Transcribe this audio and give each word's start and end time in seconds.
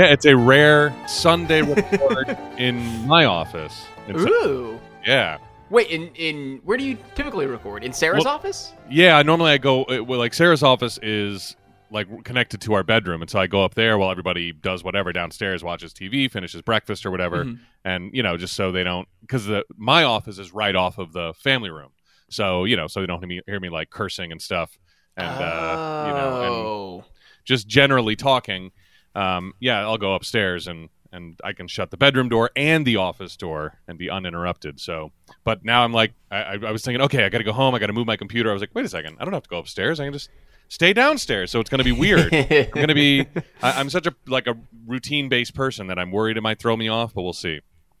Yeah, 0.00 0.06
it's 0.06 0.24
a 0.24 0.34
rare 0.34 0.96
Sunday 1.06 1.60
record 1.60 2.34
in 2.58 3.06
my 3.06 3.26
office. 3.26 3.84
So- 4.08 4.16
Ooh. 4.16 4.80
yeah. 5.06 5.36
Wait, 5.68 5.88
in 5.88 6.08
in 6.14 6.62
where 6.64 6.78
do 6.78 6.84
you 6.84 6.96
typically 7.14 7.44
record? 7.44 7.84
In 7.84 7.92
Sarah's 7.92 8.24
Well- 8.24 8.32
office? 8.32 8.72
Yeah, 8.88 9.20
normally 9.20 9.50
I 9.52 9.58
go 9.58 9.84
uh, 9.84 10.02
well, 10.02 10.18
like 10.18 10.32
Sarah's 10.32 10.62
office 10.62 10.98
is 11.02 11.54
like 11.90 12.24
connected 12.24 12.62
to 12.62 12.72
our 12.72 12.82
bedroom, 12.82 13.20
and 13.20 13.30
so 13.30 13.38
I 13.40 13.46
go 13.46 13.62
up 13.62 13.74
there 13.74 13.98
while 13.98 14.10
everybody 14.10 14.52
does 14.52 14.82
whatever 14.82 15.12
downstairs, 15.12 15.62
watches 15.62 15.92
TV, 15.92 16.30
finishes 16.30 16.62
breakfast 16.62 17.04
or 17.04 17.10
whatever, 17.10 17.44
Mhm. 17.44 17.58
and 17.84 18.10
you 18.14 18.22
know, 18.22 18.38
just 18.38 18.54
so 18.54 18.72
they 18.72 18.84
don't 18.84 19.06
because 19.20 19.44
the 19.44 19.66
my 19.76 20.04
office 20.04 20.38
is 20.38 20.50
right 20.50 20.74
off 20.74 20.96
of 20.96 21.12
the 21.12 21.34
family 21.34 21.68
room, 21.68 21.90
so 22.30 22.64
you 22.64 22.74
know, 22.74 22.86
so 22.86 23.00
they 23.00 23.06
don't 23.06 23.18
hear 23.18 23.28
me, 23.28 23.40
hear 23.46 23.60
me 23.60 23.68
like 23.68 23.90
cursing 23.90 24.32
and 24.32 24.40
stuff, 24.40 24.78
and 25.18 25.26
uh, 25.28 26.04
you 26.08 26.14
know, 26.14 26.40
and 26.40 26.54
oh. 26.54 27.04
just 27.44 27.68
generally 27.68 28.16
talking. 28.16 28.72
Um, 29.14 29.52
yeah, 29.60 29.80
I'll 29.80 29.98
go 29.98 30.14
upstairs 30.14 30.66
and 30.66 30.88
and 31.12 31.40
I 31.42 31.52
can 31.52 31.66
shut 31.66 31.90
the 31.90 31.96
bedroom 31.96 32.28
door 32.28 32.50
and 32.54 32.86
the 32.86 32.96
office 32.96 33.36
door 33.36 33.80
and 33.88 33.98
be 33.98 34.08
uninterrupted. 34.08 34.78
So, 34.78 35.10
but 35.42 35.64
now 35.64 35.82
I'm 35.82 35.92
like, 35.92 36.12
I, 36.30 36.56
I 36.62 36.70
was 36.70 36.84
thinking, 36.84 37.00
okay, 37.02 37.24
I 37.24 37.28
got 37.30 37.38
to 37.38 37.44
go 37.44 37.52
home. 37.52 37.74
I 37.74 37.80
got 37.80 37.88
to 37.88 37.92
move 37.92 38.06
my 38.06 38.16
computer. 38.16 38.48
I 38.48 38.52
was 38.52 38.62
like, 38.62 38.70
wait 38.74 38.84
a 38.84 38.88
second, 38.88 39.16
I 39.18 39.24
don't 39.24 39.34
have 39.34 39.42
to 39.42 39.48
go 39.48 39.58
upstairs. 39.58 39.98
I 39.98 40.04
can 40.04 40.12
just 40.12 40.30
stay 40.68 40.92
downstairs. 40.92 41.50
So 41.50 41.58
it's 41.58 41.68
going 41.68 41.78
to 41.80 41.84
be 41.84 41.90
weird. 41.92 42.32
I'm 42.32 42.70
going 42.70 42.88
to 42.88 42.94
be. 42.94 43.26
I, 43.62 43.72
I'm 43.80 43.90
such 43.90 44.06
a 44.06 44.14
like 44.28 44.46
a 44.46 44.56
routine 44.86 45.28
based 45.28 45.52
person 45.54 45.88
that 45.88 45.98
I'm 45.98 46.12
worried 46.12 46.36
it 46.36 46.42
might 46.42 46.60
throw 46.60 46.76
me 46.76 46.88
off, 46.88 47.12
but 47.12 47.22
we'll 47.22 47.32
see. 47.32 47.60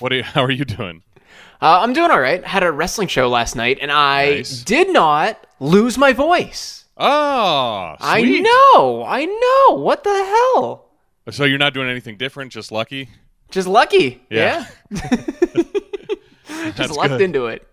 what? 0.00 0.12
Are 0.12 0.16
you, 0.16 0.22
how 0.22 0.42
are 0.42 0.50
you 0.50 0.64
doing? 0.64 1.02
Uh, 1.60 1.78
I'm 1.80 1.92
doing 1.92 2.10
all 2.10 2.20
right. 2.20 2.44
Had 2.44 2.64
a 2.64 2.72
wrestling 2.72 3.06
show 3.08 3.28
last 3.28 3.54
night, 3.54 3.78
and 3.80 3.92
I 3.92 4.30
Nice. 4.34 4.62
did 4.64 4.92
not 4.92 5.46
lose 5.60 5.96
my 5.96 6.12
voice. 6.12 6.81
Oh, 7.04 7.96
I 8.00 8.22
know, 8.22 9.02
I 9.04 9.24
know. 9.24 9.76
What 9.76 10.04
the 10.04 10.10
hell? 10.10 10.88
So 11.30 11.44
you're 11.44 11.58
not 11.58 11.74
doing 11.74 11.88
anything 11.88 12.16
different, 12.16 12.52
just 12.52 12.70
lucky. 12.70 13.08
Just 13.50 13.66
lucky. 13.68 14.22
Yeah. 14.30 14.66
Yeah. 14.90 15.00
Just 16.76 16.96
lucked 16.96 17.08
good. 17.08 17.20
into 17.22 17.46
it. 17.46 17.66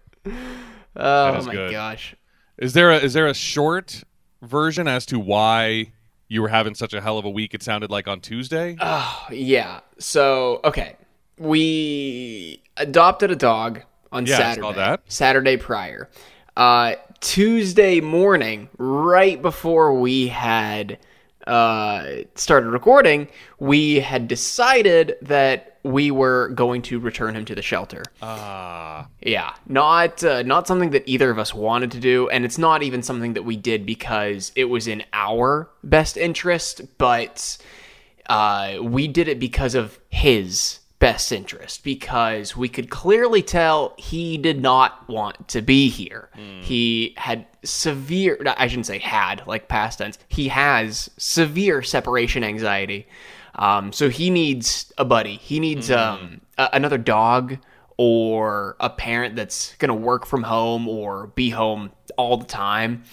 Oh 0.95 1.41
my 1.45 1.51
good. 1.53 1.71
gosh. 1.71 2.15
Is 2.57 2.73
there 2.73 2.91
a 2.91 2.97
is 2.97 3.13
there 3.13 3.27
a 3.27 3.33
short 3.35 4.03
version 4.41 4.87
as 4.87 5.05
to 5.07 5.19
why 5.19 5.91
you 6.27 6.41
were 6.41 6.47
having 6.47 6.73
such 6.75 6.93
a 6.93 6.99
hell 7.01 7.17
of 7.19 7.25
a 7.25 7.29
week? 7.29 7.53
It 7.53 7.61
sounded 7.63 7.91
like 7.91 8.07
on 8.07 8.19
Tuesday. 8.19 8.77
Oh, 8.81 9.27
yeah. 9.31 9.81
So, 9.99 10.59
okay. 10.63 10.95
We 11.37 12.61
adopted 12.77 13.31
a 13.31 13.35
dog 13.35 13.81
on 14.11 14.25
Yeah, 14.25 14.37
Saturday. 14.37 14.73
that. 14.73 15.01
Saturday 15.07 15.57
prior. 15.57 16.09
Uh, 16.57 16.95
Tuesday 17.21 18.01
morning, 18.01 18.69
right 18.77 19.41
before 19.41 19.93
we 19.99 20.27
had 20.27 20.97
uh, 21.47 22.05
started 22.35 22.69
recording, 22.69 23.27
we 23.59 23.99
had 23.99 24.27
decided 24.27 25.17
that 25.21 25.77
we 25.83 26.11
were 26.11 26.49
going 26.49 26.81
to 26.83 26.99
return 26.99 27.35
him 27.35 27.45
to 27.45 27.55
the 27.55 27.61
shelter. 27.61 28.03
Ah, 28.21 29.07
Yeah, 29.21 29.53
not 29.67 30.23
uh, 30.23 30.43
not 30.43 30.67
something 30.67 30.91
that 30.91 31.03
either 31.07 31.29
of 31.29 31.39
us 31.39 31.53
wanted 31.53 31.91
to 31.91 31.99
do, 31.99 32.29
and 32.29 32.45
it's 32.45 32.57
not 32.57 32.83
even 32.83 33.01
something 33.01 33.33
that 33.33 33.43
we 33.43 33.55
did 33.55 33.85
because 33.85 34.51
it 34.55 34.65
was 34.65 34.87
in 34.87 35.03
our 35.13 35.69
best 35.83 36.17
interest, 36.17 36.81
but 36.97 37.57
uh, 38.29 38.77
we 38.81 39.07
did 39.07 39.27
it 39.27 39.39
because 39.39 39.73
of 39.75 39.99
his 40.09 40.79
best 40.99 41.31
interest 41.31 41.83
because 41.83 42.57
we 42.57 42.67
could 42.67 42.89
clearly 42.89 43.41
tell 43.41 43.93
he 43.97 44.37
did 44.37 44.61
not 44.61 45.07
want 45.07 45.47
to 45.47 45.61
be 45.61 45.89
here. 45.89 46.29
He 46.61 47.13
had 47.17 47.45
severe 47.63 48.37
I 48.57 48.67
shouldn't 48.67 48.85
say 48.85 48.99
had 48.99 49.45
like 49.47 49.67
past 49.67 49.99
tense. 49.99 50.17
He 50.27 50.49
has 50.49 51.09
severe 51.17 51.81
separation 51.81 52.43
anxiety. 52.43 53.07
Um, 53.55 53.91
so 53.91 54.09
he 54.09 54.29
needs 54.29 54.91
a 54.97 55.05
buddy. 55.05 55.35
He 55.37 55.59
needs 55.59 55.89
um, 55.91 56.41
a- 56.57 56.69
another 56.73 56.97
dog 56.97 57.57
or 57.97 58.77
a 58.79 58.89
parent 58.89 59.35
that's 59.35 59.75
going 59.75 59.89
to 59.89 59.93
work 59.95 60.25
from 60.25 60.43
home 60.43 60.87
or 60.87 61.27
be 61.27 61.49
home 61.49 61.91
all 62.17 62.37
the 62.37 62.45
time. 62.45 63.03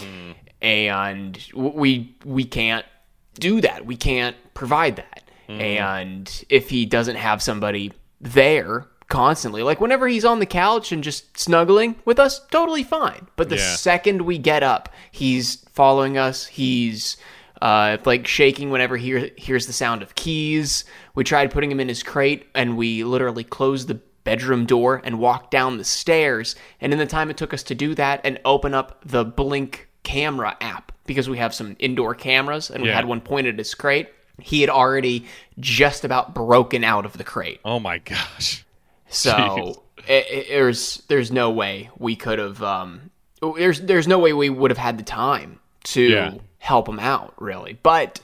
And 0.63 1.39
we 1.55 2.17
we 2.25 2.45
can't 2.45 2.87
do 3.35 3.61
that. 3.61 3.85
We 3.87 3.97
can't 3.97 4.37
provide 4.55 4.97
that. 4.97 5.23
And 5.49 6.45
if 6.49 6.71
he 6.71 6.87
doesn't 6.87 7.17
have 7.17 7.43
somebody 7.43 7.93
there 8.21 8.87
constantly, 9.09 9.63
like 9.63 9.81
whenever 9.81 10.09
he's 10.09 10.25
on 10.25 10.41
the 10.41 10.47
couch 10.47 10.91
and 10.91 11.05
just 11.05 11.39
snuggling 11.39 11.97
with 12.05 12.19
us, 12.19 12.41
totally 12.51 12.83
fine. 12.83 13.29
But 13.37 13.49
the 13.49 13.57
Yeah. 13.57 13.77
second 13.77 14.23
we 14.23 14.39
get 14.39 14.63
up, 14.63 14.89
he's 15.13 15.65
following 15.73 16.19
us. 16.19 16.47
He's 16.47 17.17
uh, 17.63 17.97
like 18.05 18.27
shaking 18.27 18.71
whenever 18.71 18.97
he 18.99 19.07
hear, 19.07 19.31
hears 19.37 19.67
the 19.67 19.73
sound 19.73 20.03
of 20.03 20.15
keys. 20.15 20.85
We 21.15 21.25
tried 21.25 21.51
putting 21.51 21.71
him 21.71 21.81
in 21.81 21.89
his 21.89 22.03
crate, 22.03 22.47
and 22.55 22.77
we 22.77 23.03
literally 23.03 23.45
closed 23.45 23.89
the 23.89 24.01
bedroom 24.25 24.67
door 24.67 25.01
and 25.05 25.19
walked 25.19 25.53
down 25.53 25.79
the 25.79 25.85
stairs. 25.85 26.55
And 26.83 26.93
in 26.93 26.99
the 26.99 27.07
time 27.07 27.31
it 27.31 27.37
took 27.39 27.55
us 27.55 27.63
to 27.65 27.75
do 27.75 27.95
that 27.95 28.21
and 28.25 28.39
open 28.45 28.75
up 28.75 29.01
the 29.07 29.25
Blink 29.25 29.89
camera 30.03 30.57
app, 30.61 30.93
because 31.07 31.31
we 31.31 31.39
have 31.39 31.55
some 31.55 31.77
indoor 31.79 32.15
cameras 32.15 32.71
and 32.71 32.83
we 32.83 32.91
had 32.91 33.07
one 33.07 33.21
pointed 33.23 33.55
at 33.55 33.59
his 33.59 33.75
crate, 33.75 34.09
he 34.41 34.61
had 34.61 34.71
already 34.71 35.27
just 35.59 36.05
about 36.05 36.35
broken 36.35 36.85
out 36.85 37.05
of 37.07 37.17
the 37.19 37.25
crate. 37.25 37.61
oh 37.65 37.79
my 37.81 37.99
gosh. 37.99 38.65
So 39.09 39.33
Jeez. 39.33 39.81
i 40.09 40.13
i 40.13 40.45
there's 40.49 41.03
there's 41.09 41.31
no 41.33 41.51
way 41.51 41.91
we 41.99 42.17
could 42.17 42.39
have 42.39 42.63
um 42.63 43.11
there's 43.57 43.81
there's 43.83 44.09
no 44.09 44.19
way 44.19 44.33
we 44.33 44.51
would 44.51 44.71
have 44.71 44.79
had 44.79 44.99
the 44.99 45.05
time 45.05 45.61
to 45.85 46.03
Yeah. 46.03 46.35
help 46.59 46.89
him 46.89 46.99
out 46.99 47.35
really. 47.41 47.79
But 47.83 48.21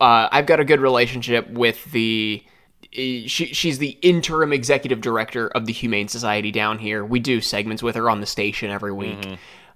uh, 0.00 0.28
I've 0.30 0.46
got 0.46 0.60
a 0.60 0.64
good 0.64 0.80
relationship 0.80 1.50
with 1.50 1.82
the 1.90 2.42
eh, 2.96 3.22
she 3.26 3.46
she's 3.46 3.78
the 3.78 3.98
interim 4.02 4.52
executive 4.52 5.00
director 5.00 5.48
of 5.48 5.66
the 5.66 5.72
Humane 5.72 6.08
Society 6.08 6.52
down 6.52 6.78
here. 6.78 7.04
We 7.04 7.18
do 7.20 7.40
segments 7.40 7.82
with 7.82 7.96
her 7.96 8.08
on 8.08 8.20
the 8.20 8.26
station 8.26 8.70
every 8.70 8.92
week. 8.92 9.18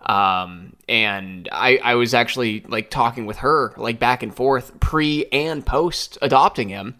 Um, 0.04 0.74
and 0.88 1.48
I, 1.52 1.78
I 1.82 1.94
was 1.94 2.12
actually 2.12 2.64
like 2.68 2.90
talking 2.90 3.24
with 3.24 3.38
her 3.38 3.72
like 3.76 3.98
back 3.98 4.22
and 4.22 4.34
forth 4.34 4.78
pre 4.80 5.26
and 5.30 5.64
post 5.64 6.18
adopting 6.20 6.68
him 6.68 6.96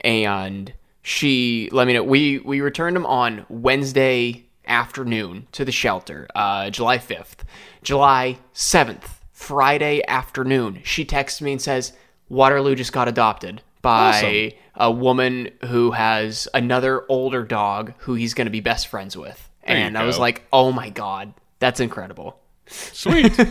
and 0.00 0.72
she 1.02 1.68
let 1.72 1.86
me 1.86 1.94
know 1.94 2.02
we 2.02 2.38
we 2.38 2.60
returned 2.60 2.96
him 2.96 3.06
on 3.06 3.46
Wednesday 3.48 4.44
afternoon 4.66 5.46
to 5.52 5.64
the 5.64 5.72
shelter, 5.72 6.28
uh, 6.34 6.70
July 6.70 6.98
fifth, 6.98 7.44
July 7.82 8.38
seventh, 8.52 9.20
Friday 9.32 10.02
afternoon. 10.06 10.80
She 10.84 11.04
texts 11.04 11.40
me 11.40 11.52
and 11.52 11.60
says 11.60 11.92
Waterloo 12.28 12.74
just 12.74 12.92
got 12.92 13.08
adopted 13.08 13.62
by 13.82 14.52
a 14.74 14.90
woman 14.90 15.50
who 15.66 15.90
has 15.92 16.46
another 16.52 17.04
older 17.08 17.42
dog 17.44 17.94
who 17.98 18.14
he's 18.14 18.34
going 18.34 18.46
to 18.46 18.50
be 18.50 18.60
best 18.60 18.88
friends 18.88 19.16
with, 19.16 19.48
There 19.66 19.76
and 19.76 19.96
I 19.96 20.04
was 20.04 20.18
like, 20.18 20.44
oh 20.52 20.70
my 20.70 20.90
god, 20.90 21.32
that's 21.58 21.80
incredible. 21.80 22.38
Sweet. 22.70 23.38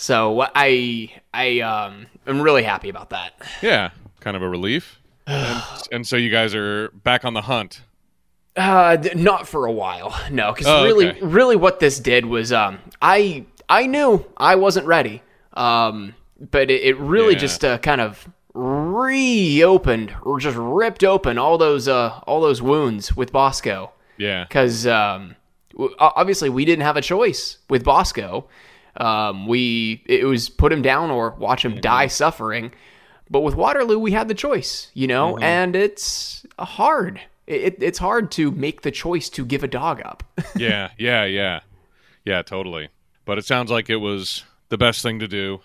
So 0.00 0.46
I 0.54 1.12
I 1.34 1.58
um 1.60 2.06
am 2.26 2.40
really 2.40 2.62
happy 2.62 2.88
about 2.88 3.10
that. 3.10 3.32
yeah, 3.62 3.90
kind 4.20 4.36
of 4.36 4.42
a 4.42 4.48
relief. 4.48 5.00
And, 5.26 5.62
and 5.92 6.06
so 6.06 6.14
you 6.16 6.30
guys 6.30 6.54
are 6.54 6.90
back 6.90 7.24
on 7.24 7.34
the 7.34 7.42
hunt. 7.42 7.82
Uh, 8.56 8.96
not 9.16 9.46
for 9.48 9.66
a 9.66 9.72
while, 9.72 10.16
no. 10.30 10.52
Because 10.52 10.66
Oh, 10.68 10.84
really, 10.84 11.08
okay. 11.08 11.20
really, 11.20 11.56
what 11.56 11.80
this 11.80 11.98
did 12.00 12.26
was, 12.26 12.52
um, 12.52 12.78
I 13.02 13.44
I 13.68 13.86
knew 13.88 14.24
I 14.36 14.54
wasn't 14.54 14.86
ready. 14.86 15.20
Um, 15.54 16.14
but 16.40 16.70
it, 16.70 16.82
it 16.82 16.96
really 16.98 17.32
Yeah. 17.34 17.40
just 17.40 17.64
uh, 17.64 17.78
kind 17.78 18.00
of 18.00 18.26
reopened 18.54 20.14
or 20.22 20.38
just 20.38 20.56
ripped 20.56 21.02
open 21.04 21.38
all 21.38 21.58
those 21.58 21.88
uh 21.88 22.20
all 22.26 22.40
those 22.40 22.62
wounds 22.62 23.16
with 23.16 23.32
Bosco. 23.32 23.90
Yeah. 24.16 24.44
Because 24.44 24.86
um, 24.86 25.34
obviously 25.98 26.48
we 26.48 26.64
didn't 26.64 26.82
have 26.84 26.96
a 26.96 27.02
choice 27.02 27.58
with 27.68 27.84
Bosco. 27.84 28.48
Um, 28.96 29.46
we 29.46 30.02
it 30.06 30.24
was 30.24 30.48
put 30.48 30.72
him 30.72 30.82
down 30.82 31.10
or 31.10 31.30
watch 31.38 31.64
him 31.64 31.80
die 31.80 32.08
suffering. 32.08 32.72
But 33.30 33.40
with 33.40 33.54
Waterloo, 33.54 33.98
we 33.98 34.12
had 34.12 34.28
the 34.28 34.34
choice, 34.34 34.90
you 34.94 35.06
know, 35.06 35.36
and 35.38 35.76
it's 35.76 36.46
hard. 36.58 37.20
It, 37.46 37.82
it's 37.82 37.98
hard 37.98 38.30
to 38.32 38.50
make 38.50 38.82
the 38.82 38.90
choice 38.90 39.28
to 39.30 39.44
give 39.44 39.62
a 39.62 39.68
dog 39.68 40.00
up. 40.04 40.22
Yeah, 40.56 40.90
yeah, 40.98 41.24
yeah. 41.24 41.60
Yeah, 42.24 42.42
totally. 42.42 42.88
But 43.24 43.38
it 43.38 43.44
sounds 43.44 43.70
like 43.70 43.88
it 43.90 43.96
was 43.96 44.44
the 44.70 44.78
best 44.78 45.02
thing 45.02 45.18
to 45.20 45.28
do. 45.28 45.60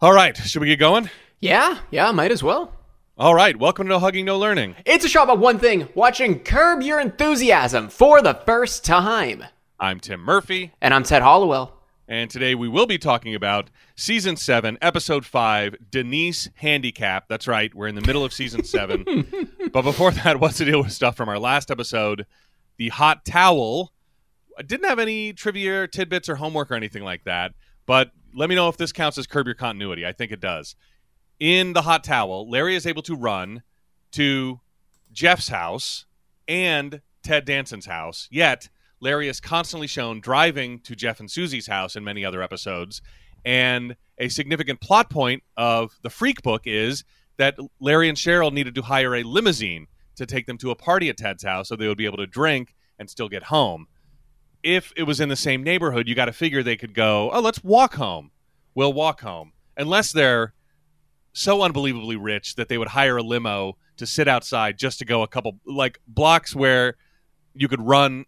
All 0.00 0.12
right, 0.12 0.36
should 0.36 0.60
we 0.60 0.68
get 0.68 0.78
going? 0.78 1.08
yeah, 1.40 1.78
yeah, 1.90 2.10
might 2.12 2.30
as 2.32 2.42
well. 2.42 2.72
All 3.18 3.34
right, 3.34 3.56
welcome 3.56 3.86
to 3.86 3.90
No 3.90 3.98
Hugging, 3.98 4.26
No 4.26 4.36
Learning. 4.38 4.76
It's 4.84 5.04
a 5.04 5.08
show 5.08 5.22
about 5.22 5.38
one 5.38 5.58
thing: 5.58 5.88
watching 5.94 6.40
Curb 6.40 6.82
Your 6.82 7.00
Enthusiasm 7.00 7.88
for 7.88 8.20
the 8.20 8.34
first 8.34 8.84
time. 8.84 9.44
I'm 9.80 10.00
Tim 10.00 10.20
Murphy, 10.20 10.72
And 10.82 10.92
I'm 10.92 11.02
Ted 11.02 11.22
Hollowell. 11.22 11.72
and 12.08 12.30
today 12.30 12.54
we 12.54 12.68
will 12.68 12.86
be 12.86 12.98
talking 12.98 13.34
about 13.34 13.70
Season 13.94 14.36
7, 14.36 14.78
Episode 14.82 15.24
5, 15.26 15.76
Denise 15.90 16.48
Handicap. 16.56 17.26
That's 17.28 17.46
right, 17.48 17.74
we're 17.74 17.88
in 17.88 17.94
the 17.94 18.00
middle 18.06 18.24
of 18.24 18.32
Season 18.34 18.64
7. 18.64 19.38
but 19.72 19.82
before 19.82 20.10
that, 20.12 20.38
what's 20.40 20.58
the 20.58 20.64
deal 20.66 20.82
with 20.82 20.92
stuff 20.92 21.16
from 21.16 21.28
our 21.28 21.38
last 21.38 21.70
episode? 21.70 22.26
The 22.76 22.90
hot 22.90 23.24
towel. 23.24 23.92
I 24.58 24.62
didn't 24.62 24.88
have 24.88 24.98
any 24.98 25.32
trivia, 25.32 25.88
tidbits, 25.88 26.28
or 26.28 26.36
homework 26.36 26.70
or 26.70 26.74
anything 26.74 27.02
like 27.02 27.24
that, 27.24 27.52
but 27.86 28.10
let 28.34 28.48
me 28.50 28.54
know 28.54 28.68
if 28.68 28.76
this 28.76 28.92
counts 28.92 29.16
as 29.18 29.26
Curb 29.26 29.46
Your 29.46 29.54
Continuity. 29.54 30.04
I 30.06 30.12
think 30.12 30.32
it 30.32 30.40
does. 30.40 30.74
In 31.38 31.72
the 31.72 31.82
hot 31.82 32.04
towel, 32.04 32.48
Larry 32.48 32.76
is 32.76 32.86
able 32.86 33.02
to 33.02 33.14
run 33.14 33.62
to 34.12 34.60
Jeff's 35.12 35.48
house 35.48 36.06
and 36.48 37.00
Ted 37.22 37.44
Danson's 37.44 37.86
house. 37.86 38.28
Yet 38.30 38.68
Larry 39.00 39.28
is 39.28 39.40
constantly 39.40 39.86
shown 39.86 40.20
driving 40.20 40.80
to 40.80 40.96
Jeff 40.96 41.20
and 41.20 41.30
Susie's 41.30 41.66
house 41.66 41.96
in 41.96 42.04
many 42.04 42.24
other 42.24 42.42
episodes. 42.42 43.02
And 43.44 43.96
a 44.18 44.28
significant 44.28 44.80
plot 44.80 45.10
point 45.10 45.42
of 45.56 45.98
the 46.02 46.10
Freak 46.10 46.42
book 46.42 46.62
is 46.64 47.04
that 47.36 47.58
Larry 47.80 48.08
and 48.08 48.16
Cheryl 48.16 48.52
needed 48.52 48.74
to 48.74 48.82
hire 48.82 49.14
a 49.14 49.22
limousine 49.22 49.86
to 50.16 50.24
take 50.24 50.46
them 50.46 50.56
to 50.58 50.70
a 50.70 50.74
party 50.74 51.08
at 51.10 51.18
Ted's 51.18 51.44
house 51.44 51.68
so 51.68 51.76
they 51.76 51.86
would 51.86 51.98
be 51.98 52.06
able 52.06 52.16
to 52.16 52.26
drink 52.26 52.74
and 52.98 53.10
still 53.10 53.28
get 53.28 53.44
home. 53.44 53.86
If 54.62 54.92
it 54.96 55.02
was 55.02 55.20
in 55.20 55.28
the 55.28 55.36
same 55.36 55.62
neighborhood, 55.62 56.08
you 56.08 56.14
got 56.14 56.24
to 56.24 56.32
figure 56.32 56.62
they 56.62 56.76
could 56.76 56.94
go, 56.94 57.30
oh, 57.30 57.40
let's 57.40 57.62
walk 57.62 57.94
home. 57.94 58.30
We'll 58.74 58.94
walk 58.94 59.20
home. 59.20 59.52
Unless 59.76 60.12
they're 60.12 60.54
so 61.36 61.60
unbelievably 61.62 62.16
rich 62.16 62.54
that 62.54 62.68
they 62.68 62.78
would 62.78 62.88
hire 62.88 63.18
a 63.18 63.22
limo 63.22 63.76
to 63.98 64.06
sit 64.06 64.26
outside 64.26 64.78
just 64.78 64.98
to 64.98 65.04
go 65.04 65.22
a 65.22 65.28
couple, 65.28 65.58
like 65.66 66.00
blocks 66.08 66.56
where 66.56 66.96
you 67.54 67.68
could 67.68 67.82
run, 67.82 68.24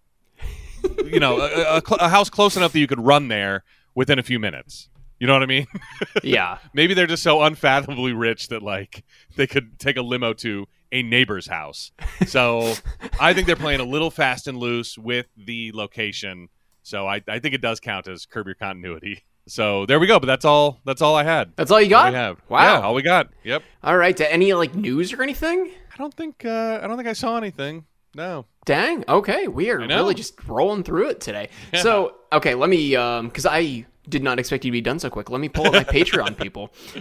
you 1.07 1.19
know, 1.19 1.41
a, 1.41 1.79
a, 1.79 1.83
a 2.01 2.09
house 2.11 2.29
close 2.29 2.55
enough 2.55 2.73
that 2.73 2.79
you 2.79 2.87
could 2.87 3.01
run 3.01 3.29
there 3.29 3.65
within 3.95 4.19
a 4.19 4.23
few 4.23 4.39
minutes. 4.39 4.91
You 5.19 5.27
know 5.27 5.33
what 5.33 5.43
I 5.43 5.47
mean? 5.47 5.67
Yeah. 6.23 6.59
Maybe 6.75 6.93
they're 6.93 7.07
just 7.07 7.23
so 7.23 7.43
unfathomably 7.43 8.13
rich 8.13 8.49
that 8.49 8.63
like 8.63 9.05
they 9.37 9.47
could 9.47 9.79
take 9.79 9.97
a 9.97 10.03
limo 10.03 10.35
to 10.35 10.67
a 10.93 11.03
neighbor's 11.03 11.47
house. 11.47 11.93
So 12.27 12.75
I 13.19 13.33
think 13.33 13.47
they're 13.47 13.57
playing 13.57 13.81
a 13.81 13.85
little 13.85 14.11
fast 14.11 14.49
and 14.49 14.59
loose 14.59 14.99
with 14.99 15.27
the 15.37 15.73
location. 15.73 16.49
So 16.83 17.07
I, 17.07 17.23
I 17.27 17.39
think 17.39 17.55
it 17.55 17.63
does 17.63 17.81
count 17.81 18.07
as 18.07 18.27
curb 18.27 18.47
your 18.47 18.55
continuity. 18.55 19.25
So 19.49 19.87
there 19.87 19.99
we 19.99 20.07
go. 20.07 20.21
But 20.21 20.27
that's 20.27 20.45
all. 20.45 20.81
That's 20.85 21.03
all 21.03 21.17
I 21.17 21.25
had. 21.25 21.53
That's 21.57 21.71
all 21.71 21.81
you 21.81 21.95
All 21.97 22.05
got? 22.05 22.13
we 22.13 22.17
have. 22.17 22.43
Wow. 22.49 22.63
Yeah, 22.63 22.81
all 22.87 22.95
we 22.95 23.03
got. 23.03 23.31
Yep. 23.45 23.63
All 23.83 23.97
right. 23.97 24.19
Any 24.21 24.53
like 24.55 24.75
news 24.75 25.13
or 25.13 25.23
anything? 25.23 25.71
I 25.93 25.97
don't 25.97 26.15
think. 26.15 26.45
Uh, 26.45 26.81
I 26.83 26.87
don't 26.87 26.97
think 26.97 27.09
I 27.09 27.15
saw 27.15 27.37
anything. 27.37 27.85
No. 28.15 28.47
Dang. 28.65 29.05
Okay, 29.09 29.49
we 29.49 29.71
are 29.71 29.79
really 29.79 30.15
just 30.15 30.47
rolling 30.47 30.83
through 30.83 31.09
it 31.09 31.21
today. 31.21 31.49
So, 31.75 32.17
okay, 32.33 32.55
let 32.55 32.69
me 32.69 32.97
um 32.97 33.31
cuz 33.31 33.47
I 33.47 33.87
did 34.09 34.23
not 34.23 34.39
expect 34.39 34.65
you 34.65 34.71
to 34.71 34.73
be 34.73 34.81
done 34.81 34.99
so 34.99 35.11
quick. 35.11 35.31
Let 35.31 35.41
me 35.41 35.49
pull 35.49 35.67
up 35.67 35.73
my 35.73 35.85
Patreon 35.99 36.37
people. 36.37 36.71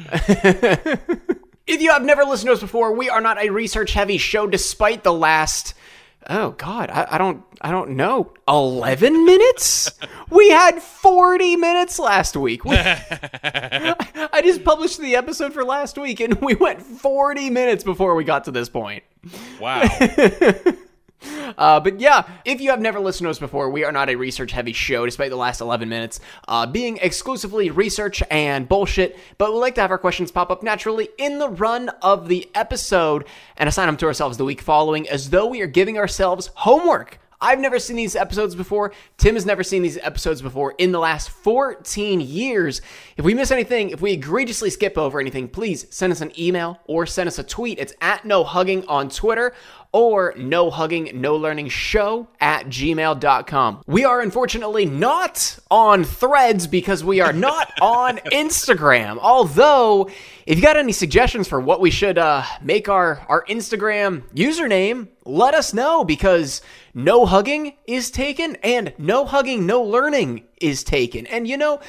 if 1.68 1.82
you 1.82 1.92
have 1.92 2.04
never 2.04 2.24
listened 2.24 2.48
to 2.48 2.54
us 2.54 2.62
before, 2.62 2.94
we 2.94 3.10
are 3.10 3.22
not 3.22 3.42
a 3.42 3.50
research 3.50 3.94
heavy 3.94 4.18
show 4.18 4.48
despite 4.48 5.04
the 5.04 5.14
last 5.14 5.74
Oh 6.30 6.52
god, 6.52 6.90
I, 6.90 7.08
I 7.12 7.18
don't 7.18 7.44
I 7.62 7.72
don't 7.72 7.92
know. 7.92 8.34
11 8.48 9.26
minutes? 9.26 9.92
we 10.30 10.50
had 10.50 10.82
40 10.82 11.56
minutes 11.56 12.00
last 12.00 12.36
week. 12.36 12.66
We- 12.66 12.76
I 12.78 14.42
just 14.44 14.64
published 14.64 15.00
the 15.00 15.16
episode 15.16 15.54
for 15.54 15.64
last 15.64 15.98
week 15.98 16.20
and 16.20 16.40
we 16.42 16.56
went 16.56 16.82
40 16.82 17.50
minutes 17.50 17.84
before 17.84 18.16
we 18.16 18.24
got 18.24 18.44
to 18.46 18.52
this 18.52 18.68
point. 18.70 19.04
Wow. 19.60 19.84
Uh, 21.58 21.80
but 21.80 22.00
yeah, 22.00 22.28
if 22.46 22.62
you 22.62 22.70
have 22.70 22.82
never 22.82 23.00
listened 23.00 23.26
to 23.26 23.30
us 23.32 23.40
before, 23.40 23.70
we 23.70 23.84
are 23.84 23.92
not 23.92 24.10
a 24.10 24.16
research 24.16 24.52
heavy 24.52 24.74
show, 24.74 25.06
despite 25.06 25.30
the 25.30 25.36
last 25.38 25.62
11 25.62 25.88
minutes 25.88 26.20
uh, 26.48 26.68
being 26.68 26.98
exclusively 26.98 27.72
research 27.72 28.22
and 28.30 28.68
bullshit. 28.68 29.18
But 29.38 29.54
we 29.54 29.60
like 29.60 29.74
to 29.76 29.82
have 29.82 29.90
our 29.90 29.98
questions 29.98 30.30
pop 30.30 30.52
up 30.52 30.62
naturally 30.62 31.10
in 31.18 31.40
the 31.40 31.50
run 31.50 31.90
of 32.02 32.28
the 32.28 32.50
episode 32.54 33.26
and 33.56 33.68
assign 33.70 33.88
them 33.88 33.98
to 33.98 34.06
ourselves 34.06 34.38
the 34.38 34.46
week 34.46 34.62
following 34.62 35.08
as 35.10 35.30
though 35.30 35.48
we 35.48 35.62
are 35.62 35.68
giving 35.68 35.98
ourselves 35.98 36.52
homework. 36.54 37.20
I've 37.40 37.60
never 37.60 37.78
seen 37.78 37.96
these 37.96 38.16
episodes 38.16 38.56
before. 38.56 38.94
Tim 39.18 39.36
has 39.36 39.46
never 39.46 39.64
seen 39.64 39.84
these 39.84 40.00
episodes 40.00 40.42
before 40.42 40.74
in 40.80 40.92
the 40.92 41.00
last 41.00 41.30
14 41.30 42.20
years. 42.20 42.82
If 43.16 43.26
we 43.26 43.36
miss 43.36 43.52
anything, 43.52 43.92
if 43.92 44.02
we 44.02 44.14
egregiously 44.14 44.72
skip 44.72 44.98
over 44.98 45.20
anything, 45.20 45.48
please 45.48 45.86
send 45.92 46.12
us 46.12 46.22
an 46.22 46.32
email 46.40 46.80
or 46.86 47.06
send 47.06 47.28
us 47.28 47.38
a 47.38 47.44
tweet. 47.44 47.78
It's 47.78 47.94
at 48.02 48.26
no 48.26 48.44
hugging 48.44 48.88
on 48.88 49.10
Twitter 49.10 49.54
or 49.98 50.36
no 50.38 50.70
hugging, 50.70 51.10
no 51.16 51.36
learning 51.36 51.70
show 51.70 52.28
at 52.40 52.68
gmail.com. 52.68 53.82
We 53.88 54.06
are 54.06 54.22
unfortunately 54.22 54.86
not 54.86 55.58
on 55.72 56.04
threads 56.04 56.68
because 56.68 57.04
we 57.04 57.20
are 57.20 57.34
not 57.34 57.72
on 57.82 58.18
Instagram. 58.18 59.18
Although, 59.18 60.10
if 60.46 60.58
you 60.58 60.62
got 60.62 60.78
any 60.78 60.92
suggestions 60.92 61.48
for 61.48 61.60
what 61.60 61.82
we 61.82 61.90
should 61.90 62.20
uh, 62.20 62.44
make 62.62 62.88
our, 62.88 63.26
our 63.28 63.44
Instagram 63.46 64.22
username, 64.36 65.08
let 65.26 65.56
us 65.56 65.74
know 65.74 66.04
because 66.04 66.62
no 66.94 67.26
hugging 67.26 67.74
is 67.88 68.12
taken 68.12 68.56
and 68.58 68.94
no 69.00 69.26
hugging, 69.26 69.66
no 69.66 69.82
learning 69.82 70.44
is 70.62 70.84
taken. 70.84 71.26
And 71.26 71.48
you 71.48 71.58
know, 71.58 71.80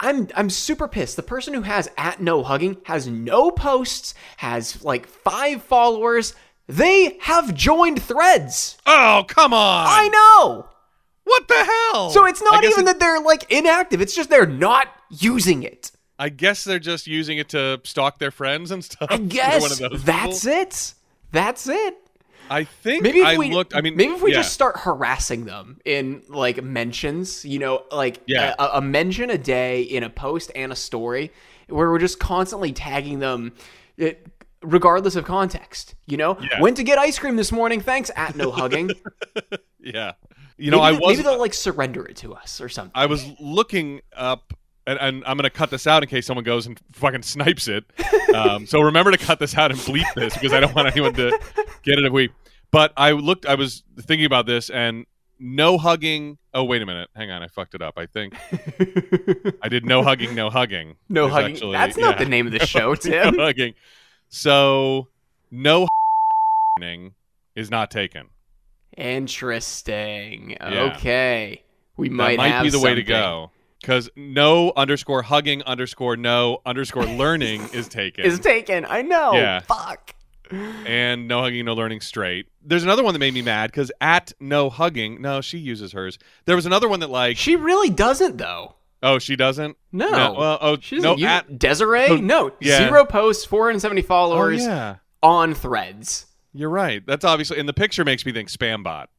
I'm 0.00 0.28
I'm 0.36 0.48
super 0.50 0.86
pissed. 0.86 1.16
The 1.16 1.22
person 1.22 1.54
who 1.54 1.62
has 1.62 1.90
at 1.96 2.20
no 2.20 2.44
hugging 2.44 2.76
has 2.84 3.08
no 3.08 3.50
posts, 3.50 4.14
has 4.36 4.84
like 4.84 5.06
five 5.06 5.62
followers. 5.62 6.34
They 6.68 7.16
have 7.22 7.54
joined 7.54 8.02
threads. 8.02 8.76
oh 8.86 9.24
come 9.26 9.52
on. 9.54 9.86
I 9.88 10.08
know. 10.08 10.66
What 11.24 11.48
the 11.48 11.54
hell? 11.92 12.10
So 12.10 12.24
it's 12.26 12.42
not 12.42 12.64
even 12.64 12.80
it- 12.80 12.84
that 12.86 13.00
they're 13.00 13.20
like 13.20 13.50
inactive. 13.52 14.00
It's 14.00 14.14
just 14.14 14.30
they're 14.30 14.46
not 14.46 14.88
using 15.10 15.62
it. 15.62 15.90
I 16.18 16.30
guess 16.30 16.64
they're 16.64 16.78
just 16.80 17.06
using 17.06 17.38
it 17.38 17.50
to 17.50 17.80
stalk 17.84 18.18
their 18.18 18.30
friends 18.30 18.70
and 18.70 18.84
stuff. 18.84 19.08
I 19.10 19.16
guess 19.18 19.60
one 19.62 19.72
of 19.72 19.78
those 19.78 20.04
that's 20.04 20.44
people. 20.44 20.58
it. 20.60 20.94
That's 21.32 21.68
it. 21.68 21.96
I 22.50 22.64
think 22.64 23.02
Maybe 23.02 23.18
if 23.20 23.26
I 23.26 23.36
we 23.36 23.50
looked. 23.52 23.74
I 23.74 23.82
mean, 23.82 23.94
maybe 23.94 24.12
if 24.14 24.22
we 24.22 24.30
yeah. 24.32 24.38
just 24.38 24.52
start 24.54 24.78
harassing 24.78 25.44
them 25.44 25.80
in 25.84 26.22
like 26.28 26.62
mentions, 26.62 27.44
you 27.44 27.58
know, 27.58 27.84
like 27.92 28.20
Yeah. 28.26 28.54
a, 28.58 28.78
a 28.78 28.80
mention 28.80 29.28
a 29.30 29.36
day 29.38 29.82
in 29.82 30.02
a 30.02 30.08
post 30.10 30.50
and 30.54 30.72
a 30.72 30.76
story, 30.76 31.30
where 31.68 31.90
we're 31.90 31.98
just 31.98 32.18
constantly 32.18 32.72
tagging 32.72 33.18
them, 33.18 33.52
it, 33.98 34.26
regardless 34.62 35.16
of 35.16 35.24
context. 35.24 35.94
You 36.06 36.16
know, 36.16 36.38
Yeah. 36.40 36.60
went 36.60 36.76
to 36.78 36.82
get 36.82 36.98
ice 36.98 37.18
cream 37.18 37.36
this 37.36 37.52
morning. 37.52 37.80
Thanks, 37.80 38.10
at 38.16 38.36
no 38.36 38.50
hugging. 38.50 38.90
Yeah. 39.80 40.12
You 40.58 40.70
know, 40.72 40.82
maybe, 40.82 40.96
I 40.96 40.98
was 40.98 41.16
maybe 41.16 41.22
they'll 41.22 41.38
like 41.38 41.54
surrender 41.54 42.04
it 42.04 42.16
to 42.16 42.34
us 42.34 42.60
or 42.60 42.68
something. 42.68 42.90
I 42.94 43.06
was 43.06 43.24
looking 43.40 44.00
up, 44.14 44.52
and, 44.88 44.98
and 44.98 45.22
I'm 45.24 45.36
going 45.36 45.44
to 45.44 45.50
cut 45.50 45.70
this 45.70 45.86
out 45.86 46.02
in 46.02 46.08
case 46.08 46.26
someone 46.26 46.44
goes 46.44 46.66
and 46.66 46.78
fucking 46.92 47.22
snipes 47.22 47.68
it. 47.68 47.84
Um, 48.34 48.66
so 48.66 48.82
remember 48.82 49.10
to 49.10 49.16
cut 49.16 49.38
this 49.38 49.56
out 49.56 49.70
and 49.70 49.80
bleep 49.80 50.04
this 50.14 50.34
because 50.34 50.52
I 50.52 50.60
don't 50.60 50.74
want 50.74 50.88
anyone 50.88 51.14
to 51.14 51.30
get 51.82 51.98
it 51.98 52.04
if 52.04 52.12
we. 52.12 52.28
But 52.70 52.92
I 52.94 53.12
looked. 53.12 53.46
I 53.46 53.54
was 53.54 53.82
thinking 54.02 54.26
about 54.26 54.44
this 54.44 54.68
and 54.68 55.06
no 55.38 55.78
hugging. 55.78 56.36
Oh 56.52 56.64
wait 56.64 56.82
a 56.82 56.86
minute, 56.86 57.08
hang 57.16 57.30
on, 57.30 57.42
I 57.42 57.46
fucked 57.48 57.74
it 57.74 57.80
up. 57.80 57.94
I 57.96 58.04
think 58.04 58.34
I 59.62 59.68
did 59.70 59.86
no 59.86 60.02
hugging, 60.02 60.34
no 60.34 60.50
hugging. 60.50 60.96
no 61.08 61.28
hugging. 61.28 61.52
actually- 61.54 61.72
That's 61.72 61.96
not 61.96 62.18
yeah. 62.18 62.24
the 62.24 62.28
name 62.28 62.46
of 62.46 62.52
the 62.52 62.66
show, 62.66 62.94
no 63.06 63.30
hugging. 63.38 63.72
So 64.28 65.08
no 65.50 65.86
hugging 66.76 67.14
is 67.54 67.70
not 67.70 67.90
taken. 67.90 68.28
Interesting. 68.96 70.56
Yeah. 70.60 70.92
Okay, 70.96 71.62
we 71.96 72.08
That 72.08 72.14
might, 72.14 72.36
might 72.38 72.48
have 72.48 72.64
be 72.64 72.70
the 72.70 72.80
way 72.80 72.94
to 72.94 73.02
go. 73.02 73.50
Because 73.80 74.10
no 74.16 74.72
underscore 74.76 75.22
hugging 75.22 75.62
underscore 75.62 76.16
no 76.16 76.60
underscore 76.66 77.06
learning 77.06 77.68
is 77.72 77.88
taken. 77.88 78.24
Is 78.24 78.40
taken. 78.40 78.84
I 78.88 79.02
know. 79.02 79.32
Yeah. 79.34 79.60
Fuck. 79.60 80.14
and 80.50 81.28
no 81.28 81.42
hugging, 81.42 81.64
no 81.64 81.74
learning 81.74 82.00
straight. 82.00 82.46
There's 82.64 82.82
another 82.82 83.04
one 83.04 83.14
that 83.14 83.20
made 83.20 83.34
me 83.34 83.42
mad 83.42 83.70
because 83.70 83.92
at 84.00 84.32
no 84.40 84.68
hugging, 84.70 85.20
no, 85.22 85.40
she 85.40 85.58
uses 85.58 85.92
hers. 85.92 86.18
There 86.44 86.56
was 86.56 86.66
another 86.66 86.88
one 86.88 87.00
that 87.00 87.10
like, 87.10 87.36
She 87.36 87.54
really 87.54 87.90
doesn't 87.90 88.38
though. 88.38 88.74
Oh, 89.02 89.18
she 89.18 89.36
doesn't. 89.36 89.76
No. 89.92 90.34
well, 90.38 90.58
oh, 90.60 90.78
She 90.80 90.96
no, 90.96 91.16
doesn't 91.16 91.18
use 91.18 91.28
at. 91.28 91.58
Desiree? 91.58 92.06
Oh, 92.08 92.16
no. 92.16 92.52
yeah. 92.60 92.78
Zero 92.88 93.04
posts, 93.04 93.44
470 93.44 94.02
Oh 94.02 94.04
followers 94.06 94.62
yeah, 94.62 94.96
on 95.22 95.54
threads. 95.54 96.26
you're 96.52 96.70
right. 96.70 97.04
That's 97.06 97.24
obviously, 97.24 97.58
and 97.58 97.68
the 97.68 97.72
picture 97.74 98.04
makes 98.04 98.24
me 98.26 98.32
think 98.32 98.48
spam 98.48 98.82
bot. 98.82 99.10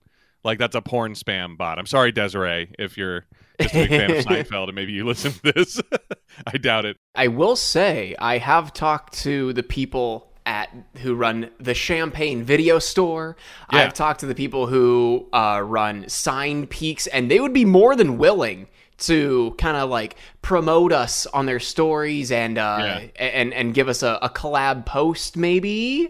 Like 0.44 0.58
that's 0.58 0.76
a 0.76 0.82
porn 0.82 1.14
spam 1.14 1.58
bot. 1.58 1.80
I'm 1.80 1.86
sorry, 1.86 2.12
Desiree, 2.14 2.72
if 2.80 2.98
you're 2.98 3.26
just 3.60 3.74
a 3.74 3.78
big 3.78 3.90
fan 3.90 4.12
of 4.12 4.18
Seinfeld 4.26 4.68
and 4.68 4.76
maybe 4.76 4.94
you 4.94 5.06
listen 5.06 5.34
to 5.34 5.52
this. 5.54 5.82
I 6.48 6.58
doubt 6.58 6.86
it. 6.86 6.96
I 7.14 7.28
will 7.28 7.58
say 7.58 8.16
I 8.20 8.38
have 8.38 8.72
talked 8.72 9.16
to 9.24 9.52
the 9.52 9.64
people 9.64 10.32
at 10.46 10.70
who 11.00 11.14
run 11.14 11.50
the 11.60 11.74
Champagne 11.74 12.42
Video 12.44 12.80
Store. 12.80 13.36
Yeah. 13.74 13.80
I've 13.80 13.94
talked 13.94 14.22
to 14.22 14.26
the 14.26 14.34
people 14.36 14.68
who 14.68 15.28
uh, 15.34 15.62
run 15.64 16.08
Sign 16.08 16.68
Peaks, 16.68 17.06
and 17.08 17.30
they 17.30 17.42
would 17.42 17.54
be 17.54 17.66
more 17.66 17.96
than 17.98 18.18
willing 18.18 18.68
to 19.00 19.56
kind 19.58 19.78
of 19.78 19.90
like 19.90 20.16
promote 20.42 20.92
us 20.94 21.26
on 21.28 21.46
their 21.46 21.60
stories 21.60 22.32
and 22.32 22.58
uh, 22.58 22.78
Yeah. 22.80 23.00
and 23.26 23.54
and 23.54 23.74
give 23.74 23.88
us 23.90 24.04
a, 24.04 24.20
a 24.22 24.30
collab 24.30 24.86
post 24.86 25.36
maybe. 25.38 26.08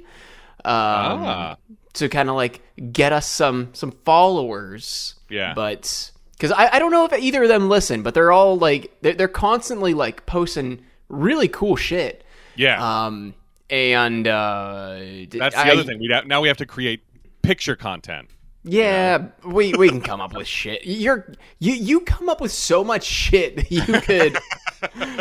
Um, 0.65 1.23
Ah. 1.23 1.55
to 1.93 2.09
kind 2.09 2.29
of 2.29 2.35
like 2.35 2.61
get 2.91 3.13
us 3.13 3.27
some 3.27 3.69
some 3.73 3.91
followers. 4.05 5.15
Yeah. 5.29 5.53
But 5.53 6.11
because 6.33 6.51
I, 6.51 6.75
I 6.75 6.79
don't 6.79 6.91
know 6.91 7.05
if 7.05 7.13
either 7.13 7.43
of 7.43 7.49
them 7.49 7.69
listen, 7.69 8.01
but 8.03 8.13
they're 8.13 8.31
all 8.31 8.57
like 8.57 8.95
they're, 9.01 9.13
they're 9.13 9.27
constantly 9.27 9.93
like 9.93 10.25
posting 10.25 10.81
really 11.07 11.47
cool 11.47 11.75
shit. 11.75 12.23
Yeah, 12.55 13.05
Um, 13.05 13.35
and 13.69 14.27
uh, 14.27 14.95
that's 15.29 15.55
the 15.55 15.59
I- 15.59 15.71
other 15.71 15.83
thing. 15.83 15.99
We 15.99 16.07
now 16.25 16.41
we 16.41 16.47
have 16.49 16.57
to 16.57 16.65
create 16.65 17.01
picture 17.41 17.75
content. 17.77 18.27
Yeah, 18.69 19.29
we 19.43 19.73
we 19.73 19.89
can 19.89 19.99
come 19.99 20.21
up 20.21 20.35
with 20.35 20.45
shit. 20.45 20.85
You're 20.85 21.33
you 21.57 21.73
you 21.73 22.01
come 22.01 22.29
up 22.29 22.39
with 22.39 22.51
so 22.51 22.83
much 22.83 23.03
shit 23.03 23.55
that 23.55 23.71
you 23.71 23.81
could 24.01 24.37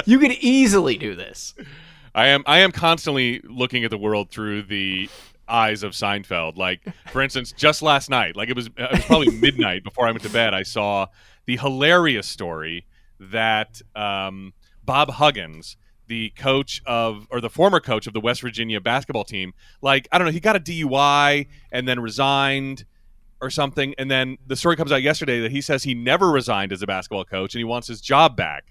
you 0.06 0.18
could 0.18 0.32
easily 0.32 0.98
do 0.98 1.14
this. 1.14 1.54
I 2.14 2.26
am 2.28 2.42
I 2.46 2.58
am 2.58 2.72
constantly 2.72 3.40
looking 3.44 3.84
at 3.84 3.90
the 3.90 3.96
world 3.96 4.30
through 4.30 4.64
the 4.64 5.08
eyes 5.48 5.82
of 5.82 5.92
Seinfeld. 5.92 6.58
Like, 6.58 6.82
for 7.10 7.22
instance, 7.22 7.52
just 7.52 7.80
last 7.80 8.10
night, 8.10 8.36
like 8.36 8.50
it 8.50 8.56
was 8.56 8.66
it 8.66 8.90
was 8.92 9.04
probably 9.06 9.30
midnight 9.40 9.82
before 9.82 10.06
I 10.06 10.10
went 10.10 10.24
to 10.24 10.30
bed. 10.30 10.52
I 10.52 10.62
saw 10.62 11.06
the 11.46 11.56
hilarious 11.56 12.28
story 12.28 12.84
that 13.18 13.80
um, 13.96 14.52
Bob 14.84 15.12
Huggins, 15.12 15.78
the 16.06 16.30
coach 16.36 16.82
of 16.84 17.26
or 17.30 17.40
the 17.40 17.50
former 17.50 17.80
coach 17.80 18.06
of 18.06 18.12
the 18.12 18.20
West 18.20 18.42
Virginia 18.42 18.78
basketball 18.78 19.24
team, 19.24 19.54
like 19.80 20.06
I 20.12 20.18
don't 20.18 20.26
know, 20.26 20.32
he 20.32 20.40
got 20.40 20.54
a 20.54 20.60
DUI 20.60 21.46
and 21.72 21.88
then 21.88 21.98
resigned 21.98 22.84
or 23.40 23.50
something, 23.50 23.94
and 23.98 24.10
then 24.10 24.38
the 24.46 24.56
story 24.56 24.76
comes 24.76 24.92
out 24.92 25.02
yesterday 25.02 25.40
that 25.40 25.52
he 25.52 25.60
says 25.60 25.82
he 25.82 25.94
never 25.94 26.30
resigned 26.30 26.72
as 26.72 26.82
a 26.82 26.86
basketball 26.86 27.24
coach 27.24 27.54
and 27.54 27.60
he 27.60 27.64
wants 27.64 27.88
his 27.88 28.00
job 28.00 28.36
back. 28.36 28.64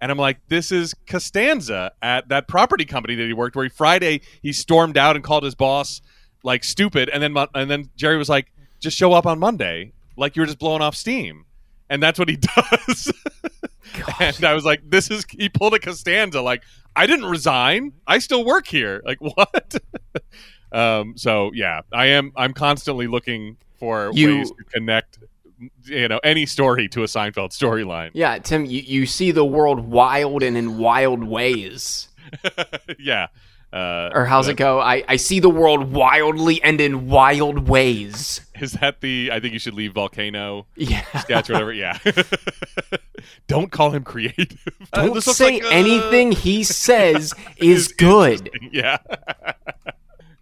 And 0.00 0.12
I'm 0.12 0.18
like, 0.18 0.38
this 0.48 0.70
is 0.70 0.94
Costanza 1.06 1.92
at 2.02 2.28
that 2.28 2.46
property 2.46 2.84
company 2.84 3.16
that 3.16 3.26
he 3.26 3.32
worked 3.32 3.56
where 3.56 3.64
he, 3.64 3.68
Friday 3.68 4.20
he 4.42 4.52
stormed 4.52 4.96
out 4.96 5.16
and 5.16 5.24
called 5.24 5.42
his 5.42 5.54
boss 5.54 6.00
like 6.44 6.62
stupid, 6.64 7.08
and 7.08 7.22
then 7.22 7.36
and 7.54 7.70
then 7.70 7.90
Jerry 7.96 8.16
was 8.16 8.28
like, 8.28 8.52
just 8.80 8.96
show 8.96 9.12
up 9.12 9.26
on 9.26 9.38
Monday 9.38 9.92
like 10.16 10.36
you 10.36 10.42
were 10.42 10.46
just 10.46 10.58
blowing 10.58 10.82
off 10.82 10.94
steam, 10.94 11.46
and 11.88 12.02
that's 12.02 12.18
what 12.18 12.28
he 12.28 12.36
does. 12.36 13.12
and 14.20 14.44
I 14.44 14.54
was 14.54 14.64
like, 14.64 14.82
this 14.88 15.10
is 15.10 15.24
he 15.30 15.48
pulled 15.48 15.74
a 15.74 15.78
Costanza 15.78 16.40
like 16.42 16.62
I 16.94 17.06
didn't 17.06 17.26
resign, 17.26 17.92
I 18.06 18.18
still 18.18 18.44
work 18.44 18.66
here. 18.66 19.00
Like 19.04 19.18
what? 19.20 19.76
um, 20.72 21.16
so 21.16 21.52
yeah, 21.54 21.82
I 21.92 22.06
am. 22.06 22.32
I'm 22.36 22.52
constantly 22.52 23.06
looking 23.06 23.56
for 23.78 24.10
You- 24.14 24.38
ways 24.38 24.50
to 24.50 24.64
connect. 24.72 25.18
You 25.86 26.06
know 26.06 26.20
any 26.22 26.46
story 26.46 26.86
to 26.90 27.02
a 27.02 27.06
Seinfeld 27.06 27.50
storyline. 27.50 28.10
Yeah, 28.12 28.38
Tim, 28.38 28.64
you, 28.64 28.80
you 28.80 29.06
see 29.06 29.32
the 29.32 29.44
world 29.44 29.80
wild 29.80 30.44
and 30.44 30.56
in 30.56 30.78
wild 30.78 31.24
ways. 31.24 32.08
yeah. 32.98 33.26
Uh, 33.72 34.08
Or 34.14 34.24
how's 34.24 34.46
it 34.48 34.54
go? 34.56 34.78
I, 34.80 35.02
I 35.08 35.16
see 35.16 35.40
the 35.40 35.50
world 35.50 35.92
wildly 35.92 36.62
and 36.62 36.80
in 36.80 37.08
wild 37.08 37.68
ways. 37.68 38.40
is 38.60 38.72
that 38.74 39.00
the? 39.00 39.30
I 39.32 39.40
think 39.40 39.52
you 39.52 39.58
should 39.58 39.74
leave 39.74 39.92
volcano 39.94 40.66
Yeah. 40.76 41.02
sketch 41.20 41.50
whatever. 41.50 41.72
Yeah. 41.72 41.98
Don't 43.48 43.70
call 43.72 43.90
him 43.90 44.04
creative. 44.04 44.56
Don't 44.92 45.12
looks 45.12 45.26
say 45.26 45.54
like, 45.54 45.64
uh, 45.64 45.68
anything 45.70 46.32
he 46.32 46.62
says 46.64 47.34
is 47.56 47.88
good. 47.88 48.48
Yeah. 48.70 48.98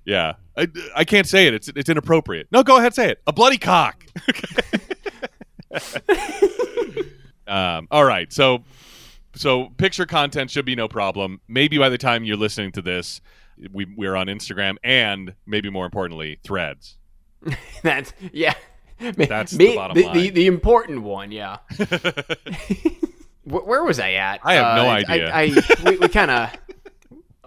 yeah. 0.05 0.35
I, 0.57 0.69
I 0.95 1.05
can't 1.05 1.27
say 1.27 1.47
it. 1.47 1.55
It's 1.55 1.69
it's 1.69 1.89
inappropriate. 1.89 2.49
No, 2.51 2.63
go 2.63 2.79
ahead, 2.79 2.95
say 2.95 3.11
it. 3.11 3.21
A 3.27 3.33
bloody 3.33 3.59
cock. 3.59 4.05
um. 7.47 7.89
All 7.91 8.05
right. 8.05 8.33
So 8.33 8.65
so 9.35 9.69
picture 9.77 10.07
content 10.07 10.51
should 10.51 10.65
be 10.65 10.75
no 10.75 10.89
problem. 10.89 11.41
Maybe 11.49 11.79
by 11.79 11.89
the 11.89 11.99
time 11.99 12.25
you're 12.25 12.37
listening 12.37 12.73
to 12.73 12.83
this, 12.83 13.21
we 13.73 13.85
we're 13.97 14.17
on 14.17 14.27
Instagram 14.27 14.77
and 14.83 15.35
maybe 15.47 15.71
more 15.71 15.85
importantly, 15.85 16.39
Threads. 16.45 16.97
That's 17.83 18.13
yeah. 18.33 18.55
That's 18.99 19.53
the 19.53 19.77
bottom 19.77 19.95
the, 19.95 20.05
line. 20.05 20.15
The, 20.15 20.31
the 20.31 20.47
important 20.47 21.03
one, 21.03 21.31
yeah. 21.31 21.59
Where, 23.45 23.63
where 23.63 23.85
was 23.85 24.01
I 24.01 24.13
at? 24.13 24.41
I 24.43 24.55
have 24.55 24.77
no 24.77 24.89
Uh, 24.89 24.93
idea. 24.95 25.31
I, 25.31 25.43
I 25.43 25.91
we, 25.91 25.97
we 25.99 26.09
kind 26.09 26.31
of. 26.31 26.51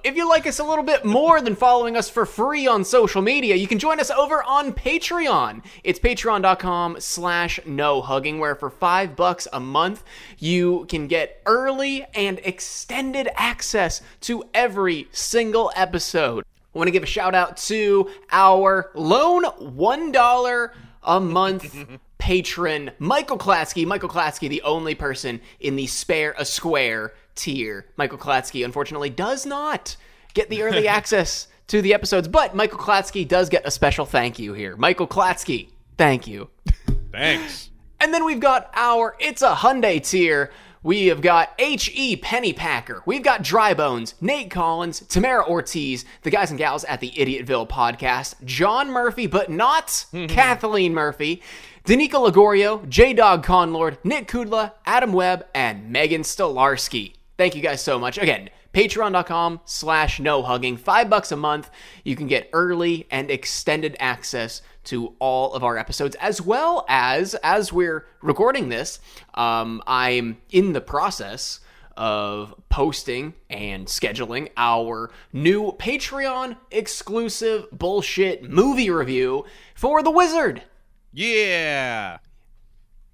If 0.04 0.16
you 0.16 0.28
like 0.30 0.48
us 0.48 0.60
a 0.60 0.64
little 0.64 0.84
bit 0.84 1.04
more 1.04 1.42
than 1.42 1.56
following 1.56 1.98
us 1.98 2.10
for 2.10 2.26
free 2.26 2.68
on 2.68 2.84
social 2.84 3.22
media, 3.22 3.56
you 3.56 3.68
can 3.68 3.80
join 3.80 4.00
us 4.00 4.10
over 4.12 4.44
on 4.44 4.74
Patreon. 4.74 5.64
It's 5.84 6.00
patreon.com 6.00 6.98
slash 7.00 7.60
no 7.66 8.02
hugging, 8.02 8.40
where 8.40 8.56
for 8.56 8.70
five 8.70 9.16
bucks 9.16 9.48
a 9.52 9.60
month, 9.60 10.04
you 10.38 10.86
can 10.90 11.08
get 11.08 11.42
early 11.46 12.06
and 12.14 12.40
extended 12.44 13.30
access 13.36 14.02
to 14.22 14.44
every 14.54 15.08
single 15.12 15.72
episode. 15.76 16.44
I 16.74 16.78
want 16.78 16.88
to 16.88 16.92
give 16.92 17.04
a 17.04 17.08
shout 17.08 17.36
out 17.36 17.58
to 17.58 18.10
our 18.32 18.92
lone 18.94 19.44
$1 19.44 20.72
a 21.04 21.20
month 21.20 21.86
patron, 22.20 22.92
Michael 23.00 23.38
Klatsky. 23.40 23.86
Michael 23.86 24.10
Klatsky, 24.10 24.48
the 24.48 24.62
only 24.62 24.94
person 24.94 25.42
in 25.60 25.76
the 25.76 25.88
spare 25.88 26.36
a 26.38 26.46
square 26.46 27.14
tier. 27.34 27.88
Michael 27.98 28.20
Klatsky, 28.20 28.64
unfortunately, 28.64 29.10
does 29.10 29.46
not 29.48 29.96
get 30.36 30.50
the 30.50 30.62
early 30.62 30.88
access 31.00 31.48
to 31.68 31.82
the 31.82 31.94
episodes, 31.94 32.28
but 32.28 32.56
Michael 32.56 32.78
Klatsky 32.80 33.28
does 33.28 33.50
get 33.50 33.66
a 33.66 33.72
special 33.72 34.06
thank 34.06 34.38
you 34.38 34.54
here. 34.54 34.76
Michael 34.78 35.08
Klatsky, 35.08 35.70
thank 35.98 36.28
you. 36.28 36.50
Thanks. 37.12 37.66
And 38.02 38.14
then 38.14 38.24
we've 38.24 38.40
got 38.40 38.72
our 38.76 39.18
It's 39.20 39.42
a 39.42 39.50
Hyundai 39.56 40.02
tier. 40.02 40.52
We 40.82 41.08
have 41.08 41.20
got 41.20 41.54
H.E. 41.60 42.16
Pennypacker. 42.16 43.02
We've 43.06 43.22
got 43.22 43.44
Dry 43.44 43.74
Bones, 43.74 44.16
Nate 44.22 44.50
Collins, 44.50 45.02
Tamara 45.02 45.46
Ortiz, 45.46 46.06
the 46.22 46.30
guys 46.30 46.50
and 46.50 46.58
gals 46.58 46.86
at 46.86 47.02
the 47.02 47.12
Idiotville 47.12 47.68
podcast, 47.68 48.36
John 48.46 48.90
Murphy, 48.90 49.28
but 49.28 49.50
not 49.50 50.06
Kathleen 50.30 50.94
Murphy, 50.94 51.42
Danica 51.90 52.20
Lagorio, 52.20 52.88
J 52.88 53.14
Dog 53.14 53.44
Conlord, 53.44 53.98
Nick 54.04 54.28
Kudla, 54.28 54.74
Adam 54.86 55.12
Webb, 55.12 55.48
and 55.56 55.90
Megan 55.90 56.22
Stolarski. 56.22 57.16
Thank 57.36 57.56
you 57.56 57.64
guys 57.64 57.82
so 57.82 57.98
much. 57.98 58.20
Again, 58.20 58.52
patreon.com 58.76 59.62
slash 59.66 60.20
no 60.20 60.44
hugging. 60.44 60.78
Five 60.78 61.10
bucks 61.10 61.32
a 61.32 61.36
month. 61.36 61.72
You 62.04 62.16
can 62.16 62.28
get 62.28 62.48
early 62.54 63.08
and 63.10 63.32
extended 63.32 63.98
access 64.00 64.62
to 64.84 65.16
all 65.18 65.56
of 65.56 65.64
our 65.64 65.80
episodes, 65.80 66.16
as 66.18 66.40
well 66.40 66.86
as, 66.88 67.34
as 67.42 67.74
we're 67.74 68.06
recording 68.22 68.70
this, 68.70 69.00
um, 69.34 69.82
I'm 69.88 70.38
in 70.52 70.74
the 70.74 70.82
process 70.82 71.60
of 71.98 72.54
posting 72.70 73.34
and 73.50 73.88
scheduling 73.88 74.50
our 74.58 75.10
new 75.34 75.72
Patreon 75.72 76.56
exclusive 76.70 77.66
bullshit 77.72 78.48
movie 78.48 78.92
review 78.92 79.46
for 79.74 80.04
The 80.04 80.12
Wizard. 80.12 80.62
Yeah. 81.12 82.18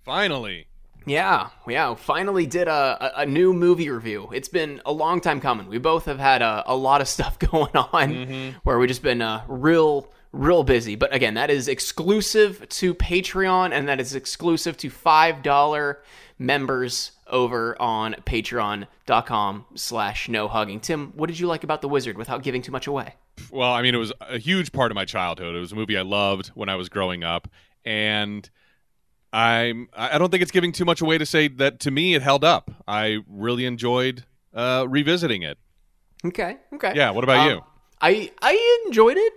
Finally. 0.03 0.67
Yeah, 1.07 1.49
yeah. 1.67 1.93
Finally, 1.93 2.47
did 2.47 2.67
a, 2.67 3.17
a, 3.19 3.21
a 3.21 3.25
new 3.25 3.53
movie 3.53 3.89
review. 3.89 4.29
It's 4.33 4.49
been 4.49 4.81
a 4.85 4.91
long 4.91 5.21
time 5.21 5.39
coming. 5.39 5.67
We 5.67 5.77
both 5.77 6.05
have 6.05 6.17
had 6.19 6.41
a, 6.41 6.63
a 6.65 6.75
lot 6.75 7.01
of 7.01 7.07
stuff 7.15 7.37
going 7.39 7.75
on 7.75 8.55
where 8.63 8.79
we've 8.79 8.87
just 8.87 9.03
been 9.03 9.21
uh, 9.21 9.43
real, 9.47 10.11
real 10.31 10.63
busy. 10.63 10.95
But 10.95 11.13
again, 11.13 11.35
that 11.35 11.49
is 11.51 11.67
exclusive 11.67 12.67
to 12.69 12.95
Patreon, 12.95 13.71
and 13.71 13.87
that 13.87 13.99
is 13.99 14.15
exclusive 14.15 14.77
to 14.77 14.89
five 14.89 15.43
dollar 15.43 16.01
members 16.39 17.11
over 17.27 17.79
on 17.81 18.13
patreon.com 18.25 19.65
slash 19.73 20.29
no 20.29 20.47
hugging 20.47 20.79
tim 20.79 21.11
what 21.15 21.27
did 21.27 21.39
you 21.39 21.47
like 21.47 21.63
about 21.63 21.81
the 21.81 21.87
wizard 21.87 22.17
without 22.17 22.43
giving 22.43 22.61
too 22.61 22.71
much 22.71 22.85
away 22.87 23.15
Well, 23.49 23.71
I 23.71 23.81
mean, 23.81 23.95
it 23.95 23.97
was 23.97 24.11
a 24.19 24.37
huge 24.37 24.71
part 24.71 24.91
of 24.91 24.95
my 24.95 25.05
childhood. 25.05 25.55
It 25.55 25.59
was 25.59 25.71
a 25.71 25.75
movie 25.75 25.97
I 25.97 26.01
loved 26.03 26.47
when 26.49 26.69
I 26.69 26.75
was 26.75 26.87
growing 26.89 27.23
up, 27.23 27.47
and 27.85 28.49
I'm 29.33 29.89
I 29.95 30.17
don't 30.17 30.29
think 30.29 30.41
it's 30.43 30.51
giving 30.51 30.71
too 30.71 30.85
much 30.85 31.01
away 31.01 31.17
to 31.17 31.25
say 31.25 31.47
that 31.49 31.79
to 31.81 31.91
me 31.91 32.15
it 32.15 32.21
held 32.21 32.43
up. 32.43 32.71
I 32.87 33.19
really 33.27 33.65
enjoyed 33.65 34.23
uh, 34.53 34.85
revisiting 34.87 35.43
it. 35.43 35.57
okay 36.25 36.57
okay 36.73 36.93
Yeah. 36.95 37.11
What 37.11 37.23
about 37.23 37.39
Um, 37.47 37.49
you? 37.49 37.63
i 38.01 38.31
i 38.41 38.81
enjoyed 38.87 39.17
it 39.17 39.33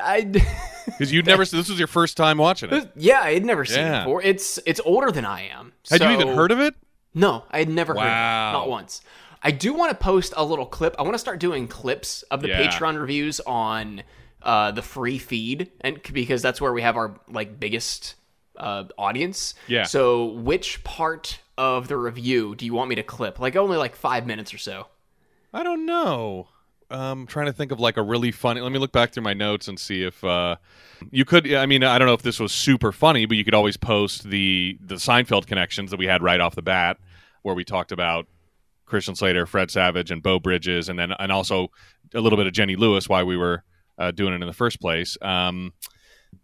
i 0.00 0.22
Because 0.86 1.12
you'd 1.12 1.26
never 1.26 1.44
this 1.44 1.68
was 1.68 1.78
your 1.78 1.88
first 1.88 2.16
time 2.16 2.38
watching 2.38 2.70
it. 2.72 2.90
Yeah, 2.96 3.20
I 3.20 3.34
had 3.34 3.44
never 3.44 3.64
seen 3.64 3.78
Yeah. 3.80 4.00
it 4.00 4.04
before. 4.04 4.22
It's 4.22 4.58
it's 4.66 4.80
older 4.84 5.10
than 5.10 5.24
I 5.24 5.48
am. 5.48 5.72
Had 5.90 6.02
you 6.02 6.10
even 6.10 6.28
heard 6.28 6.50
of 6.52 6.60
it? 6.60 6.74
No, 7.14 7.44
I 7.50 7.58
had 7.60 7.68
never 7.70 7.92
heard 7.94 8.00
of 8.00 8.06
Wow. 8.06 8.50
it. 8.50 8.52
Not 8.52 8.68
once. 8.68 9.00
I 9.42 9.50
do 9.50 9.72
want 9.72 9.90
to 9.90 9.96
post 9.96 10.34
a 10.36 10.44
little 10.44 10.66
clip. 10.66 10.94
I 10.98 11.02
want 11.02 11.14
to 11.14 11.18
start 11.18 11.38
doing 11.40 11.68
clips 11.68 12.22
of 12.24 12.40
the 12.42 12.48
Yeah. 12.48 12.68
Patreon 12.70 12.98
reviews 13.00 13.40
on 13.40 14.02
uh, 14.42 14.70
the 14.70 14.82
free 14.82 15.18
feed, 15.18 15.70
and 15.80 16.00
because 16.12 16.42
that's 16.42 16.60
where 16.60 16.72
we 16.72 16.82
have 16.82 16.96
our 16.96 17.18
like 17.28 17.58
biggest 17.58 18.14
uh, 18.56 18.84
audience. 18.96 19.54
Yeah. 19.66 19.84
So, 19.84 20.26
which 20.26 20.84
part 20.84 21.40
of 21.56 21.88
the 21.88 21.96
review 21.96 22.54
do 22.54 22.64
you 22.64 22.74
want 22.74 22.88
me 22.88 22.94
to 22.96 23.02
clip? 23.02 23.38
Like 23.38 23.56
only 23.56 23.76
like 23.76 23.96
five 23.96 24.26
minutes 24.26 24.52
or 24.54 24.58
so. 24.58 24.86
I 25.52 25.62
don't 25.62 25.86
know. 25.86 26.48
I'm 26.90 27.26
trying 27.26 27.46
to 27.46 27.52
think 27.52 27.70
of 27.70 27.80
like 27.80 27.96
a 27.96 28.02
really 28.02 28.30
funny. 28.30 28.60
Let 28.60 28.72
me 28.72 28.78
look 28.78 28.92
back 28.92 29.12
through 29.12 29.22
my 29.22 29.34
notes 29.34 29.68
and 29.68 29.78
see 29.78 30.04
if 30.04 30.24
uh, 30.24 30.56
you 31.10 31.24
could. 31.24 31.52
I 31.52 31.66
mean, 31.66 31.84
I 31.84 31.98
don't 31.98 32.06
know 32.06 32.14
if 32.14 32.22
this 32.22 32.40
was 32.40 32.52
super 32.52 32.92
funny, 32.92 33.26
but 33.26 33.36
you 33.36 33.44
could 33.44 33.54
always 33.54 33.76
post 33.76 34.24
the 34.24 34.78
the 34.80 34.94
Seinfeld 34.94 35.46
connections 35.46 35.90
that 35.90 35.98
we 35.98 36.06
had 36.06 36.22
right 36.22 36.40
off 36.40 36.54
the 36.54 36.62
bat, 36.62 36.98
where 37.42 37.54
we 37.54 37.64
talked 37.64 37.92
about 37.92 38.26
Christian 38.86 39.14
Slater, 39.14 39.44
Fred 39.44 39.70
Savage, 39.70 40.10
and 40.10 40.22
Beau 40.22 40.38
Bridges, 40.38 40.88
and 40.88 40.98
then 40.98 41.12
and 41.12 41.30
also 41.30 41.70
a 42.14 42.20
little 42.20 42.38
bit 42.38 42.46
of 42.46 42.54
Jenny 42.54 42.76
Lewis, 42.76 43.06
why 43.08 43.22
we 43.22 43.36
were 43.36 43.64
uh, 43.98 44.10
doing 44.10 44.32
it 44.32 44.40
in 44.40 44.46
the 44.46 44.52
first 44.52 44.80
place. 44.80 45.16
Um, 45.20 45.72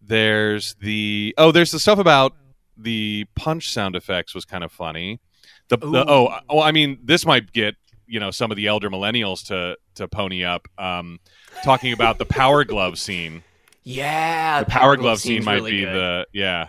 there's 0.02 0.74
the 0.80 1.34
oh, 1.38 1.52
there's 1.52 1.70
the 1.70 1.78
stuff 1.78 1.98
about 1.98 2.34
the 2.76 3.26
punch 3.36 3.70
sound 3.70 3.96
effects 3.96 4.34
was 4.34 4.44
kind 4.44 4.64
of 4.64 4.72
funny. 4.72 5.20
The, 5.68 5.76
the 5.78 6.04
oh 6.08 6.38
oh 6.48 6.60
I 6.60 6.72
mean 6.72 6.98
this 7.02 7.24
might 7.24 7.52
get 7.52 7.76
you 8.06 8.20
know 8.20 8.30
some 8.30 8.50
of 8.50 8.56
the 8.56 8.66
elder 8.66 8.90
millennials 8.90 9.46
to 9.46 9.76
to 9.94 10.08
pony 10.08 10.44
up. 10.44 10.68
Um, 10.78 11.20
talking 11.62 11.92
about 11.92 12.18
the 12.18 12.26
Power 12.26 12.64
Glove 12.64 12.98
scene. 12.98 13.42
Yeah, 13.82 14.60
The 14.60 14.70
Power 14.70 14.96
Glove 14.96 15.20
scene 15.20 15.44
might 15.44 15.54
really 15.56 15.70
be 15.72 15.80
good. 15.84 15.94
the 15.94 16.26
yeah. 16.32 16.68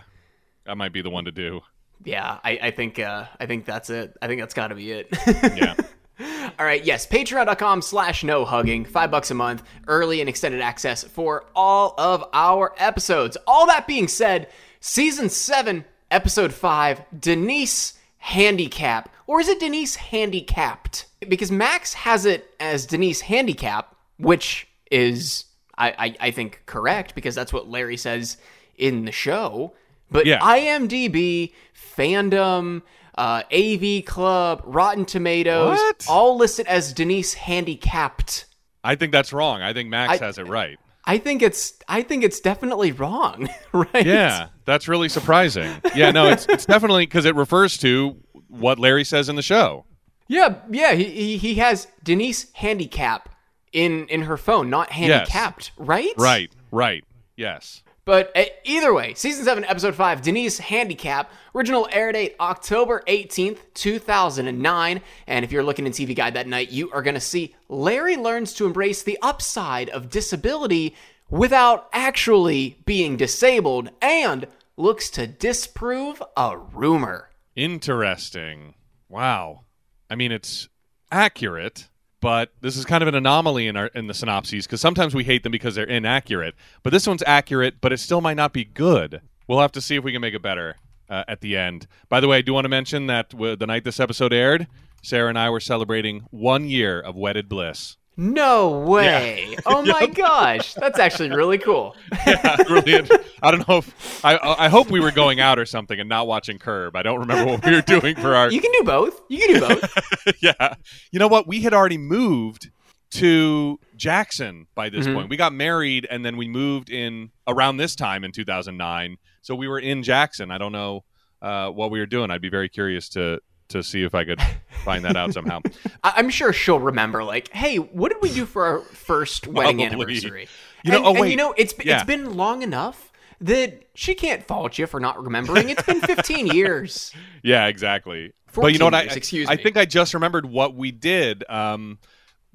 That 0.66 0.76
might 0.76 0.92
be 0.92 1.00
the 1.00 1.10
one 1.10 1.26
to 1.26 1.30
do. 1.32 1.60
Yeah, 2.04 2.38
I, 2.42 2.58
I 2.60 2.70
think 2.72 2.98
uh, 2.98 3.26
I 3.40 3.46
think 3.46 3.64
that's 3.64 3.88
it. 3.88 4.16
I 4.20 4.26
think 4.26 4.40
that's 4.40 4.54
got 4.54 4.68
to 4.68 4.74
be 4.74 4.92
it. 4.92 5.08
Yeah. 5.56 5.74
All 6.18 6.64
right, 6.64 6.82
yes, 6.84 7.06
patreon.com 7.06 7.82
slash 7.82 8.24
no 8.24 8.44
hugging, 8.44 8.84
five 8.86 9.10
bucks 9.10 9.30
a 9.30 9.34
month, 9.34 9.62
early 9.86 10.20
and 10.20 10.28
extended 10.28 10.62
access 10.62 11.04
for 11.04 11.44
all 11.54 11.94
of 11.98 12.24
our 12.32 12.72
episodes. 12.78 13.36
All 13.46 13.66
that 13.66 13.86
being 13.86 14.08
said, 14.08 14.48
season 14.80 15.28
seven, 15.28 15.84
episode 16.10 16.54
five, 16.54 17.02
Denise 17.18 17.94
handicap. 18.18 19.10
Or 19.26 19.40
is 19.40 19.48
it 19.48 19.60
Denise 19.60 19.96
handicapped? 19.96 21.06
Because 21.28 21.52
Max 21.52 21.92
has 21.94 22.24
it 22.24 22.48
as 22.60 22.86
Denise 22.86 23.20
handicap, 23.22 23.94
which 24.18 24.68
is, 24.90 25.44
I, 25.76 25.90
I, 25.98 26.16
I 26.28 26.30
think, 26.30 26.62
correct 26.64 27.14
because 27.14 27.34
that's 27.34 27.52
what 27.52 27.68
Larry 27.68 27.96
says 27.98 28.38
in 28.78 29.04
the 29.04 29.12
show. 29.12 29.74
But 30.10 30.24
Yeah. 30.24 30.38
IMDb, 30.38 31.52
fandom, 31.74 32.82
uh, 33.16 33.42
AV 33.52 34.04
Club, 34.04 34.62
Rotten 34.64 35.04
Tomatoes, 35.04 35.78
What? 35.78 36.06
all 36.08 36.36
listed 36.36 36.66
as 36.66 36.92
Denise 36.92 37.34
handicapped. 37.34 38.46
I 38.84 38.94
think 38.94 39.12
that's 39.12 39.32
wrong. 39.32 39.62
I 39.62 39.72
think 39.72 39.88
Max 39.88 40.20
I- 40.20 40.24
has 40.24 40.38
it 40.38 40.46
right. 40.46 40.78
I 41.08 41.18
think 41.18 41.40
it's 41.40 41.72
I 41.86 42.02
think 42.02 42.24
it's 42.24 42.40
definitely 42.40 42.90
wrong, 42.90 43.48
right? 43.72 44.04
Yeah, 44.04 44.48
that's 44.64 44.88
really 44.88 45.08
surprising. 45.08 45.80
Yeah, 45.94 46.10
no, 46.10 46.26
it's 46.26 46.46
it's 46.48 46.66
definitely 46.66 47.06
because 47.06 47.24
it 47.26 47.36
refers 47.36 47.78
to 47.78 48.16
what 48.48 48.80
Larry 48.80 49.04
says 49.04 49.28
in 49.28 49.36
the 49.36 49.42
show. 49.42 49.84
Yeah, 50.26 50.56
yeah. 50.68 50.94
He, 50.94 51.04
he 51.04 51.36
he 51.36 51.54
has 51.56 51.86
Denise 52.02 52.50
handicap 52.54 53.28
in 53.72 54.08
in 54.08 54.22
her 54.22 54.36
phone, 54.36 54.68
not 54.68 54.90
handicapped, 54.90 55.70
right? 55.76 56.12
Right, 56.18 56.50
right. 56.72 57.04
Yes. 57.36 57.84
But 58.06 58.30
uh, 58.36 58.44
either 58.62 58.94
way, 58.94 59.14
season 59.14 59.44
seven, 59.44 59.64
episode 59.64 59.96
five, 59.96 60.22
Denise 60.22 60.58
handicap. 60.58 61.30
Original 61.54 61.88
air 61.90 62.12
date 62.12 62.36
October 62.40 63.02
eighteenth, 63.08 63.62
two 63.74 63.98
thousand 63.98 64.46
and 64.46 64.60
nine. 64.60 65.02
And 65.26 65.44
if 65.44 65.50
you're 65.50 65.64
looking 65.64 65.86
in 65.86 65.92
TV 65.92 66.14
Guide 66.14 66.34
that 66.34 66.46
night, 66.46 66.70
you 66.70 66.90
are 66.92 67.02
going 67.02 67.14
to 67.14 67.20
see 67.20 67.54
Larry 67.68 68.16
learns 68.16 68.54
to 68.54 68.64
embrace 68.64 69.02
the 69.02 69.18
upside 69.20 69.90
of 69.90 70.08
disability 70.08 70.94
without 71.28 71.88
actually 71.92 72.78
being 72.86 73.16
disabled, 73.16 73.90
and 74.00 74.46
looks 74.76 75.10
to 75.10 75.26
disprove 75.26 76.22
a 76.36 76.56
rumor. 76.56 77.30
Interesting. 77.56 78.74
Wow. 79.08 79.64
I 80.08 80.14
mean, 80.14 80.30
it's 80.30 80.68
accurate, 81.10 81.88
but 82.20 82.52
this 82.60 82.76
is 82.76 82.84
kind 82.84 83.02
of 83.02 83.08
an 83.08 83.14
anomaly 83.14 83.66
in 83.66 83.76
our 83.76 83.86
in 83.88 84.06
the 84.06 84.14
synopses 84.14 84.66
because 84.66 84.80
sometimes 84.80 85.14
we 85.14 85.24
hate 85.24 85.42
them 85.42 85.52
because 85.52 85.74
they're 85.74 85.84
inaccurate. 85.84 86.54
But 86.82 86.90
this 86.90 87.06
one's 87.06 87.22
accurate, 87.26 87.80
but 87.80 87.92
it 87.92 87.98
still 87.98 88.20
might 88.20 88.36
not 88.36 88.52
be 88.52 88.64
good. 88.64 89.20
We'll 89.48 89.60
have 89.60 89.72
to 89.72 89.80
see 89.80 89.96
if 89.96 90.04
we 90.04 90.12
can 90.12 90.20
make 90.20 90.34
it 90.34 90.42
better 90.42 90.76
uh, 91.08 91.24
at 91.28 91.40
the 91.40 91.56
end. 91.56 91.86
By 92.08 92.20
the 92.20 92.28
way, 92.28 92.38
I 92.38 92.42
do 92.42 92.52
want 92.52 92.64
to 92.64 92.68
mention 92.68 93.06
that 93.06 93.30
w- 93.30 93.56
the 93.56 93.66
night 93.66 93.84
this 93.84 94.00
episode 94.00 94.32
aired, 94.32 94.66
Sarah 95.02 95.28
and 95.28 95.38
I 95.38 95.50
were 95.50 95.60
celebrating 95.60 96.26
one 96.30 96.64
year 96.68 97.00
of 97.00 97.14
wedded 97.16 97.48
bliss. 97.48 97.96
No 98.16 98.70
way! 98.80 99.56
Oh 99.66 99.82
my 99.82 100.06
gosh, 100.06 100.74
that's 100.74 100.98
actually 100.98 101.30
really 101.30 101.58
cool. 101.58 101.96
yeah, 102.26 102.56
really. 102.70 103.08
I 103.42 103.50
don't 103.50 103.68
know 103.68 103.78
if 103.78 104.24
I. 104.24 104.38
I 104.58 104.68
hope 104.68 104.90
we 104.90 105.00
were 105.00 105.10
going 105.10 105.40
out 105.40 105.58
or 105.58 105.66
something 105.66 105.98
and 105.98 106.08
not 106.08 106.26
watching 106.26 106.58
Curb. 106.58 106.94
I 106.96 107.02
don't 107.02 107.18
remember 107.20 107.50
what 107.52 107.64
we 107.66 107.72
were 107.72 107.82
doing 107.82 108.14
for 108.16 108.34
our. 108.34 108.50
You 108.50 108.60
can 108.60 108.70
do 108.72 108.82
both. 108.84 109.20
You 109.28 109.38
can 109.38 109.54
do 109.54 109.60
both. 109.60 110.36
yeah. 110.42 110.74
You 111.10 111.18
know 111.18 111.26
what? 111.28 111.46
We 111.48 111.62
had 111.62 111.74
already 111.74 111.98
moved 111.98 112.70
to 113.12 113.78
Jackson 113.96 114.66
by 114.74 114.88
this 114.88 115.06
Mhm. 115.06 115.14
point. 115.14 115.30
We 115.30 115.36
got 115.36 115.52
married 115.52 116.06
and 116.10 116.24
then 116.24 116.36
we 116.36 116.48
moved 116.48 116.90
in 116.90 117.30
around 117.46 117.76
this 117.78 117.94
time 117.96 118.24
in 118.24 118.32
2009. 118.32 119.16
So 119.42 119.54
we 119.54 119.68
were 119.68 119.78
in 119.78 120.02
Jackson. 120.02 120.50
I 120.50 120.58
don't 120.58 120.72
know 120.72 121.04
uh, 121.42 121.70
what 121.70 121.90
we 121.90 121.98
were 121.98 122.06
doing. 122.06 122.30
I'd 122.30 122.40
be 122.42 122.48
very 122.48 122.68
curious 122.68 123.08
to 123.10 123.40
to 123.68 123.82
see 123.82 124.04
if 124.04 124.14
I 124.14 124.24
could 124.24 124.40
find 124.84 125.04
that 125.04 125.16
out 125.16 125.32
somehow. 125.34 125.60
I- 126.04 126.14
I'm 126.16 126.30
sure 126.30 126.52
she'll 126.52 126.80
remember. 126.80 127.24
Like, 127.24 127.48
hey, 127.52 127.76
what 127.76 128.12
did 128.12 128.22
we 128.22 128.32
do 128.32 128.46
for 128.46 128.64
our 128.66 128.78
first 128.80 129.46
wedding 129.46 129.78
Probably. 129.78 129.84
anniversary? 130.16 130.48
You 130.84 130.92
know- 130.92 130.98
and, 130.98 131.06
oh, 131.06 131.10
and 131.10 131.20
wait. 131.20 131.30
you 131.30 131.36
know, 131.36 131.54
it's 131.56 131.74
Yeah. 131.84 131.96
it's 131.96 132.04
been 132.06 132.36
long 132.36 132.62
enough 132.62 133.12
that 133.40 133.82
she 133.94 134.14
can't 134.14 134.42
fault 134.46 134.78
you 134.78 134.86
for 134.86 134.98
not 135.00 135.22
remembering. 135.22 135.68
It's 135.68 135.82
been 135.82 136.00
15 136.00 136.46
years. 136.54 137.12
Yeah, 137.42 137.66
exactly. 137.66 138.32
But 138.54 138.72
you 138.72 138.78
know 138.78 138.84
14 138.86 138.92
what? 138.92 138.94
I, 138.94 139.02
years, 139.02 139.16
excuse 139.16 139.48
I 139.50 139.56
me. 139.56 139.62
think 139.62 139.76
I 139.76 139.84
just 139.84 140.14
remembered 140.14 140.46
what 140.46 140.74
we 140.74 140.90
did 140.90 141.44
um, 141.50 141.98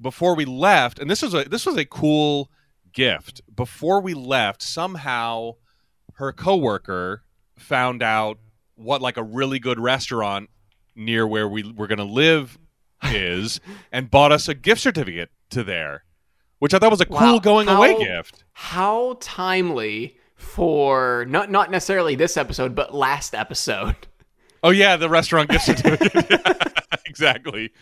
before 0.00 0.34
we 0.34 0.44
left, 0.44 0.98
and 0.98 1.08
this 1.08 1.22
was 1.22 1.32
a 1.34 1.44
this 1.44 1.64
was 1.64 1.76
a 1.76 1.84
cool 1.84 2.50
gift. 2.92 3.40
Before 3.54 4.00
we 4.00 4.12
left, 4.14 4.62
somehow 4.62 5.52
her 6.14 6.32
coworker 6.32 7.22
found 7.56 8.02
out 8.02 8.38
what 8.74 9.00
like 9.00 9.16
a 9.16 9.22
really 9.22 9.60
good 9.60 9.78
restaurant 9.78 10.50
near 10.94 11.26
where 11.26 11.48
we 11.48 11.72
were 11.72 11.86
going 11.86 11.98
to 11.98 12.04
live 12.04 12.58
is, 13.04 13.60
and 13.92 14.10
bought 14.10 14.32
us 14.32 14.48
a 14.48 14.54
gift 14.54 14.80
certificate 14.80 15.30
to 15.50 15.62
there, 15.64 16.04
which 16.58 16.74
I 16.74 16.78
thought 16.78 16.90
was 16.90 17.00
a 17.00 17.06
Wow. 17.08 17.18
cool 17.18 17.40
going 17.40 17.68
away 17.68 17.98
gift. 17.98 18.44
How 18.52 19.16
timely 19.20 20.16
for 20.36 21.24
not 21.28 21.50
not 21.50 21.70
necessarily 21.70 22.14
this 22.16 22.36
episode, 22.36 22.74
but 22.74 22.94
last 22.94 23.34
episode. 23.34 23.96
Oh 24.64 24.70
yeah, 24.70 24.96
the 24.96 25.08
restaurant 25.08 25.50
gift 25.50 25.64
certificate. 25.64 26.40
exactly. 27.06 27.72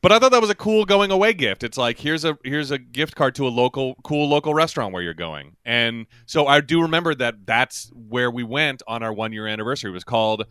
But 0.00 0.12
I 0.12 0.20
thought 0.20 0.30
that 0.30 0.40
was 0.40 0.48
a 0.48 0.54
cool 0.54 0.84
going 0.84 1.10
away 1.10 1.32
gift. 1.32 1.64
It's 1.64 1.76
like 1.76 1.98
here's 1.98 2.24
a 2.24 2.38
here's 2.44 2.70
a 2.70 2.78
gift 2.78 3.16
card 3.16 3.34
to 3.34 3.48
a 3.48 3.50
local 3.50 3.96
cool 4.04 4.28
local 4.28 4.54
restaurant 4.54 4.92
where 4.94 5.02
you're 5.02 5.12
going. 5.12 5.56
And 5.64 6.06
so 6.26 6.46
I 6.46 6.60
do 6.60 6.82
remember 6.82 7.16
that 7.16 7.46
that's 7.46 7.90
where 7.94 8.30
we 8.30 8.44
went 8.44 8.80
on 8.86 9.02
our 9.02 9.12
1 9.12 9.32
year 9.32 9.48
anniversary. 9.48 9.90
It 9.90 9.94
was 9.94 10.04
called 10.04 10.44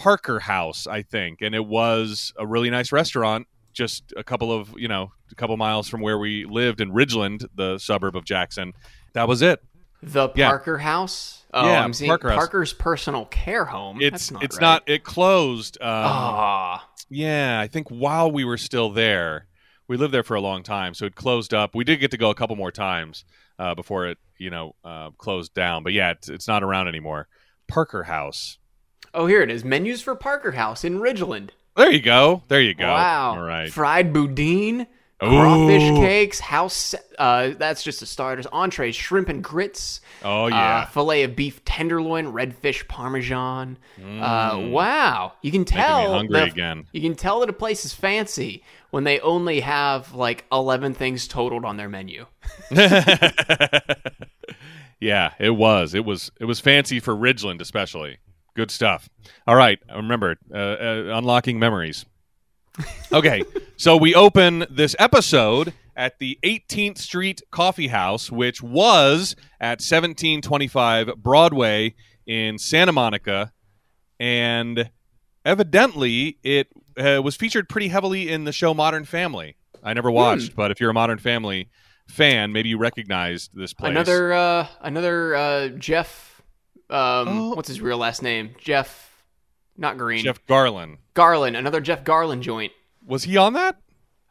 Parker 0.00 0.40
House, 0.40 0.86
I 0.86 1.02
think, 1.02 1.42
and 1.42 1.54
it 1.54 1.66
was 1.66 2.32
a 2.38 2.46
really 2.46 2.70
nice 2.70 2.90
restaurant 2.92 3.46
just 3.72 4.12
a 4.16 4.24
couple 4.24 4.50
of, 4.52 4.74
you 4.76 4.88
know, 4.88 5.12
a 5.30 5.34
couple 5.36 5.56
miles 5.56 5.88
from 5.88 6.00
where 6.00 6.18
we 6.18 6.44
lived 6.44 6.80
in 6.80 6.90
Ridgeland, 6.90 7.46
the 7.54 7.78
suburb 7.78 8.16
of 8.16 8.24
Jackson. 8.24 8.72
That 9.12 9.28
was 9.28 9.42
it. 9.42 9.60
The 10.02 10.30
Yeah. 10.34 10.48
Parker 10.48 10.78
House. 10.78 11.44
Oh, 11.52 11.66
Yeah, 11.66 11.84
I'm 11.84 11.92
seeing 11.92 12.08
Parker 12.08 12.30
House. 12.30 12.38
Parker's 12.38 12.72
personal 12.72 13.26
care 13.26 13.64
home. 13.66 13.98
It's 14.00 14.30
not 14.30 14.42
it's 14.42 14.56
right. 14.56 14.62
not 14.62 14.82
it 14.88 15.04
closed 15.04 15.76
um, 15.80 15.86
Ah, 15.88 16.88
Yeah, 17.08 17.60
I 17.60 17.68
think 17.68 17.88
while 17.90 18.30
we 18.32 18.44
were 18.44 18.56
still 18.58 18.90
there, 18.90 19.46
we 19.86 19.96
lived 19.96 20.14
there 20.14 20.22
for 20.22 20.34
a 20.36 20.40
long 20.40 20.62
time, 20.62 20.94
so 20.94 21.04
it 21.06 21.14
closed 21.14 21.52
up. 21.52 21.74
We 21.74 21.84
did 21.84 21.98
get 22.00 22.10
to 22.12 22.16
go 22.16 22.30
a 22.30 22.34
couple 22.34 22.56
more 22.56 22.72
times 22.72 23.24
uh, 23.58 23.74
before 23.74 24.06
it, 24.06 24.18
you 24.38 24.48
know, 24.50 24.74
uh, 24.84 25.10
closed 25.18 25.52
down. 25.54 25.82
But 25.82 25.92
yeah, 25.92 26.10
it's, 26.12 26.28
it's 26.28 26.48
not 26.48 26.62
around 26.62 26.88
anymore. 26.88 27.28
Parker 27.68 28.04
House. 28.04 28.58
Oh, 29.14 29.26
here 29.26 29.42
it 29.42 29.50
is. 29.50 29.64
Menus 29.64 30.02
for 30.02 30.14
Parker 30.14 30.52
House 30.52 30.84
in 30.84 30.98
Ridgeland. 31.00 31.50
There 31.76 31.90
you 31.90 32.00
go. 32.02 32.42
There 32.48 32.60
you 32.60 32.74
go. 32.74 32.86
Wow. 32.86 33.30
All 33.36 33.42
right. 33.42 33.70
Fried 33.72 34.12
boudin, 34.12 34.86
crawfish 35.20 35.88
cakes, 36.00 36.40
house. 36.40 36.94
Uh, 37.18 37.50
that's 37.56 37.82
just 37.82 38.00
the 38.00 38.06
starters. 38.06 38.46
Entrees, 38.52 38.96
shrimp 38.96 39.28
and 39.28 39.42
grits. 39.44 40.00
Oh 40.24 40.44
Uh, 40.44 40.48
yeah. 40.48 40.84
filet 40.86 41.22
of 41.22 41.36
beef 41.36 41.64
tenderloin, 41.64 42.32
redfish 42.32 42.86
parmesan. 42.88 43.78
Uh, 43.98 44.58
wow, 44.68 45.32
you 45.42 45.50
can 45.52 45.64
Mm. 45.64 45.68
Tell. 45.68 46.12
hungry 46.14 46.40
again. 46.42 46.86
You 46.92 47.00
can 47.02 47.14
tell 47.14 47.40
that 47.40 47.48
a 47.48 47.54
place 47.54 47.84
is 47.84 47.92
fancy 47.94 48.62
when 48.90 49.04
they 49.04 49.20
only 49.20 49.60
have 49.60 50.12
like 50.14 50.44
eleven 50.52 50.92
things 50.94 51.28
totaled 51.28 51.64
on 51.64 51.76
their 51.76 51.88
menu. 51.88 52.26
yeah, 55.00 55.32
it 55.38 55.50
was. 55.50 55.94
It 55.94 56.04
was. 56.04 56.30
It 56.40 56.44
was 56.44 56.60
fancy 56.60 57.00
for 57.00 57.14
Ridgeland, 57.14 57.60
especially. 57.60 58.18
Good 58.54 58.70
stuff. 58.70 59.08
All 59.46 59.56
right, 59.56 59.78
remember 59.94 60.36
uh, 60.52 60.56
uh, 60.56 61.18
unlocking 61.18 61.58
memories. 61.58 62.04
Okay, 63.12 63.42
so 63.76 63.96
we 63.96 64.14
open 64.14 64.66
this 64.70 64.96
episode 64.98 65.72
at 65.96 66.18
the 66.18 66.38
18th 66.42 66.98
Street 66.98 67.42
Coffee 67.50 67.88
House, 67.88 68.30
which 68.30 68.62
was 68.62 69.36
at 69.60 69.80
1725 69.80 71.16
Broadway 71.16 71.94
in 72.26 72.58
Santa 72.58 72.92
Monica, 72.92 73.52
and 74.18 74.90
evidently 75.44 76.38
it 76.42 76.68
uh, 76.96 77.20
was 77.22 77.36
featured 77.36 77.68
pretty 77.68 77.88
heavily 77.88 78.28
in 78.30 78.44
the 78.44 78.52
show 78.52 78.72
Modern 78.74 79.04
Family. 79.04 79.56
I 79.82 79.94
never 79.94 80.10
watched, 80.10 80.54
but 80.54 80.70
if 80.70 80.80
you're 80.80 80.90
a 80.90 80.94
Modern 80.94 81.18
Family 81.18 81.70
fan, 82.08 82.52
maybe 82.52 82.68
you 82.68 82.78
recognized 82.78 83.50
this 83.54 83.72
place. 83.72 83.90
Another, 83.90 84.32
uh, 84.32 84.66
another 84.80 85.34
uh, 85.34 85.68
Jeff. 85.68 86.29
Um, 86.90 87.28
Oh. 87.28 87.54
what's 87.54 87.68
his 87.68 87.80
real 87.80 87.98
last 87.98 88.22
name? 88.22 88.54
Jeff, 88.58 89.10
not 89.76 89.96
Green. 89.98 90.24
Jeff 90.24 90.44
Garlin. 90.46 90.98
Garlin. 91.14 91.56
Another 91.56 91.80
Jeff 91.80 92.04
Garlin 92.04 92.40
joint. 92.40 92.72
Was 93.06 93.24
he 93.24 93.36
on 93.36 93.52
that? 93.54 93.76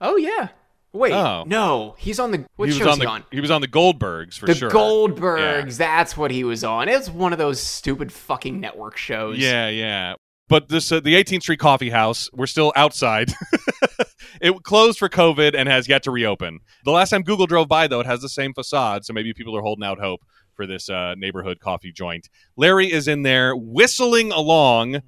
Oh 0.02 0.16
yeah. 0.18 0.50
Wait, 0.92 1.14
Oh. 1.14 1.44
no, 1.46 1.96
he's 2.00 2.20
on 2.20 2.32
the. 2.32 2.46
What 2.56 2.68
he 2.70 2.74
show 2.74 2.86
was 2.86 2.94
on 2.94 3.00
he 3.00 3.06
the 3.06 3.12
on? 3.12 3.24
he 3.32 3.40
was 3.42 3.52
on 3.52 3.62
the 3.62 3.68
Goldbergs 3.68 4.40
for 4.40 4.48
The 4.48 4.56
sure. 4.56 4.70
The 4.70 4.76
Goldbergs. 4.76 5.78
That's 5.78 6.18
what 6.18 6.32
he 6.32 6.44
was 6.44 6.64
on. 6.64 6.90
It's 6.90 7.10
one 7.10 7.32
of 7.32 7.38
those 7.38 7.60
stupid 7.60 8.12
fucking 8.12 8.60
network 8.60 8.98
shows. 8.98 9.38
Yeah, 9.38 9.70
yeah. 9.70 10.16
But 10.48 10.68
this 10.70 10.92
uh, 10.92 11.00
the 11.00 11.14
18th 11.14 11.44
Street 11.44 11.60
Coffee 11.60 11.92
House, 11.92 12.28
we're 12.34 12.48
still 12.48 12.74
outside. 12.76 13.32
it 14.42 14.64
closed 14.64 14.98
for 14.98 15.10
COVID 15.10 15.54
and 15.56 15.70
has 15.70 15.88
yet 15.88 16.02
to 16.04 16.12
reopen. 16.12 16.60
The 16.86 16.92
last 16.92 17.12
time 17.12 17.22
Google 17.22 17.46
drove 17.46 17.68
by 17.68 17.86
though, 17.88 18.00
it 18.00 18.08
has 18.08 18.22
the 18.22 18.30
same 18.30 18.54
facade, 18.56 19.06
so 19.06 19.14
maybe 19.14 19.32
people 19.34 19.56
are 19.56 19.62
holding 19.62 19.84
out 19.86 20.00
hope 20.00 20.22
for 20.60 20.68
this 20.68 20.90
uh, 20.90 21.16
neighborhood 21.16 21.62
coffee 21.62 21.94
joint. 21.94 22.28
Larry 22.58 22.92
is 22.92 23.08
in 23.08 23.22
there 23.22 23.56
whistling 23.56 24.34
along 24.34 25.02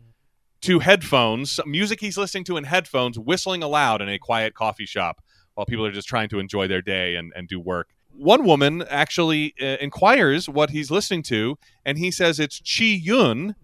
to 0.62 0.80
headphones, 0.80 1.60
music 1.66 2.00
he's 2.00 2.18
listening 2.18 2.46
to 2.46 2.56
in 2.56 2.64
headphones, 2.64 3.20
whistling 3.20 3.62
aloud 3.62 4.02
in 4.02 4.08
a 4.08 4.18
quiet 4.18 4.54
coffee 4.54 4.86
shop 4.86 5.22
while 5.56 5.66
people 5.66 5.86
are 5.86 5.92
just 5.92 6.08
trying 6.08 6.30
to 6.30 6.40
enjoy 6.40 6.70
their 6.70 6.82
day 6.82 7.18
and, 7.18 7.34
and 7.36 7.50
do 7.50 7.60
work. 7.60 7.90
One 8.16 8.46
woman 8.46 8.86
actually 8.90 9.54
uh, 9.62 9.76
inquires 9.82 10.48
what 10.48 10.70
he's 10.70 10.90
listening 10.90 11.24
to, 11.24 11.58
and 11.86 11.98
he 11.98 12.12
says 12.12 12.40
it's 12.40 12.62
Chi 12.62 12.86
Yun, 12.86 13.56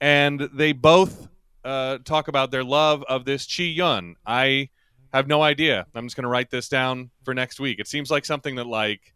and 0.00 0.48
they 0.52 0.72
both 0.72 1.28
uh, 1.64 1.98
talk 2.04 2.26
about 2.26 2.50
their 2.50 2.64
love 2.64 3.04
of 3.08 3.24
this 3.24 3.46
Chi 3.46 3.62
Yun. 3.62 4.16
I 4.26 4.70
have 5.12 5.28
no 5.28 5.42
idea. 5.42 5.86
I'm 5.94 6.06
just 6.06 6.16
going 6.16 6.24
to 6.24 6.28
write 6.28 6.50
this 6.50 6.68
down 6.68 7.10
for 7.24 7.34
next 7.34 7.60
week. 7.60 7.78
It 7.78 7.86
seems 7.86 8.10
like 8.10 8.24
something 8.24 8.56
that, 8.56 8.66
like, 8.66 9.13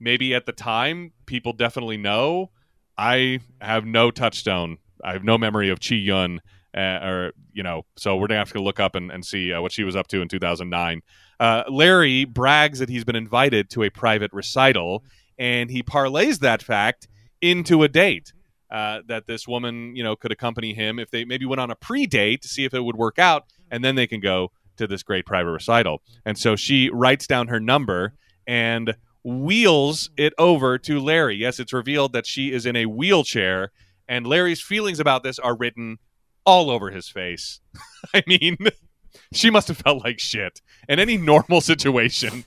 maybe 0.00 0.34
at 0.34 0.46
the 0.46 0.52
time 0.52 1.12
people 1.26 1.52
definitely 1.52 1.96
know. 1.96 2.50
I 2.96 3.40
have 3.60 3.84
no 3.84 4.10
touchstone. 4.10 4.78
I 5.04 5.12
have 5.12 5.24
no 5.24 5.38
memory 5.38 5.70
of 5.70 5.78
Chi 5.80 5.94
Yun, 5.94 6.40
uh, 6.76 6.80
or 6.80 7.32
you 7.52 7.62
know, 7.62 7.86
so 7.96 8.16
we're 8.16 8.26
gonna 8.26 8.38
have 8.38 8.52
to 8.52 8.62
look 8.62 8.80
up 8.80 8.94
and, 8.94 9.10
and 9.10 9.24
see 9.24 9.52
uh, 9.52 9.60
what 9.60 9.72
she 9.72 9.84
was 9.84 9.94
up 9.94 10.08
to 10.08 10.20
in 10.20 10.28
2009. 10.28 11.02
Uh, 11.38 11.62
Larry 11.68 12.24
brags 12.24 12.80
that 12.80 12.88
he's 12.88 13.04
been 13.04 13.16
invited 13.16 13.70
to 13.70 13.84
a 13.84 13.90
private 13.90 14.32
recital, 14.32 15.04
and 15.38 15.70
he 15.70 15.82
parlays 15.82 16.40
that 16.40 16.62
fact 16.62 17.08
into 17.40 17.82
a 17.82 17.88
date. 17.88 18.32
Uh, 18.70 19.00
that 19.06 19.26
this 19.26 19.48
woman, 19.48 19.96
you 19.96 20.04
know, 20.04 20.14
could 20.14 20.30
accompany 20.30 20.74
him 20.74 20.98
if 20.98 21.10
they 21.10 21.24
maybe 21.24 21.46
went 21.46 21.58
on 21.58 21.70
a 21.70 21.74
pre-date 21.74 22.42
to 22.42 22.48
see 22.48 22.66
if 22.66 22.74
it 22.74 22.80
would 22.80 22.96
work 22.96 23.18
out, 23.18 23.44
and 23.70 23.82
then 23.82 23.94
they 23.94 24.06
can 24.06 24.20
go 24.20 24.50
to 24.76 24.86
this 24.86 25.02
great 25.02 25.24
private 25.24 25.50
recital. 25.50 26.02
And 26.26 26.36
so 26.36 26.54
she 26.54 26.90
writes 26.90 27.26
down 27.26 27.48
her 27.48 27.60
number 27.60 28.12
and 28.46 28.94
wheels 29.24 30.10
it 30.16 30.32
over 30.38 30.78
to 30.78 31.00
Larry. 31.00 31.36
Yes, 31.36 31.58
it's 31.58 31.72
revealed 31.72 32.12
that 32.12 32.26
she 32.26 32.52
is 32.52 32.66
in 32.66 32.76
a 32.76 32.86
wheelchair, 32.86 33.72
and 34.08 34.26
Larry's 34.26 34.60
feelings 34.60 35.00
about 35.00 35.22
this 35.22 35.38
are 35.38 35.56
written 35.56 35.98
all 36.44 36.70
over 36.70 36.90
his 36.90 37.08
face. 37.08 37.60
I 38.14 38.22
mean, 38.26 38.56
she 39.32 39.50
must 39.50 39.68
have 39.68 39.78
felt 39.78 40.04
like 40.04 40.18
shit. 40.18 40.60
In 40.88 40.98
any 40.98 41.16
normal 41.16 41.60
situation, 41.60 42.44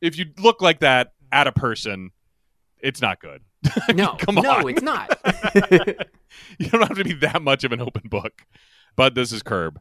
if 0.00 0.16
you 0.18 0.26
look 0.38 0.60
like 0.62 0.80
that 0.80 1.12
at 1.30 1.46
a 1.46 1.52
person, 1.52 2.10
it's 2.80 3.00
not 3.00 3.20
good. 3.20 3.42
No, 3.94 4.16
Come 4.18 4.34
no, 4.36 4.50
on. 4.50 4.68
it's 4.68 4.82
not. 4.82 5.18
you 6.58 6.68
don't 6.68 6.82
have 6.86 6.96
to 6.98 7.04
be 7.04 7.12
that 7.14 7.42
much 7.42 7.62
of 7.62 7.70
an 7.72 7.80
open 7.80 8.08
book. 8.08 8.42
But 8.96 9.14
this 9.14 9.32
is 9.32 9.42
Curb. 9.42 9.80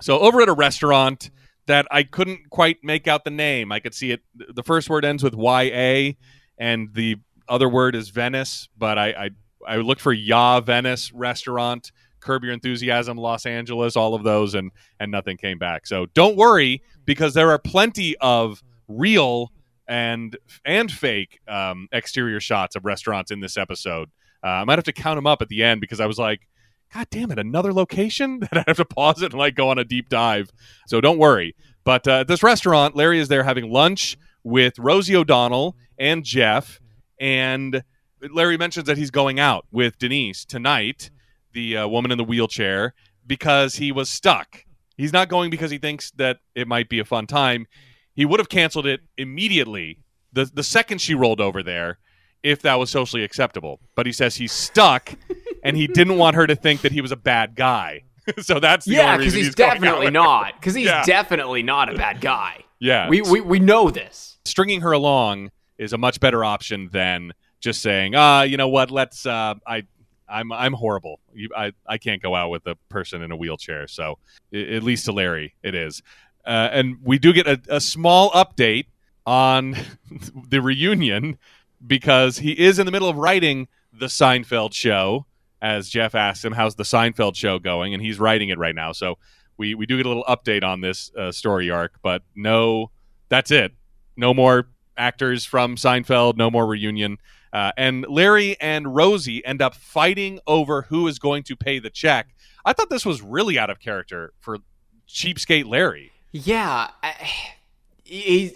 So 0.00 0.18
over 0.18 0.42
at 0.42 0.48
a 0.48 0.52
restaurant 0.52 1.30
that 1.66 1.86
I 1.90 2.02
couldn't 2.02 2.50
quite 2.50 2.78
make 2.82 3.08
out 3.08 3.24
the 3.24 3.30
name. 3.30 3.72
I 3.72 3.80
could 3.80 3.94
see 3.94 4.10
it. 4.12 4.20
The 4.34 4.62
first 4.62 4.88
word 4.88 5.04
ends 5.04 5.22
with 5.22 5.34
Y 5.34 5.62
A, 5.62 6.16
and 6.58 6.94
the 6.94 7.16
other 7.48 7.68
word 7.68 7.94
is 7.94 8.10
Venice. 8.10 8.68
But 8.76 8.98
I 8.98 9.08
I, 9.10 9.30
I 9.66 9.76
looked 9.76 10.00
for 10.00 10.12
Ya 10.12 10.60
Venice 10.60 11.12
restaurant. 11.12 11.92
Curb 12.18 12.42
Your 12.42 12.54
Enthusiasm, 12.54 13.16
Los 13.18 13.46
Angeles, 13.46 13.94
all 13.94 14.14
of 14.14 14.24
those, 14.24 14.54
and 14.54 14.72
and 14.98 15.12
nothing 15.12 15.36
came 15.36 15.58
back. 15.58 15.86
So 15.86 16.06
don't 16.06 16.36
worry, 16.36 16.82
because 17.04 17.34
there 17.34 17.50
are 17.50 17.58
plenty 17.58 18.16
of 18.16 18.64
real 18.88 19.52
and 19.86 20.36
and 20.64 20.90
fake 20.90 21.38
um, 21.46 21.86
exterior 21.92 22.40
shots 22.40 22.74
of 22.74 22.84
restaurants 22.84 23.30
in 23.30 23.38
this 23.38 23.56
episode. 23.56 24.10
Uh, 24.42 24.48
I 24.48 24.64
might 24.64 24.76
have 24.76 24.84
to 24.86 24.92
count 24.92 25.16
them 25.18 25.26
up 25.26 25.40
at 25.40 25.48
the 25.48 25.62
end 25.62 25.80
because 25.80 26.00
I 26.00 26.06
was 26.06 26.18
like, 26.18 26.48
God 26.92 27.08
damn 27.10 27.30
it, 27.30 27.38
another 27.38 27.72
location 27.72 28.40
that 28.40 28.56
I 28.56 28.64
have 28.66 28.76
to 28.76 28.84
pause 28.84 29.22
it 29.22 29.32
and 29.32 29.38
like 29.38 29.54
go 29.54 29.68
on 29.68 29.78
a 29.78 29.84
deep 29.84 30.08
dive. 30.08 30.50
So 30.86 31.00
don't 31.00 31.18
worry. 31.18 31.54
But 31.84 32.06
uh, 32.08 32.24
this 32.24 32.42
restaurant, 32.42 32.96
Larry 32.96 33.20
is 33.20 33.28
there 33.28 33.44
having 33.44 33.70
lunch 33.70 34.16
with 34.42 34.78
Rosie 34.78 35.16
O'Donnell 35.16 35.76
and 35.98 36.24
Jeff, 36.24 36.80
and 37.20 37.82
Larry 38.32 38.56
mentions 38.56 38.86
that 38.86 38.98
he's 38.98 39.10
going 39.10 39.38
out 39.38 39.66
with 39.70 39.98
Denise 39.98 40.44
tonight, 40.44 41.10
the 41.52 41.76
uh, 41.76 41.88
woman 41.88 42.10
in 42.10 42.18
the 42.18 42.24
wheelchair, 42.24 42.94
because 43.26 43.76
he 43.76 43.92
was 43.92 44.10
stuck. 44.10 44.64
He's 44.96 45.12
not 45.12 45.28
going 45.28 45.50
because 45.50 45.70
he 45.70 45.78
thinks 45.78 46.10
that 46.12 46.38
it 46.54 46.66
might 46.66 46.88
be 46.88 46.98
a 46.98 47.04
fun 47.04 47.26
time. 47.26 47.66
He 48.14 48.24
would 48.24 48.40
have 48.40 48.48
canceled 48.48 48.86
it 48.86 49.00
immediately 49.16 49.98
the 50.36 50.44
the 50.44 50.62
second 50.62 51.00
she 51.00 51.14
rolled 51.14 51.40
over 51.40 51.62
there 51.62 51.98
if 52.42 52.62
that 52.62 52.74
was 52.78 52.90
socially 52.90 53.22
acceptable. 53.24 53.80
But 53.94 54.06
he 54.06 54.12
says 54.12 54.36
he's 54.36 54.52
stuck 54.52 55.14
and 55.62 55.76
he 55.76 55.86
didn't 55.86 56.18
want 56.18 56.36
her 56.36 56.46
to 56.46 56.54
think 56.56 56.82
that 56.82 56.92
he 56.92 57.00
was 57.00 57.12
a 57.12 57.16
bad 57.16 57.54
guy. 57.56 58.02
so 58.40 58.58
that's 58.60 58.84
the 58.86 58.92
yeah, 58.94 59.16
because 59.16 59.32
he's, 59.34 59.46
he's 59.46 59.54
definitely 59.54 60.10
not. 60.10 60.54
Because 60.58 60.74
he's 60.74 60.86
Yeah. 60.86 61.04
definitely 61.04 61.62
not 61.62 61.92
a 61.92 61.96
bad 61.96 62.20
guy. 62.20 62.64
Yeah. 62.78 63.08
We, 63.08 63.22
we 63.22 63.40
we 63.40 63.58
know 63.58 63.90
this. 63.90 64.38
stringing 64.44 64.80
her 64.82 64.92
along 64.92 65.50
is 65.78 65.92
a 65.92 65.98
much 65.98 66.20
better 66.20 66.44
option 66.44 66.88
than 66.92 67.32
just 67.60 67.80
saying, 67.82 68.14
"Ah, 68.14 68.42
you 68.42 68.56
know 68.56 68.68
what? 68.68 68.90
Let's 68.90 69.24
uh 69.26 69.54
I 69.66 69.84
I'm 70.28 70.50
I'm 70.52 70.72
horrible. 70.72 71.20
You, 71.34 71.48
I 71.56 71.72
I 71.86 71.98
can't 71.98 72.20
go 72.22 72.34
out 72.34 72.50
with 72.50 72.66
a 72.66 72.74
person 72.88 73.22
in 73.22 73.30
a 73.32 73.36
wheelchair." 73.36 73.86
So, 73.88 74.18
i- 74.52 74.56
at 74.58 74.82
least 74.82 75.04
to 75.06 75.12
Larry, 75.12 75.54
it 75.62 75.74
is. 75.74 76.02
Uh, 76.44 76.68
and 76.72 76.96
we 77.02 77.18
do 77.18 77.32
get 77.32 77.46
a, 77.46 77.60
a 77.68 77.80
small 77.80 78.30
update 78.32 78.86
on 79.26 79.76
the 80.48 80.60
reunion 80.60 81.38
because 81.86 82.38
he 82.38 82.52
is 82.52 82.78
in 82.78 82.86
the 82.86 82.92
middle 82.92 83.08
of 83.08 83.16
writing 83.16 83.68
the 83.92 84.06
Seinfeld 84.06 84.72
show. 84.72 85.26
As 85.62 85.88
Jeff 85.88 86.14
asked 86.14 86.44
him, 86.44 86.52
"How's 86.52 86.74
the 86.74 86.84
Seinfeld 86.84 87.34
show 87.34 87.58
going?" 87.58 87.94
and 87.94 88.02
he's 88.02 88.18
writing 88.20 88.50
it 88.50 88.58
right 88.58 88.74
now. 88.74 88.92
So 88.92 89.18
we 89.56 89.74
we 89.74 89.86
do 89.86 89.96
get 89.96 90.06
a 90.06 90.08
little 90.08 90.24
update 90.24 90.62
on 90.62 90.80
this 90.80 91.10
uh, 91.16 91.32
story 91.32 91.70
arc, 91.70 91.94
but 92.02 92.22
no, 92.34 92.90
that's 93.28 93.50
it. 93.50 93.72
No 94.16 94.34
more 94.34 94.68
actors 94.96 95.44
from 95.44 95.76
Seinfeld. 95.76 96.36
No 96.36 96.50
more 96.50 96.66
reunion. 96.66 97.18
Uh, 97.52 97.72
and 97.76 98.04
Larry 98.08 98.60
and 98.60 98.94
Rosie 98.94 99.44
end 99.44 99.62
up 99.62 99.74
fighting 99.74 100.40
over 100.46 100.82
who 100.82 101.08
is 101.08 101.18
going 101.18 101.42
to 101.44 101.56
pay 101.56 101.78
the 101.78 101.90
check. 101.90 102.28
I 102.66 102.72
thought 102.72 102.90
this 102.90 103.06
was 103.06 103.22
really 103.22 103.58
out 103.58 103.70
of 103.70 103.78
character 103.78 104.32
for 104.40 104.58
cheapskate 105.08 105.66
Larry. 105.66 106.12
Yeah, 106.32 106.90
I, 107.02 107.32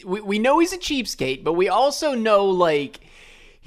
we 0.05 0.21
we 0.21 0.39
know 0.39 0.59
he's 0.59 0.73
a 0.73 0.79
cheapskate, 0.79 1.45
but 1.45 1.55
we 1.55 1.69
also 1.69 2.15
know 2.15 2.47
like 2.47 3.01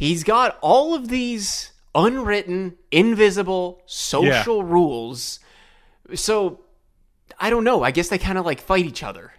he's 0.04 0.24
got 0.24 0.58
all 0.62 0.94
of 0.94 1.08
these 1.08 1.72
unwritten, 1.96 2.76
invisible 2.92 3.82
social 3.86 4.64
rules. 4.64 5.40
So 6.16 6.60
I 7.40 7.50
don't 7.50 7.64
know. 7.64 7.84
I 7.84 7.92
guess 7.92 8.10
they 8.10 8.18
kind 8.18 8.38
of 8.38 8.46
like 8.46 8.60
fight 8.60 8.86
each 8.86 9.04
other. 9.04 9.34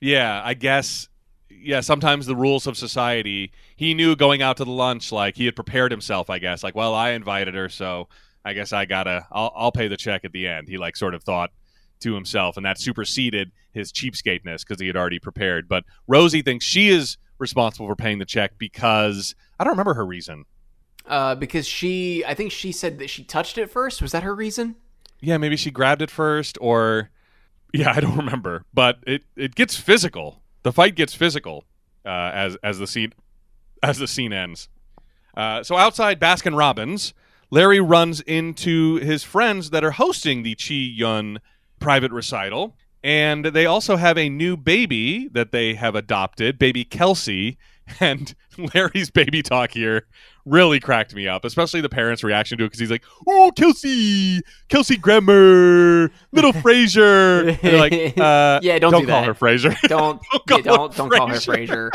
Yeah, 0.00 0.40
I 0.44 0.54
guess. 0.54 1.08
Yeah, 1.50 1.80
sometimes 1.80 2.26
the 2.26 2.36
rules 2.36 2.66
of 2.66 2.76
society. 2.76 3.52
He 3.76 3.94
knew 3.94 4.14
going 4.14 4.42
out 4.42 4.58
to 4.58 4.64
the 4.64 4.70
lunch, 4.70 5.10
like 5.10 5.36
he 5.36 5.44
had 5.44 5.56
prepared 5.56 5.90
himself. 5.90 6.30
I 6.30 6.38
guess, 6.38 6.62
like, 6.62 6.74
well, 6.74 6.94
I 6.94 7.10
invited 7.10 7.54
her, 7.54 7.68
so 7.68 8.08
I 8.44 8.52
guess 8.52 8.72
I 8.72 8.84
gotta. 8.84 9.26
I'll, 9.32 9.52
I'll 9.56 9.72
pay 9.72 9.88
the 9.88 9.96
check 9.96 10.24
at 10.24 10.32
the 10.32 10.46
end. 10.46 10.68
He 10.68 10.78
like 10.78 10.96
sort 10.96 11.14
of 11.14 11.24
thought 11.24 11.50
to 12.00 12.14
himself, 12.14 12.56
and 12.56 12.64
that 12.64 12.78
superseded 12.78 13.50
his 13.72 13.92
cheapskateness 13.92 14.60
because 14.60 14.80
he 14.80 14.86
had 14.86 14.96
already 14.96 15.18
prepared. 15.18 15.68
But 15.68 15.84
Rosie 16.06 16.42
thinks 16.42 16.64
she 16.64 16.88
is 16.88 17.18
responsible 17.38 17.86
for 17.86 17.96
paying 17.96 18.18
the 18.18 18.24
check 18.24 18.52
because 18.58 19.34
I 19.58 19.64
don't 19.64 19.72
remember 19.72 19.94
her 19.94 20.06
reason. 20.06 20.44
Uh, 21.06 21.34
because 21.34 21.66
she, 21.66 22.24
I 22.24 22.34
think 22.34 22.52
she 22.52 22.70
said 22.70 22.98
that 22.98 23.08
she 23.08 23.24
touched 23.24 23.56
it 23.56 23.70
first. 23.70 24.02
Was 24.02 24.12
that 24.12 24.22
her 24.22 24.34
reason? 24.34 24.76
Yeah, 25.20 25.38
maybe 25.38 25.56
she 25.56 25.70
grabbed 25.70 26.02
it 26.02 26.10
first, 26.10 26.58
or 26.60 27.10
yeah, 27.72 27.92
I 27.96 28.00
don't 28.00 28.16
remember. 28.16 28.64
But 28.72 28.98
it 29.06 29.22
it 29.36 29.54
gets 29.54 29.76
physical. 29.76 30.42
The 30.62 30.72
fight 30.72 30.94
gets 30.94 31.14
physical 31.14 31.64
uh, 32.04 32.30
as 32.34 32.56
as 32.62 32.78
the 32.78 32.86
scene 32.86 33.12
as 33.82 33.98
the 33.98 34.06
scene 34.06 34.32
ends. 34.32 34.68
Uh, 35.36 35.62
so 35.62 35.76
outside 35.76 36.18
Baskin 36.18 36.56
Robbins, 36.56 37.14
Larry 37.50 37.80
runs 37.80 38.20
into 38.22 38.96
his 38.96 39.22
friends 39.22 39.70
that 39.70 39.84
are 39.84 39.92
hosting 39.92 40.42
the 40.42 40.56
Chi 40.56 40.74
Yun 40.74 41.38
private 41.78 42.10
recital, 42.10 42.76
and 43.04 43.46
they 43.46 43.66
also 43.66 43.96
have 43.96 44.18
a 44.18 44.28
new 44.28 44.56
baby 44.56 45.28
that 45.28 45.52
they 45.52 45.74
have 45.74 45.94
adopted, 45.94 46.58
baby 46.58 46.84
Kelsey. 46.84 47.56
And 48.00 48.34
Larry's 48.74 49.10
baby 49.10 49.42
talk 49.42 49.70
here 49.72 50.06
really 50.44 50.80
cracked 50.80 51.14
me 51.14 51.28
up, 51.28 51.44
especially 51.44 51.80
the 51.80 51.88
parents' 51.88 52.24
reaction 52.24 52.58
to 52.58 52.64
it 52.64 52.68
because 52.68 52.80
he's 52.80 52.90
like, 52.90 53.04
"Oh, 53.26 53.52
Kelsey, 53.56 54.40
Kelsey 54.68 54.96
Grammer, 54.96 56.10
little 56.32 56.52
Frasier." 56.64 57.60
They're 57.60 57.78
like, 57.78 57.92
uh, 58.18 58.60
Yeah, 58.62 58.78
don't 58.78 58.92
don't 58.92 59.02
do 59.02 59.06
call 59.08 59.20
that. 59.22 59.26
her 59.26 59.34
Frasier. 59.34 59.78
Don't 59.88 60.20
call 60.30 60.58
yeah, 60.58 60.62
don't 60.62 60.92
her 60.94 60.98
don't 60.98 61.10
call 61.10 61.28
her. 61.28 61.34
Frasier. 61.34 61.90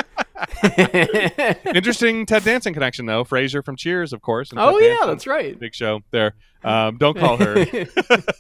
Interesting 1.76 2.26
Ted 2.26 2.44
Danson 2.44 2.74
connection 2.74 3.06
though. 3.06 3.24
Frasier 3.24 3.64
from 3.64 3.76
Cheers, 3.76 4.14
of 4.14 4.22
course. 4.22 4.52
and 4.52 4.60
oh 4.60 4.80
Ted 4.80 4.82
yeah, 4.82 4.90
Danson. 4.96 5.08
that's 5.10 5.28
right. 5.28 5.60
big 5.60 5.74
show 5.76 6.02
there. 6.12 6.36
Um, 6.64 6.98
don't 6.98 7.18
call 7.18 7.38
her. 7.38 7.66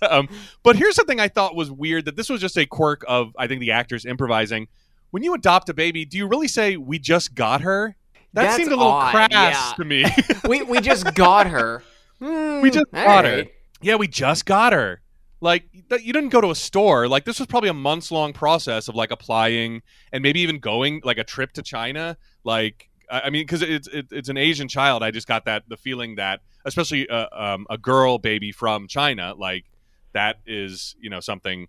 um, 0.09 0.29
but 0.63 0.75
here's 0.77 0.95
something 0.95 1.19
I 1.19 1.27
thought 1.27 1.55
was 1.55 1.69
weird 1.71 2.05
that 2.05 2.15
this 2.15 2.29
was 2.29 2.39
just 2.39 2.57
a 2.57 2.65
quirk 2.65 3.03
of 3.07 3.33
I 3.37 3.47
think 3.47 3.59
the 3.61 3.71
actors 3.71 4.05
improvising. 4.05 4.67
When 5.13 5.21
you 5.21 5.35
adopt 5.35 5.69
a 5.69 5.75
baby, 5.75 6.05
do 6.05 6.17
you 6.17 6.25
really 6.25 6.47
say 6.47 6.75
we 6.75 6.97
just 6.97 7.35
got 7.35 7.61
her? 7.61 7.95
That 8.33 8.45
That's 8.45 8.55
seemed 8.55 8.71
a 8.71 8.75
little 8.75 8.93
odd, 8.93 9.11
crass 9.11 9.29
yeah. 9.31 9.73
to 9.77 9.85
me. 9.85 10.05
we 10.49 10.63
we 10.63 10.81
just 10.81 11.13
got 11.13 11.45
her. 11.45 11.83
Hmm, 12.17 12.61
we 12.63 12.71
just 12.71 12.91
got 12.91 13.23
her. 13.23 13.45
Yeah, 13.79 13.97
we 13.97 14.07
just 14.07 14.47
got 14.47 14.73
her. 14.73 15.01
Like 15.39 15.65
you 15.71 16.13
didn't 16.13 16.29
go 16.29 16.41
to 16.41 16.49
a 16.49 16.55
store. 16.55 17.07
Like 17.07 17.25
this 17.25 17.37
was 17.37 17.45
probably 17.45 17.69
a 17.69 17.75
months 17.75 18.11
long 18.11 18.33
process 18.33 18.87
of 18.87 18.95
like 18.95 19.11
applying 19.11 19.83
and 20.11 20.23
maybe 20.23 20.39
even 20.39 20.57
going 20.57 20.99
like 21.03 21.19
a 21.19 21.23
trip 21.23 21.53
to 21.53 21.61
China. 21.61 22.17
Like 22.43 22.89
I 23.07 23.21
I 23.25 23.29
mean, 23.29 23.43
because 23.43 23.61
it's 23.61 23.87
it, 23.89 24.07
it's 24.09 24.29
an 24.29 24.37
Asian 24.37 24.67
child. 24.67 25.03
I 25.03 25.11
just 25.11 25.27
got 25.27 25.45
that 25.45 25.69
the 25.69 25.77
feeling 25.77 26.15
that 26.15 26.41
especially 26.65 27.07
uh, 27.07 27.27
um, 27.31 27.67
a 27.69 27.77
girl 27.77 28.17
baby 28.17 28.51
from 28.51 28.87
China, 28.87 29.35
like 29.37 29.65
that 30.13 30.37
is 30.47 30.95
you 30.99 31.11
know 31.11 31.19
something 31.19 31.67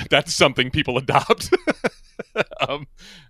that's 0.10 0.34
something 0.34 0.70
people 0.70 0.98
adopt. 0.98 1.52
um, 2.68 2.86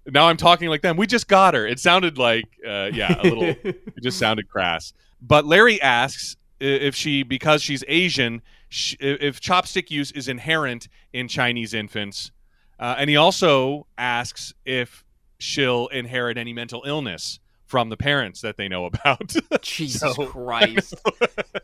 now 0.06 0.28
I'm 0.28 0.36
talking 0.36 0.68
like 0.68 0.82
them. 0.82 0.96
We 0.96 1.06
just 1.06 1.28
got 1.28 1.54
her. 1.54 1.66
It 1.66 1.78
sounded 1.78 2.18
like 2.18 2.44
uh, 2.66 2.90
yeah, 2.92 3.20
a 3.20 3.22
little. 3.22 3.44
it 3.64 4.02
just 4.02 4.18
sounded 4.18 4.48
crass. 4.48 4.92
But 5.20 5.44
Larry 5.44 5.80
asks 5.80 6.36
if 6.60 6.94
she 6.94 7.22
because 7.22 7.62
she's 7.62 7.84
Asian, 7.88 8.42
sh- 8.68 8.96
if 9.00 9.40
chopstick 9.40 9.90
use 9.90 10.10
is 10.12 10.28
inherent 10.28 10.88
in 11.12 11.28
Chinese 11.28 11.74
infants, 11.74 12.30
uh, 12.78 12.96
and 12.98 13.10
he 13.10 13.16
also 13.16 13.86
asks 13.98 14.54
if 14.64 15.04
she'll 15.38 15.88
inherit 15.88 16.38
any 16.38 16.52
mental 16.52 16.82
illness 16.86 17.40
from 17.66 17.88
the 17.88 17.96
parents 17.96 18.40
that 18.40 18.56
they 18.56 18.68
know 18.68 18.84
about. 18.84 19.34
Jesus 19.62 20.14
so. 20.14 20.26
Christ. 20.26 20.94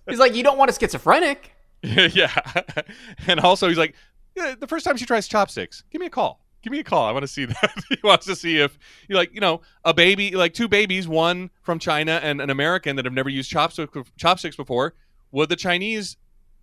he's 0.08 0.18
like, 0.18 0.34
you 0.34 0.42
don't 0.42 0.58
want 0.58 0.70
a 0.70 0.74
schizophrenic. 0.74 1.52
yeah. 1.82 2.34
And 3.26 3.40
also, 3.40 3.68
he's 3.68 3.78
like, 3.78 3.94
yeah, 4.36 4.54
the 4.58 4.66
first 4.66 4.84
time 4.84 4.96
she 4.96 5.06
tries 5.06 5.28
chopsticks, 5.28 5.84
give 5.90 6.00
me 6.00 6.06
a 6.06 6.10
call. 6.10 6.40
Give 6.62 6.72
me 6.72 6.80
a 6.80 6.84
call. 6.84 7.06
I 7.06 7.12
want 7.12 7.22
to 7.22 7.28
see 7.28 7.44
that. 7.46 7.72
he 7.88 7.96
wants 8.04 8.26
to 8.26 8.36
see 8.36 8.58
if 8.58 8.78
you 9.08 9.16
like, 9.16 9.34
you 9.34 9.40
know, 9.40 9.62
a 9.84 9.94
baby, 9.94 10.32
like 10.32 10.54
two 10.54 10.68
babies, 10.68 11.08
one 11.08 11.50
from 11.62 11.78
China 11.78 12.20
and 12.22 12.40
an 12.40 12.50
American 12.50 12.96
that 12.96 13.04
have 13.04 13.14
never 13.14 13.30
used 13.30 13.50
chopsticks 13.50 13.96
chopsticks 14.16 14.56
before. 14.56 14.94
Would 15.32 15.48
the 15.48 15.56
Chinese 15.56 16.16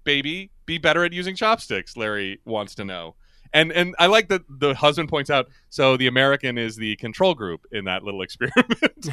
baby 0.04 0.52
be 0.66 0.78
better 0.78 1.04
at 1.04 1.14
using 1.14 1.36
chopsticks? 1.36 1.98
Larry 1.98 2.40
wants 2.46 2.76
to 2.76 2.86
know. 2.86 3.16
And 3.58 3.72
and 3.72 3.96
I 3.98 4.06
like 4.06 4.30
that 4.30 4.44
the 4.48 4.76
husband 4.76 5.10
points 5.10 5.32
out. 5.32 5.48
So 5.70 5.98
the 5.98 6.06
American 6.06 6.60
is 6.60 6.76
the 6.76 6.96
control 6.98 7.34
group 7.34 7.66
in 7.72 7.86
that 7.86 8.04
little 8.04 8.22
experiment. 8.22 9.10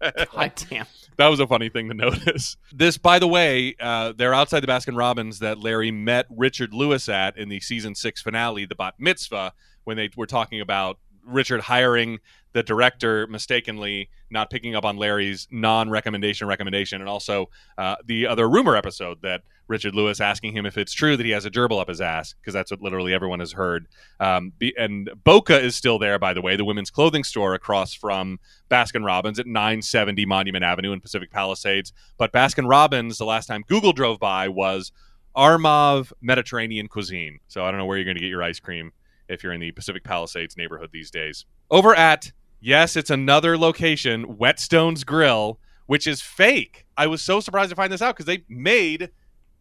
God 0.32 0.52
damn. 0.70 0.86
That 1.16 1.26
was 1.26 1.40
a 1.40 1.48
funny 1.48 1.68
thing 1.68 1.88
to 1.88 1.94
notice. 1.94 2.56
This, 2.72 2.96
by 2.96 3.18
the 3.18 3.26
way, 3.26 3.74
uh, 3.80 4.12
they're 4.16 4.34
outside 4.34 4.60
the 4.60 4.68
Baskin 4.68 4.96
Robbins 4.96 5.40
that 5.40 5.58
Larry 5.58 5.90
met 5.90 6.26
Richard 6.30 6.72
Lewis 6.72 7.08
at 7.08 7.36
in 7.36 7.48
the 7.48 7.58
season 7.58 7.96
six 7.96 8.22
finale, 8.22 8.66
the 8.66 8.76
Bat 8.76 8.94
Mitzvah, 8.98 9.52
when 9.82 9.96
they 9.96 10.10
were 10.16 10.26
talking 10.26 10.60
about 10.60 10.98
Richard 11.24 11.62
hiring 11.62 12.20
the 12.52 12.62
director 12.62 13.26
mistakenly 13.26 14.08
not 14.30 14.50
picking 14.50 14.74
up 14.74 14.84
on 14.84 14.96
Larry's 14.96 15.48
non-recommendation 15.50 16.46
recommendation, 16.46 17.00
and 17.00 17.08
also 17.08 17.48
uh, 17.78 17.96
the 18.04 18.26
other 18.26 18.48
rumor 18.48 18.76
episode 18.76 19.22
that 19.22 19.42
Richard 19.68 19.94
Lewis 19.94 20.20
asking 20.20 20.54
him 20.54 20.66
if 20.66 20.76
it's 20.76 20.92
true 20.92 21.16
that 21.16 21.24
he 21.24 21.32
has 21.32 21.44
a 21.44 21.50
gerbil 21.50 21.80
up 21.80 21.88
his 21.88 22.00
ass 22.00 22.34
because 22.34 22.52
that's 22.52 22.70
what 22.70 22.82
literally 22.82 23.14
everyone 23.14 23.40
has 23.40 23.52
heard. 23.52 23.86
Um, 24.20 24.52
be, 24.58 24.74
and 24.76 25.10
Boca 25.24 25.58
is 25.58 25.74
still 25.74 25.98
there, 25.98 26.18
by 26.18 26.34
the 26.34 26.42
way, 26.42 26.56
the 26.56 26.64
women's 26.64 26.90
clothing 26.90 27.24
store 27.24 27.54
across 27.54 27.94
from 27.94 28.38
Baskin 28.70 29.04
Robbins 29.04 29.38
at 29.38 29.46
970 29.46 30.26
Monument 30.26 30.64
Avenue 30.64 30.92
in 30.92 31.00
Pacific 31.00 31.30
Palisades. 31.30 31.92
But 32.18 32.32
Baskin 32.32 32.68
Robbins, 32.68 33.18
the 33.18 33.24
last 33.24 33.46
time 33.46 33.64
Google 33.66 33.92
drove 33.92 34.20
by, 34.20 34.48
was 34.48 34.92
Armav 35.36 36.12
Mediterranean 36.20 36.88
cuisine. 36.88 37.40
So 37.48 37.64
I 37.64 37.70
don't 37.70 37.78
know 37.78 37.86
where 37.86 37.96
you're 37.96 38.04
going 38.04 38.16
to 38.16 38.22
get 38.22 38.28
your 38.28 38.42
ice 38.42 38.60
cream 38.60 38.92
if 39.28 39.42
you're 39.42 39.52
in 39.52 39.60
the 39.60 39.72
Pacific 39.72 40.04
Palisades 40.04 40.56
neighborhood 40.56 40.90
these 40.92 41.10
days. 41.10 41.46
Over 41.70 41.94
at 41.94 42.32
Yes, 42.64 42.94
it's 42.94 43.10
another 43.10 43.58
location, 43.58 44.38
Whetstone's 44.38 45.02
Grill, 45.02 45.58
which 45.86 46.06
is 46.06 46.22
fake. 46.22 46.86
I 46.96 47.08
was 47.08 47.20
so 47.20 47.40
surprised 47.40 47.70
to 47.70 47.76
find 47.76 47.92
this 47.92 48.00
out 48.00 48.14
because 48.14 48.26
they 48.26 48.44
made 48.48 49.10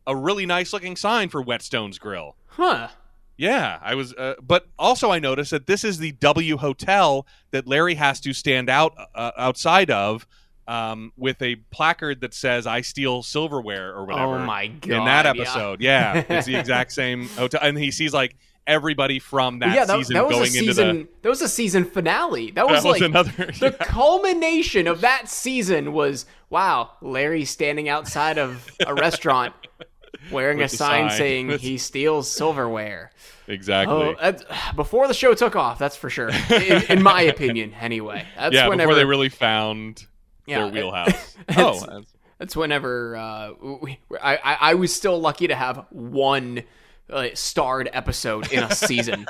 a 0.05 0.15
really 0.15 0.45
nice 0.45 0.71
looking 0.71 0.95
sign 0.95 1.29
for 1.29 1.41
Whetstone's 1.41 1.97
Grill. 1.97 2.35
Huh. 2.45 2.89
Yeah, 3.37 3.79
I 3.81 3.95
was, 3.95 4.13
uh, 4.13 4.35
but 4.39 4.67
also 4.77 5.09
I 5.09 5.17
noticed 5.17 5.49
that 5.49 5.65
this 5.65 5.83
is 5.83 5.97
the 5.97 6.11
W 6.11 6.57
Hotel 6.57 7.25
that 7.49 7.67
Larry 7.67 7.95
has 7.95 8.19
to 8.19 8.33
stand 8.33 8.69
out 8.69 8.93
uh, 9.15 9.31
outside 9.35 9.89
of 9.89 10.27
um, 10.67 11.11
with 11.17 11.41
a 11.41 11.55
placard 11.71 12.21
that 12.21 12.35
says 12.35 12.67
"I 12.67 12.81
steal 12.81 13.23
silverware" 13.23 13.95
or 13.95 14.05
whatever. 14.05 14.35
Oh 14.35 14.45
my 14.45 14.67
god! 14.67 14.91
In 14.91 15.05
that 15.05 15.25
episode, 15.25 15.81
yeah, 15.81 16.17
yeah 16.17 16.37
it's 16.37 16.45
the 16.45 16.55
exact 16.59 16.91
same 16.91 17.29
hotel, 17.29 17.61
and 17.63 17.79
he 17.79 17.89
sees 17.89 18.13
like 18.13 18.35
everybody 18.71 19.19
from 19.19 19.59
that 19.59 19.75
yeah, 19.75 19.85
that, 19.85 19.97
season 19.97 20.13
that 20.15 20.27
was 20.27 20.35
going 20.35 20.47
a 20.47 20.51
season, 20.51 20.87
into 20.89 21.03
the. 21.03 21.09
That 21.21 21.29
was 21.29 21.41
a 21.41 21.49
season 21.49 21.85
finale. 21.85 22.51
That 22.51 22.67
was 22.67 22.83
that 22.83 22.89
like 22.89 23.01
was 23.01 23.09
another. 23.09 23.31
The 23.31 23.75
yeah. 23.79 23.85
culmination 23.85 24.87
of 24.87 25.01
that 25.01 25.29
season 25.29 25.93
was 25.93 26.25
wow. 26.49 26.91
Larry 27.01 27.45
standing 27.45 27.89
outside 27.89 28.37
of 28.37 28.69
a 28.85 28.93
restaurant 28.93 29.53
wearing 30.31 30.59
With 30.59 30.73
a 30.73 30.75
sign, 30.75 31.09
sign, 31.09 31.17
saying 31.17 31.49
he 31.59 31.77
steals 31.77 32.29
silverware. 32.29 33.11
Exactly. 33.47 34.15
Oh, 34.19 34.33
before 34.75 35.07
the 35.07 35.13
show 35.13 35.33
took 35.33 35.55
off, 35.55 35.77
that's 35.77 35.95
for 35.95 36.09
sure. 36.09 36.29
In, 36.49 36.83
in 36.89 37.03
my 37.03 37.21
opinion, 37.23 37.73
anyway. 37.79 38.25
That's 38.37 38.55
yeah, 38.55 38.67
whenever, 38.67 38.89
before 38.89 38.95
they 38.95 39.05
really 39.05 39.29
found 39.29 40.05
yeah, 40.45 40.59
their 40.59 40.71
wheelhouse. 40.71 41.37
oh, 41.57 42.03
that's 42.37 42.55
whenever 42.55 43.15
uh, 43.15 43.51
we, 43.81 43.99
I, 44.21 44.57
I 44.59 44.73
was 44.75 44.95
still 44.95 45.19
lucky 45.19 45.47
to 45.47 45.55
have 45.55 45.85
one 45.89 46.63
uh, 47.11 47.27
starred 47.33 47.89
episode 47.93 48.51
in 48.51 48.63
a 48.63 48.73
season. 48.75 49.27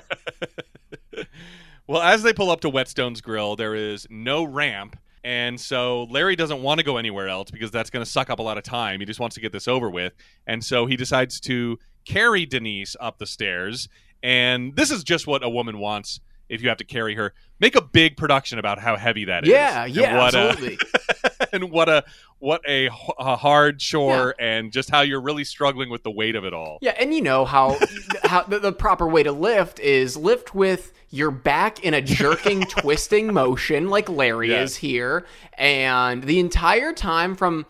well, 1.87 2.01
as 2.01 2.23
they 2.23 2.33
pull 2.33 2.49
up 2.51 2.61
to 2.61 2.69
Whetstone's 2.69 3.21
Grill, 3.21 3.55
there 3.55 3.75
is 3.75 4.07
no 4.09 4.43
ramp. 4.43 4.97
And 5.23 5.59
so 5.59 6.03
Larry 6.05 6.35
doesn't 6.35 6.61
want 6.63 6.79
to 6.79 6.83
go 6.83 6.97
anywhere 6.97 7.27
else 7.27 7.51
because 7.51 7.69
that's 7.69 7.89
going 7.89 8.03
to 8.03 8.09
suck 8.09 8.29
up 8.29 8.39
a 8.39 8.41
lot 8.41 8.57
of 8.57 8.63
time. 8.63 8.99
He 8.99 9.05
just 9.05 9.19
wants 9.19 9.35
to 9.35 9.41
get 9.41 9.51
this 9.51 9.67
over 9.67 9.89
with. 9.89 10.13
And 10.47 10.63
so 10.63 10.85
he 10.87 10.95
decides 10.95 11.39
to 11.41 11.77
carry 12.05 12.45
Denise 12.45 12.95
up 12.99 13.19
the 13.19 13.27
stairs. 13.27 13.87
And 14.23 14.75
this 14.75 14.89
is 14.89 15.03
just 15.03 15.27
what 15.27 15.43
a 15.43 15.49
woman 15.49 15.77
wants 15.77 16.21
if 16.49 16.61
you 16.61 16.69
have 16.69 16.79
to 16.79 16.83
carry 16.83 17.15
her. 17.15 17.33
Make 17.59 17.75
a 17.75 17.81
big 17.81 18.17
production 18.17 18.57
about 18.57 18.79
how 18.79 18.95
heavy 18.97 19.25
that 19.25 19.43
is. 19.43 19.49
yeah, 19.49 19.85
yeah, 19.85 20.19
absolutely. 20.21 20.79
A, 21.23 21.30
and 21.53 21.71
what 21.71 21.89
a 21.89 22.03
what 22.39 22.61
a, 22.67 22.89
a 23.19 23.35
hard 23.35 23.79
chore, 23.79 24.33
yeah. 24.39 24.45
and 24.45 24.71
just 24.71 24.89
how 24.89 25.01
you're 25.01 25.21
really 25.21 25.43
struggling 25.43 25.89
with 25.89 26.03
the 26.03 26.11
weight 26.11 26.35
of 26.35 26.43
it 26.43 26.53
all. 26.53 26.79
Yeah, 26.81 26.95
and 26.99 27.13
you 27.13 27.21
know 27.21 27.45
how 27.45 27.77
how 28.23 28.43
the, 28.43 28.59
the 28.59 28.71
proper 28.71 29.07
way 29.07 29.23
to 29.23 29.31
lift 29.31 29.79
is 29.79 30.17
lift 30.17 30.55
with 30.55 30.91
your 31.11 31.29
back 31.29 31.83
in 31.83 31.93
a 31.93 32.01
jerking, 32.01 32.61
twisting 32.69 33.33
motion, 33.33 33.89
like 33.89 34.09
Larry 34.09 34.49
yes. 34.49 34.71
is 34.71 34.77
here, 34.77 35.25
and 35.53 36.23
the 36.23 36.39
entire 36.39 36.93
time 36.93 37.35
from 37.35 37.65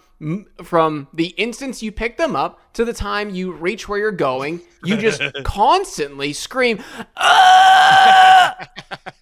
from 0.63 1.07
the 1.13 1.27
instance 1.29 1.81
you 1.81 1.91
pick 1.91 2.17
them 2.17 2.35
up 2.35 2.59
to 2.73 2.85
the 2.85 2.93
time 2.93 3.31
you 3.31 3.51
reach 3.51 3.89
where 3.89 3.97
you're 3.97 4.11
going, 4.11 4.61
you 4.83 4.95
just 4.95 5.21
constantly 5.43 6.31
scream, 6.31 6.81
ah! 7.17 8.67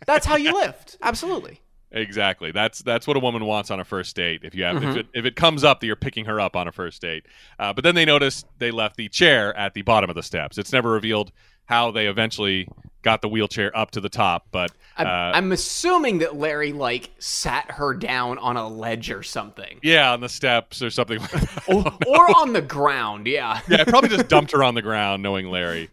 That's 0.06 0.26
how 0.26 0.36
you 0.36 0.54
lift. 0.54 0.98
Absolutely. 1.02 1.62
Exactly. 1.91 2.52
That's 2.52 2.80
that's 2.80 3.08
what 3.08 3.17
a 3.17 3.19
woman 3.19 3.45
wants 3.45 3.71
on 3.71 3.80
a 3.80 3.86
first 3.86 4.15
date. 4.15 4.41
If 4.43 4.54
you 4.54 4.63
have, 4.63 4.78
mm-hmm. 4.78 4.89
if, 4.89 4.97
it, 4.97 5.08
if 5.13 5.25
it 5.25 5.36
comes 5.36 5.63
up 5.63 5.80
that 5.80 5.88
you're 5.88 5.95
picking 5.95 6.25
her 6.25 6.39
up 6.39 6.56
on 6.56 6.67
a 6.67 6.71
first 6.71 7.02
date, 7.02 7.25
uh, 7.58 7.73
but 7.73 7.84
then 7.84 7.95
they 7.95 8.06
notice 8.06 8.45
they 8.60 8.71
left 8.71 8.95
the 8.95 9.10
chair 9.10 9.56
at 9.58 9.73
the 9.73 9.82
bottom 9.82 10.10
of 10.10 10.15
the 10.15 10.23
steps. 10.23 10.58
It's 10.58 10.71
never 10.71 10.91
revealed 10.91 11.32
how 11.65 11.91
they 11.91 12.08
eventually 12.08 12.67
got 13.02 13.21
the 13.21 13.30
wheelchair 13.30 13.75
up 13.75 13.91
to 13.91 14.02
the 14.02 14.10
top. 14.10 14.47
But 14.52 14.71
uh, 14.97 15.04
I'm, 15.04 15.36
I'm, 15.45 15.52
assuming 15.52 16.19
that 16.19 16.36
Larry 16.36 16.73
like 16.73 17.12
sat 17.19 17.71
her 17.71 17.93
down 17.93 18.38
on 18.38 18.58
a 18.58 18.67
ledge 18.67 19.10
or 19.10 19.23
something. 19.23 19.80
Yeah, 19.82 20.13
on 20.13 20.21
the 20.21 20.30
steps 20.30 20.82
or 20.82 20.89
something, 20.89 21.19
like 21.19 21.67
or, 21.69 21.86
or 22.08 22.38
on 22.38 22.54
the 22.54 22.62
ground. 22.62 23.25
Yeah, 23.25 23.62
yeah, 23.67 23.84
probably 23.86 24.10
just 24.10 24.28
dumped 24.28 24.52
her 24.52 24.63
on 24.63 24.75
the 24.75 24.82
ground, 24.82 25.23
knowing 25.23 25.47
Larry. 25.47 25.89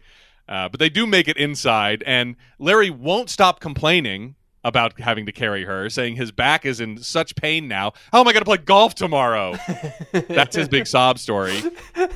Uh, 0.47 0.69
but 0.69 0.79
they 0.79 0.89
do 0.89 1.05
make 1.05 1.27
it 1.27 1.37
inside, 1.37 2.03
and 2.05 2.35
Larry 2.57 2.89
won't 2.89 3.29
stop 3.29 3.59
complaining 3.59 4.35
about 4.63 4.99
having 4.99 5.25
to 5.25 5.31
carry 5.31 5.63
her, 5.63 5.89
saying 5.89 6.15
his 6.15 6.31
back 6.31 6.65
is 6.65 6.79
in 6.79 6.97
such 6.97 7.35
pain 7.35 7.67
now. 7.67 7.93
How 8.11 8.19
am 8.19 8.27
I 8.27 8.33
going 8.33 8.41
to 8.41 8.45
play 8.45 8.57
golf 8.57 8.95
tomorrow? 8.95 9.55
That's 10.11 10.55
his 10.55 10.67
big 10.67 10.87
sob 10.87 11.19
story. 11.19 11.61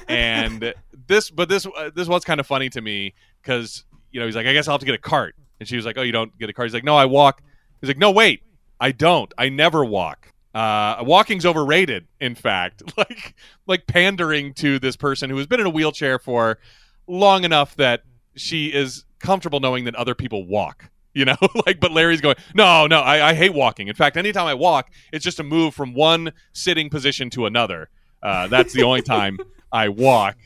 And 0.07 0.73
this, 1.07 1.29
but 1.29 1.49
this, 1.49 1.65
uh, 1.65 1.91
this 1.95 2.07
was 2.07 2.23
kind 2.25 2.39
of 2.39 2.47
funny 2.47 2.69
to 2.69 2.81
me 2.81 3.13
because 3.41 3.85
you 4.11 4.19
know 4.19 4.25
he's 4.25 4.35
like, 4.35 4.47
I 4.47 4.53
guess 4.53 4.67
I'll 4.67 4.73
have 4.73 4.81
to 4.81 4.85
get 4.85 4.95
a 4.95 4.99
cart, 4.99 5.35
and 5.59 5.67
she 5.67 5.75
was 5.75 5.85
like, 5.85 5.97
Oh, 5.97 6.01
you 6.01 6.11
don't 6.11 6.37
get 6.37 6.49
a 6.49 6.53
cart? 6.53 6.67
He's 6.67 6.73
like, 6.73 6.83
No, 6.83 6.95
I 6.95 7.05
walk. 7.05 7.41
He's 7.79 7.87
like, 7.87 7.97
No, 7.97 8.11
wait, 8.11 8.43
I 8.79 8.91
don't. 8.91 9.33
I 9.37 9.49
never 9.49 9.85
walk. 9.85 10.27
Uh, 10.53 10.97
walking's 11.03 11.45
overrated. 11.45 12.07
In 12.19 12.35
fact, 12.35 12.83
like 12.97 13.35
like 13.67 13.87
pandering 13.87 14.53
to 14.55 14.79
this 14.79 14.97
person 14.97 15.29
who 15.29 15.37
has 15.37 15.47
been 15.47 15.59
in 15.59 15.65
a 15.65 15.69
wheelchair 15.69 16.19
for 16.19 16.57
long 17.07 17.43
enough 17.43 17.75
that 17.75 18.03
she 18.35 18.67
is 18.67 19.05
comfortable 19.19 19.59
knowing 19.59 19.85
that 19.85 19.95
other 19.95 20.15
people 20.15 20.45
walk. 20.45 20.89
You 21.13 21.25
know, 21.25 21.35
like, 21.65 21.79
but 21.79 21.91
Larry's 21.91 22.21
going, 22.21 22.35
no, 22.53 22.87
no, 22.87 22.99
I, 22.99 23.29
I, 23.29 23.33
hate 23.33 23.53
walking. 23.53 23.87
In 23.87 23.95
fact, 23.95 24.15
anytime 24.15 24.47
I 24.47 24.53
walk, 24.53 24.91
it's 25.11 25.23
just 25.23 25.39
a 25.39 25.43
move 25.43 25.73
from 25.73 25.93
one 25.93 26.31
sitting 26.53 26.89
position 26.89 27.29
to 27.31 27.45
another. 27.45 27.89
Uh, 28.23 28.47
that's 28.47 28.73
the 28.73 28.83
only 28.83 29.01
time 29.01 29.37
I 29.71 29.89
walk. 29.89 30.37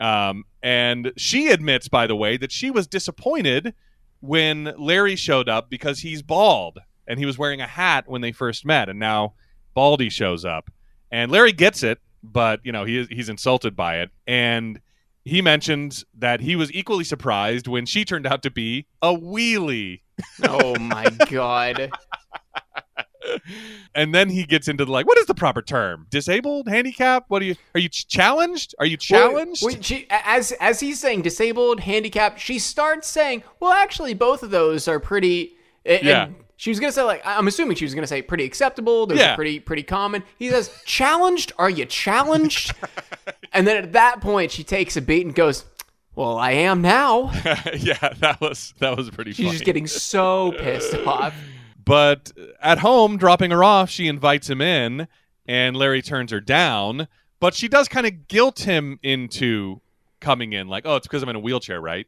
Um, 0.00 0.44
and 0.62 1.12
she 1.16 1.48
admits, 1.48 1.88
by 1.88 2.06
the 2.06 2.16
way, 2.16 2.36
that 2.36 2.52
she 2.52 2.70
was 2.70 2.86
disappointed 2.86 3.74
when 4.20 4.72
Larry 4.78 5.16
showed 5.16 5.48
up 5.48 5.70
because 5.70 6.00
he's 6.00 6.22
bald 6.22 6.78
and 7.06 7.18
he 7.18 7.26
was 7.26 7.38
wearing 7.38 7.60
a 7.60 7.66
hat 7.66 8.04
when 8.06 8.20
they 8.20 8.32
first 8.32 8.64
met, 8.64 8.88
and 8.88 8.98
now 8.98 9.34
Baldy 9.74 10.08
shows 10.08 10.44
up. 10.44 10.70
And 11.10 11.30
Larry 11.30 11.52
gets 11.52 11.82
it, 11.82 11.98
but 12.22 12.60
you 12.64 12.72
know 12.72 12.84
he 12.84 13.04
he's 13.10 13.28
insulted 13.28 13.76
by 13.76 14.00
it, 14.00 14.10
and 14.26 14.80
he 15.24 15.42
mentioned 15.42 16.04
that 16.16 16.40
he 16.40 16.56
was 16.56 16.72
equally 16.72 17.04
surprised 17.04 17.66
when 17.68 17.86
she 17.86 18.04
turned 18.04 18.26
out 18.26 18.42
to 18.42 18.50
be 18.50 18.86
a 19.00 19.14
wheelie. 19.14 20.00
oh 20.44 20.78
my 20.78 21.06
god! 21.30 21.90
and 23.94 24.14
then 24.14 24.28
he 24.28 24.44
gets 24.44 24.68
into 24.68 24.84
the 24.84 24.90
like, 24.90 25.06
what 25.06 25.18
is 25.18 25.26
the 25.26 25.34
proper 25.34 25.62
term? 25.62 26.06
Disabled, 26.10 26.68
handicapped? 26.68 27.30
What 27.30 27.42
are 27.42 27.46
you? 27.46 27.56
Are 27.74 27.80
you 27.80 27.88
ch- 27.88 28.08
challenged? 28.08 28.74
Are 28.78 28.86
you 28.86 28.96
challenged? 28.96 29.62
Well, 29.62 29.76
she, 29.80 30.06
as 30.10 30.52
as 30.60 30.80
he's 30.80 31.00
saying 31.00 31.22
disabled, 31.22 31.80
handicapped, 31.80 32.40
she 32.40 32.58
starts 32.58 33.08
saying, 33.08 33.42
"Well, 33.60 33.72
actually, 33.72 34.14
both 34.14 34.42
of 34.42 34.50
those 34.50 34.88
are 34.88 35.00
pretty." 35.00 35.56
And 35.84 36.02
Yeah. 36.02 36.28
She 36.56 36.70
was 36.70 36.78
gonna 36.78 36.92
say 36.92 37.02
like 37.02 37.22
I'm 37.24 37.48
assuming 37.48 37.76
she 37.76 37.84
was 37.84 37.94
gonna 37.94 38.06
say 38.06 38.22
pretty 38.22 38.44
acceptable. 38.44 39.06
Those 39.06 39.18
Yeah. 39.18 39.32
are 39.32 39.36
pretty 39.36 39.58
pretty 39.60 39.82
common. 39.82 40.22
He 40.38 40.48
says 40.50 40.70
challenged. 40.84 41.52
Are 41.58 41.70
you 41.70 41.84
challenged? 41.86 42.74
and 43.52 43.66
then 43.66 43.76
at 43.82 43.92
that 43.92 44.20
point, 44.20 44.50
she 44.52 44.62
takes 44.62 44.96
a 44.96 45.02
beat 45.02 45.26
and 45.26 45.34
goes, 45.34 45.64
"Well, 46.14 46.38
I 46.38 46.52
am 46.52 46.80
now." 46.82 47.32
yeah, 47.76 48.12
that 48.20 48.38
was 48.40 48.74
that 48.78 48.96
was 48.96 49.10
pretty. 49.10 49.32
She's 49.32 49.46
funny. 49.46 49.52
just 49.58 49.64
getting 49.64 49.86
so 49.86 50.52
pissed 50.52 50.94
off. 51.06 51.34
But 51.84 52.30
at 52.62 52.78
home, 52.78 53.16
dropping 53.16 53.50
her 53.50 53.64
off, 53.64 53.90
she 53.90 54.06
invites 54.06 54.48
him 54.48 54.60
in, 54.60 55.08
and 55.46 55.76
Larry 55.76 56.00
turns 56.00 56.30
her 56.30 56.40
down. 56.40 57.08
But 57.40 57.54
she 57.54 57.66
does 57.66 57.88
kind 57.88 58.06
of 58.06 58.28
guilt 58.28 58.60
him 58.60 59.00
into 59.02 59.80
coming 60.20 60.52
in, 60.52 60.68
like, 60.68 60.84
"Oh, 60.86 60.94
it's 60.94 61.08
because 61.08 61.24
I'm 61.24 61.28
in 61.30 61.34
a 61.36 61.40
wheelchair, 61.40 61.80
right?" 61.80 62.06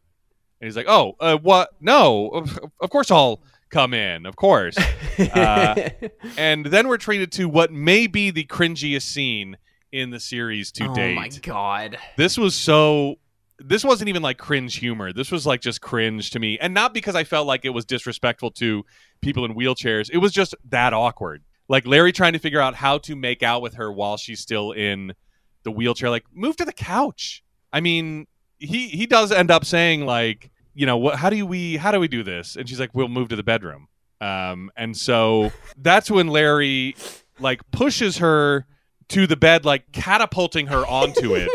And 0.60 0.68
he's 0.68 0.76
like, 0.76 0.86
"Oh, 0.88 1.16
uh, 1.18 1.36
what? 1.38 1.70
No, 1.80 2.28
of, 2.28 2.56
of 2.80 2.90
course 2.90 3.10
I'll 3.10 3.42
come 3.74 3.92
in, 3.94 4.26
of 4.26 4.36
course." 4.36 4.76
Uh, 5.16 5.90
and 6.36 6.66
then 6.66 6.88
we're 6.88 6.96
treated 6.96 7.30
to 7.30 7.48
what 7.48 7.70
may 7.70 8.08
be 8.08 8.32
the 8.32 8.44
cringiest 8.44 9.02
scene 9.02 9.56
in 9.92 10.10
the 10.10 10.18
series 10.18 10.72
to 10.72 10.86
oh 10.88 10.94
date. 10.94 11.14
my 11.14 11.28
god. 11.40 11.98
This 12.16 12.36
was 12.36 12.56
so. 12.56 13.16
This 13.60 13.84
wasn't 13.84 14.08
even 14.08 14.22
like 14.22 14.38
cringe 14.38 14.74
humor. 14.74 15.12
This 15.12 15.30
was 15.30 15.46
like 15.46 15.60
just 15.60 15.80
cringe 15.80 16.30
to 16.30 16.40
me, 16.40 16.58
and 16.58 16.74
not 16.74 16.92
because 16.94 17.14
I 17.14 17.22
felt 17.22 17.46
like 17.46 17.64
it 17.64 17.70
was 17.70 17.84
disrespectful 17.84 18.50
to 18.52 18.84
people 19.20 19.44
in 19.44 19.54
wheelchairs. 19.54 20.10
It 20.12 20.18
was 20.18 20.32
just 20.32 20.56
that 20.70 20.92
awkward. 20.92 21.44
Like 21.68 21.86
Larry 21.86 22.10
trying 22.12 22.32
to 22.32 22.40
figure 22.40 22.60
out 22.60 22.74
how 22.74 22.98
to 22.98 23.14
make 23.14 23.44
out 23.44 23.62
with 23.62 23.74
her 23.74 23.92
while 23.92 24.16
she's 24.16 24.40
still 24.40 24.72
in 24.72 25.14
the 25.62 25.70
wheelchair. 25.70 26.10
Like, 26.10 26.24
move 26.32 26.56
to 26.56 26.64
the 26.64 26.72
couch. 26.72 27.42
I 27.72 27.80
mean, 27.80 28.26
he 28.58 28.88
he 28.88 29.06
does 29.06 29.30
end 29.30 29.50
up 29.50 29.64
saying 29.64 30.04
like, 30.06 30.50
you 30.74 30.86
know, 30.86 30.96
what? 30.96 31.16
How 31.16 31.30
do 31.30 31.46
we 31.46 31.76
how 31.76 31.90
do 31.92 32.00
we 32.00 32.08
do 32.08 32.22
this? 32.22 32.56
And 32.56 32.68
she's 32.68 32.80
like, 32.80 32.90
we'll 32.94 33.08
move 33.08 33.28
to 33.28 33.36
the 33.36 33.42
bedroom. 33.42 33.88
Um, 34.20 34.70
and 34.76 34.96
so 34.96 35.52
that's 35.76 36.10
when 36.10 36.28
Larry 36.28 36.96
like 37.38 37.60
pushes 37.70 38.18
her 38.18 38.66
to 39.08 39.26
the 39.26 39.36
bed, 39.36 39.64
like 39.64 39.92
catapulting 39.92 40.66
her 40.68 40.86
onto 40.86 41.34
it. 41.34 41.50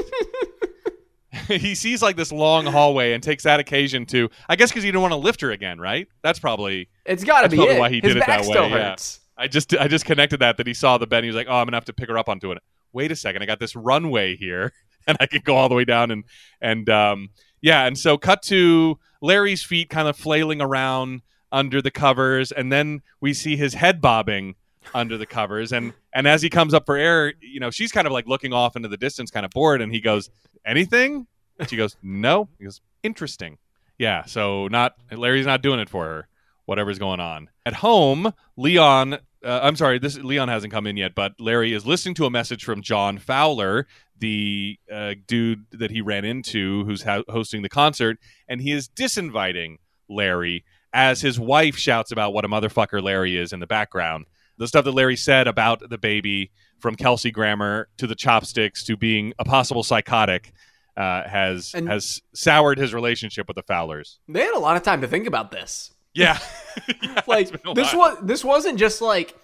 he 1.47 1.75
sees 1.75 2.01
like 2.01 2.15
this 2.15 2.31
long 2.31 2.65
hallway 2.65 3.13
and 3.13 3.23
takes 3.23 3.43
that 3.43 3.59
occasion 3.59 4.05
to, 4.07 4.29
I 4.47 4.55
guess, 4.55 4.69
because 4.69 4.83
he 4.83 4.89
didn't 4.89 5.01
want 5.01 5.13
to 5.13 5.17
lift 5.17 5.41
her 5.41 5.51
again, 5.51 5.79
right? 5.79 6.07
That's 6.21 6.39
probably. 6.39 6.89
It's 7.05 7.23
got 7.23 7.41
to 7.41 7.49
be 7.49 7.57
probably 7.57 7.75
it. 7.75 7.79
why 7.79 7.89
he 7.89 7.95
His 7.95 8.13
did 8.13 8.17
it 8.17 8.27
that 8.27 8.45
way, 8.45 8.69
yeah. 8.69 8.95
I 9.37 9.47
just 9.47 9.73
I 9.75 9.87
just 9.87 10.05
connected 10.05 10.41
that 10.41 10.57
that 10.57 10.67
he 10.67 10.73
saw 10.73 10.97
the 10.97 11.07
bed. 11.07 11.19
and 11.19 11.25
He 11.25 11.29
was 11.29 11.35
like, 11.35 11.47
oh, 11.49 11.55
I'm 11.55 11.65
gonna 11.65 11.77
have 11.77 11.85
to 11.85 11.93
pick 11.93 12.09
her 12.09 12.17
up 12.17 12.29
onto 12.29 12.51
it. 12.51 12.59
Wait 12.91 13.11
a 13.11 13.15
second, 13.15 13.41
I 13.41 13.45
got 13.45 13.59
this 13.59 13.75
runway 13.75 14.35
here, 14.35 14.73
and 15.07 15.17
I 15.19 15.25
can 15.27 15.41
go 15.43 15.55
all 15.55 15.69
the 15.69 15.75
way 15.75 15.85
down 15.85 16.11
and 16.11 16.23
and 16.61 16.89
um 16.89 17.29
yeah, 17.61 17.85
and 17.85 17.97
so 17.97 18.17
cut 18.17 18.41
to 18.43 18.99
Larry's 19.21 19.63
feet 19.63 19.89
kind 19.89 20.07
of 20.07 20.17
flailing 20.17 20.61
around 20.61 21.21
under 21.51 21.81
the 21.81 21.91
covers, 21.91 22.51
and 22.51 22.71
then 22.71 23.01
we 23.21 23.33
see 23.33 23.55
his 23.55 23.73
head 23.73 24.01
bobbing 24.01 24.55
under 24.93 25.17
the 25.17 25.25
covers, 25.25 25.71
and 25.71 25.93
and 26.13 26.27
as 26.27 26.41
he 26.41 26.49
comes 26.49 26.73
up 26.73 26.85
for 26.85 26.95
air, 26.95 27.33
you 27.41 27.59
know, 27.59 27.69
she's 27.69 27.91
kind 27.91 28.07
of 28.07 28.13
like 28.13 28.27
looking 28.27 28.53
off 28.53 28.75
into 28.75 28.87
the 28.87 28.97
distance, 28.97 29.29
kind 29.31 29.45
of 29.45 29.51
bored, 29.51 29.81
and 29.81 29.93
he 29.93 30.01
goes, 30.01 30.29
anything? 30.65 31.27
She 31.67 31.75
goes, 31.75 31.97
no. 32.01 32.47
He 32.57 32.65
goes, 32.65 32.81
interesting. 33.03 33.57
Yeah, 33.97 34.23
so 34.25 34.67
not 34.67 34.95
Larry's 35.11 35.45
not 35.45 35.61
doing 35.61 35.79
it 35.79 35.89
for 35.89 36.05
her. 36.05 36.27
Whatever's 36.65 36.99
going 36.99 37.19
on 37.19 37.49
at 37.65 37.73
home, 37.73 38.33
Leon. 38.55 39.15
Uh, 39.43 39.59
I'm 39.63 39.75
sorry, 39.75 39.99
this 39.99 40.17
Leon 40.17 40.49
hasn't 40.49 40.71
come 40.71 40.85
in 40.85 40.97
yet, 40.97 41.15
but 41.15 41.33
Larry 41.39 41.73
is 41.73 41.85
listening 41.85 42.15
to 42.15 42.25
a 42.25 42.29
message 42.29 42.63
from 42.63 42.81
John 42.81 43.17
Fowler, 43.17 43.87
the 44.19 44.77
uh, 44.91 45.15
dude 45.27 45.65
that 45.71 45.91
he 45.91 46.01
ran 46.01 46.25
into, 46.25 46.83
who's 46.85 47.03
ho- 47.03 47.23
hosting 47.29 47.61
the 47.61 47.69
concert, 47.69 48.17
and 48.47 48.61
he 48.61 48.71
is 48.71 48.87
disinviting 48.89 49.77
Larry 50.09 50.63
as 50.93 51.21
his 51.21 51.39
wife 51.39 51.77
shouts 51.77 52.11
about 52.11 52.33
what 52.33 52.45
a 52.45 52.47
motherfucker 52.47 53.01
Larry 53.01 53.37
is 53.37 53.53
in 53.53 53.59
the 53.59 53.67
background. 53.67 54.25
The 54.57 54.67
stuff 54.67 54.83
that 54.85 54.91
Larry 54.91 55.15
said 55.15 55.47
about 55.47 55.89
the 55.89 55.97
baby, 55.97 56.51
from 56.79 56.95
Kelsey 56.95 57.31
Grammer 57.31 57.89
to 57.97 58.07
the 58.07 58.15
chopsticks 58.15 58.83
to 58.85 58.95
being 58.97 59.33
a 59.39 59.45
possible 59.45 59.83
psychotic, 59.83 60.51
uh, 60.97 61.27
has 61.27 61.71
And- 61.73 61.87
has 61.89 62.21
soured 62.33 62.77
his 62.77 62.93
relationship 62.93 63.47
with 63.47 63.55
the 63.55 63.63
Fowlers. 63.63 64.19
They 64.27 64.41
had 64.41 64.53
a 64.55 64.59
lot 64.59 64.75
of 64.77 64.83
time 64.83 65.01
to 65.01 65.07
think 65.07 65.27
about 65.27 65.51
this. 65.51 65.93
Yeah, 66.13 66.39
Yeah, 67.03 67.21
Like 67.27 67.47
it's 67.49 67.51
been 67.51 67.71
a 67.71 67.73
this 67.75 67.93
was 67.93 68.17
this 68.23 68.43
wasn't 68.43 68.79
just 68.79 69.01
like 69.01 69.35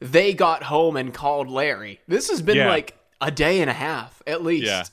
they 0.00 0.32
got 0.32 0.62
home 0.62 0.96
and 0.96 1.12
called 1.12 1.48
Larry. 1.48 2.00
This 2.06 2.30
has 2.30 2.40
been 2.40 2.56
Yeah. 2.56 2.68
like 2.68 2.96
a 3.20 3.30
day 3.30 3.60
and 3.60 3.70
a 3.70 3.74
half 3.74 4.22
at 4.26 4.42
least. 4.42 4.66
Yeah. 4.66 4.84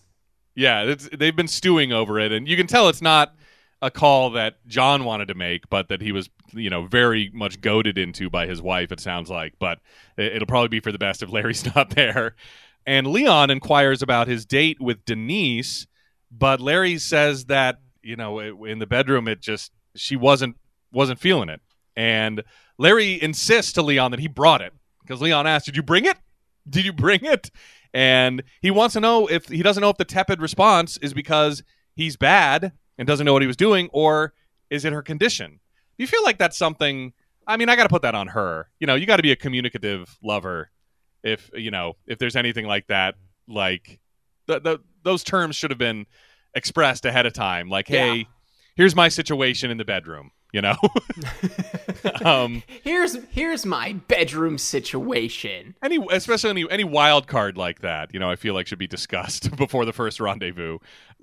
Yeah, 0.54 0.96
they've 1.14 1.36
been 1.36 1.48
stewing 1.48 1.94
over 1.94 2.20
it, 2.20 2.34
and 2.34 2.46
you 2.48 2.58
can 2.58 2.68
tell 2.68 2.90
it's 2.90 3.02
not 3.02 3.34
a 3.82 3.90
call 3.90 4.32
that 4.32 4.56
John 4.68 5.06
wanted 5.06 5.30
to 5.30 5.34
make, 5.34 5.70
but 5.70 5.88
that 5.88 6.02
he 6.02 6.12
was, 6.12 6.30
you 6.52 6.70
know, 6.70 6.86
very 6.86 7.32
much 7.34 7.62
goaded 7.62 7.98
into 7.98 8.30
by 8.30 8.48
his 8.48 8.62
wife. 8.62 8.92
It 8.92 9.00
sounds 9.00 9.30
like, 9.30 9.54
but 9.60 9.80
it- 10.18 10.36
it'll 10.36 10.46
probably 10.48 10.68
be 10.68 10.82
for 10.82 10.92
the 10.92 10.98
best 11.00 11.24
if 11.24 11.32
Larry's 11.32 11.66
not 11.76 11.92
there. 11.92 12.36
And 12.86 13.08
Leon 13.08 13.50
inquires 13.50 14.02
about 14.02 14.28
his 14.28 14.46
date 14.46 14.82
with 14.82 15.06
Denise, 15.06 15.88
but 16.30 16.60
Larry 16.60 16.98
says 16.98 17.46
that 17.46 17.80
you 18.04 18.16
know 18.18 18.40
in 18.66 18.80
the 18.80 18.88
bedroom 18.88 19.28
it 19.28 19.40
just 19.42 19.72
she 19.96 20.16
wasn't 20.18 20.58
wasn't 20.92 21.20
feeling 21.20 21.48
it, 21.50 21.62
and 21.96 22.44
Larry 22.78 23.22
insists 23.22 23.72
to 23.74 23.82
Leon 23.82 24.12
that 24.12 24.20
he 24.20 24.28
brought 24.28 24.62
it 24.62 24.74
because 25.02 25.22
Leon 25.22 25.48
asked, 25.48 25.66
"Did 25.68 25.76
you 25.78 25.84
bring 25.84 26.06
it? 26.06 26.18
Did 26.70 26.84
you 26.86 26.92
bring 26.94 27.20
it?" 27.24 27.52
And 27.94 28.44
he 28.62 28.72
wants 28.72 28.94
to 28.94 29.00
know 29.00 29.28
if 29.28 29.48
he 29.48 29.62
doesn't 29.64 29.82
know 29.82 29.90
if 29.90 29.98
the 29.98 30.06
tepid 30.06 30.42
response 30.42 30.98
is 30.98 31.14
because 31.14 31.64
he's 31.96 32.16
bad 32.16 32.72
and 32.98 33.08
doesn't 33.08 33.26
know 33.26 33.34
what 33.34 33.42
he 33.42 33.48
was 33.48 33.58
doing, 33.58 33.90
or 33.92 34.34
is 34.70 34.86
it 34.86 34.94
her 34.94 35.02
condition? 35.02 35.60
You 35.98 36.08
feel 36.08 36.24
like 36.24 36.38
that's 36.38 36.58
something? 36.58 37.14
I 37.48 37.58
mean, 37.58 37.68
I 37.70 37.76
got 37.76 37.84
to 37.84 37.90
put 37.90 38.04
that 38.04 38.16
on 38.16 38.28
her. 38.28 38.70
You 38.80 38.88
know, 38.88 38.96
you 38.96 39.06
got 39.06 39.18
to 39.18 39.24
be 39.24 39.32
a 39.32 39.36
communicative 39.36 40.18
lover. 40.24 40.70
If 41.24 41.52
you 41.54 41.70
know, 41.72 41.98
if 42.08 42.18
there's 42.18 42.36
anything 42.36 42.66
like 42.66 42.88
that, 42.88 43.16
like 43.48 44.00
the, 44.48 44.60
the 44.60 44.80
those 45.04 45.24
terms 45.24 45.56
should 45.56 45.72
have 45.72 45.78
been 45.78 46.06
expressed 46.56 47.06
ahead 47.06 47.26
of 47.26 47.34
time. 47.34 47.70
Like, 47.70 47.88
hey, 47.88 48.16
Yeah. 48.20 48.24
here's 48.76 48.96
my 48.96 49.08
situation 49.10 49.70
in 49.72 49.78
the 49.78 49.86
bedroom. 49.86 50.32
You 50.54 50.62
know, 50.62 50.76
um, 52.26 52.64
Here's 52.84 53.18
here's 53.30 53.66
my 53.66 53.94
bedroom 53.94 54.58
situation. 54.58 55.76
any 55.84 55.98
especially 56.12 56.50
any 56.50 56.70
any 56.70 56.84
wild 56.84 57.28
card 57.28 57.58
like 57.58 57.80
that 57.82 58.14
you 58.14 58.20
know 58.20 58.30
i 58.30 58.36
feel 58.36 58.54
like 58.54 58.68
should 58.68 58.80
be 58.80 58.88
discussed 58.88 59.56
before 59.56 59.86
the 59.86 59.94
first 59.94 60.20
rendezvous. 60.20 60.80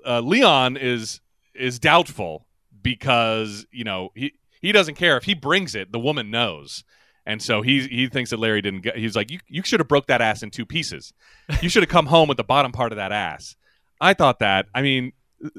Uh, 0.07 0.21
leon 0.21 0.77
is 0.77 1.21
is 1.55 1.79
doubtful 1.79 2.47
because 2.81 3.67
you 3.71 3.85
know 3.85 4.11
he 4.15 4.33
he 4.63 4.73
doesn't 4.73 4.95
care. 4.95 5.17
If 5.17 5.25
he 5.25 5.35
brings 5.35 5.75
it 5.75 5.93
the 5.93 6.01
woman 6.01 6.31
knows. 6.31 6.85
And 7.27 7.43
so 7.43 7.61
he 7.61 7.87
he 7.87 8.09
thinks 8.09 8.31
that 8.31 8.39
larry 8.39 8.63
didn't 8.63 8.81
get 8.81 8.97
he's 8.97 9.15
like 9.15 9.31
you, 9.31 9.41
you 9.47 9.63
should 9.63 9.81
have 9.81 9.89
broke 9.89 10.07
that 10.07 10.23
ass 10.23 10.43
in 10.43 10.51
two 10.51 10.65
pieces. 10.65 11.13
You 11.61 11.69
should 11.69 11.83
have 11.83 11.91
come 11.91 12.07
home 12.07 12.29
with 12.29 12.39
the 12.39 12.45
bottom 12.45 12.73
part 12.73 12.93
of 12.93 12.97
that 12.97 13.13
ass. 13.13 13.57
I 14.01 14.15
thought 14.15 14.39
that 14.39 14.67
i 14.75 14.81
mean 14.81 15.13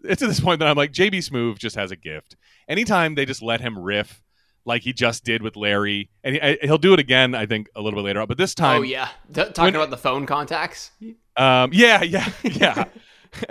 it's 0.04 0.22
at 0.22 0.28
this 0.28 0.39
point 0.39 0.60
that 0.60 0.68
i'm 0.68 0.76
like 0.78 0.92
jb 0.92 1.15
smoove 1.18 1.58
just 1.58 1.76
has 1.76 1.92
a 1.92 1.96
gift 1.96 2.36
anytime 2.68 3.15
they 3.15 3.26
just 3.26 3.42
let 3.42 3.62
him 3.62 3.78
riff 3.80 4.22
like 4.65 4.84
he 4.84 4.92
just 4.94 5.24
did 5.24 5.42
with 5.42 5.56
Larry, 5.56 6.12
and 6.24 6.36
he, 6.36 6.58
he'll 6.62 6.78
do 6.78 6.94
it 6.94 7.00
again. 7.00 7.34
I 7.34 7.46
think 7.48 7.70
a 7.76 7.82
little 7.82 7.98
bit 7.98 8.04
later 8.06 8.20
on, 8.22 8.28
but 8.28 8.38
this 8.38 8.54
time, 8.54 8.80
oh 8.80 8.82
yeah, 8.84 9.08
T- 9.34 9.42
talking 9.46 9.63
when- 9.63 9.76
about 9.76 9.89
the 9.89 9.98
phone 9.98 10.26
contacts. 10.28 10.92
um, 11.38 11.72
yeah, 11.74 12.04
yeah, 12.04 12.30
yeah. 12.44 12.84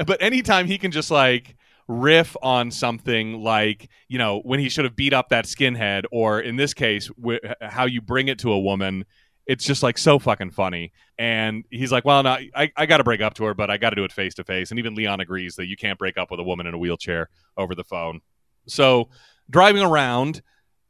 but 0.07 0.23
anytime 0.23 0.67
he 0.67 0.77
can 0.79 0.93
just 0.93 1.11
like 1.11 1.57
riff 1.89 2.37
on 2.43 2.71
something 2.71 3.43
like 3.43 3.89
you 4.07 4.19
know 4.19 4.41
when 4.45 4.61
he 4.61 4.69
should 4.69 4.85
have 4.85 4.95
beat 4.95 5.15
up 5.15 5.31
that 5.31 5.47
skinhead, 5.47 6.05
or 6.13 6.41
in 6.41 6.57
this 6.57 6.75
case, 6.75 7.11
wh- 7.27 7.37
how 7.63 7.87
you 7.87 8.01
bring 8.03 8.29
it 8.29 8.39
to 8.41 8.53
a 8.53 8.59
woman. 8.61 9.05
It's 9.49 9.65
just 9.65 9.83
like 9.83 9.99
so 9.99 10.19
fucking 10.19 10.51
funny, 10.51 10.93
and 11.19 11.65
he's 11.71 11.91
like, 11.91 12.05
"Well, 12.05 12.23
no, 12.23 12.37
I, 12.55 12.71
I 12.77 12.87
got 12.87 12.99
to 12.99 13.05
break 13.05 13.21
up 13.21 13.35
to 13.35 13.45
her, 13.45 13.55
but 13.55 13.71
I 13.71 13.79
got 13.79 13.91
to 13.91 13.97
do 13.97 14.05
it 14.05 14.13
face 14.13 14.35
to 14.35 14.45
face." 14.45 14.71
And 14.71 14.79
even 14.79 14.95
Leon 14.95 15.21
agrees 15.21 15.57
that 15.57 15.67
you 15.67 15.77
can't 15.77 15.99
break 15.99 16.17
up 16.17 16.31
with 16.31 16.39
a 16.39 16.45
woman 16.45 16.67
in 16.67 16.75
a 16.75 16.79
wheelchair 16.79 17.31
over 17.57 17.75
the 17.75 17.83
phone. 17.83 18.21
So 18.67 19.09
driving 19.51 19.83
around 19.83 20.43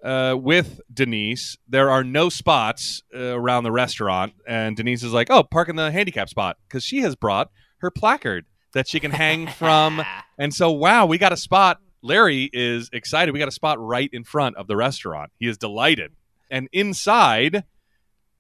uh, 0.02 0.36
with 0.36 0.80
Denise, 0.92 1.56
there 1.68 1.88
are 1.88 2.04
no 2.04 2.28
spots 2.28 3.02
uh, 3.14 3.38
around 3.38 3.64
the 3.64 3.72
restaurant, 3.72 4.34
and 4.46 4.76
Denise 4.76 5.02
is 5.02 5.12
like, 5.12 5.30
"Oh, 5.30 5.44
park 5.44 5.68
in 5.68 5.76
the 5.76 5.90
handicap 5.90 6.28
spot," 6.28 6.56
because 6.68 6.84
she 6.84 6.98
has 6.98 7.14
brought 7.16 7.50
her 7.78 7.90
placard 7.90 8.44
that 8.72 8.88
she 8.88 9.00
can 9.00 9.10
hang 9.10 9.46
from. 9.46 10.02
And 10.40 10.54
so, 10.54 10.70
wow, 10.70 11.04
we 11.04 11.18
got 11.18 11.32
a 11.32 11.36
spot. 11.36 11.80
Larry 12.00 12.48
is 12.52 12.90
excited. 12.92 13.32
We 13.32 13.40
got 13.40 13.48
a 13.48 13.50
spot 13.50 13.80
right 13.80 14.08
in 14.12 14.22
front 14.22 14.54
of 14.56 14.68
the 14.68 14.76
restaurant. 14.76 15.32
He 15.36 15.48
is 15.48 15.58
delighted. 15.58 16.12
And 16.48 16.68
inside, 16.72 17.64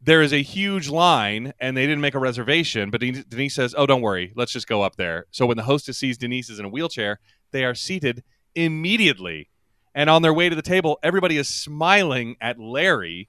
there 0.00 0.22
is 0.22 0.32
a 0.32 0.42
huge 0.42 0.88
line, 0.88 1.52
and 1.58 1.76
they 1.76 1.86
didn't 1.86 2.00
make 2.00 2.14
a 2.14 2.20
reservation. 2.20 2.90
But 2.90 3.00
Denise 3.00 3.54
says, 3.54 3.74
"Oh, 3.76 3.86
don't 3.86 4.02
worry. 4.02 4.32
Let's 4.36 4.52
just 4.52 4.68
go 4.68 4.82
up 4.82 4.96
there." 4.96 5.26
So 5.30 5.46
when 5.46 5.56
the 5.56 5.64
hostess 5.64 5.98
sees 5.98 6.18
Denise 6.18 6.50
is 6.50 6.58
in 6.58 6.64
a 6.64 6.68
wheelchair, 6.68 7.18
they 7.50 7.64
are 7.64 7.74
seated 7.74 8.22
immediately. 8.54 9.48
And 9.94 10.08
on 10.08 10.22
their 10.22 10.34
way 10.34 10.48
to 10.48 10.54
the 10.54 10.62
table, 10.62 10.98
everybody 11.02 11.36
is 11.36 11.48
smiling 11.48 12.36
at 12.40 12.60
Larry. 12.60 13.28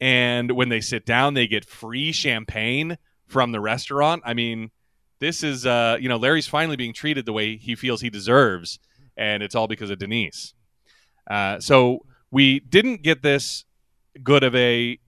And 0.00 0.52
when 0.52 0.68
they 0.68 0.80
sit 0.80 1.06
down, 1.06 1.34
they 1.34 1.46
get 1.46 1.64
free 1.64 2.10
champagne 2.10 2.98
from 3.26 3.52
the 3.52 3.60
restaurant. 3.60 4.22
I 4.24 4.34
mean, 4.34 4.70
this 5.20 5.42
is 5.42 5.66
uh, 5.66 5.98
you 6.00 6.08
know, 6.08 6.16
Larry's 6.16 6.48
finally 6.48 6.76
being 6.76 6.92
treated 6.92 7.26
the 7.26 7.32
way 7.32 7.56
he 7.56 7.76
feels 7.76 8.00
he 8.00 8.10
deserves, 8.10 8.80
and 9.16 9.42
it's 9.42 9.54
all 9.54 9.68
because 9.68 9.90
of 9.90 9.98
Denise. 9.98 10.54
Uh, 11.30 11.60
so 11.60 12.00
we 12.30 12.58
didn't 12.60 13.02
get 13.02 13.22
this 13.22 13.64
good 14.24 14.42
of 14.42 14.54
a 14.54 14.98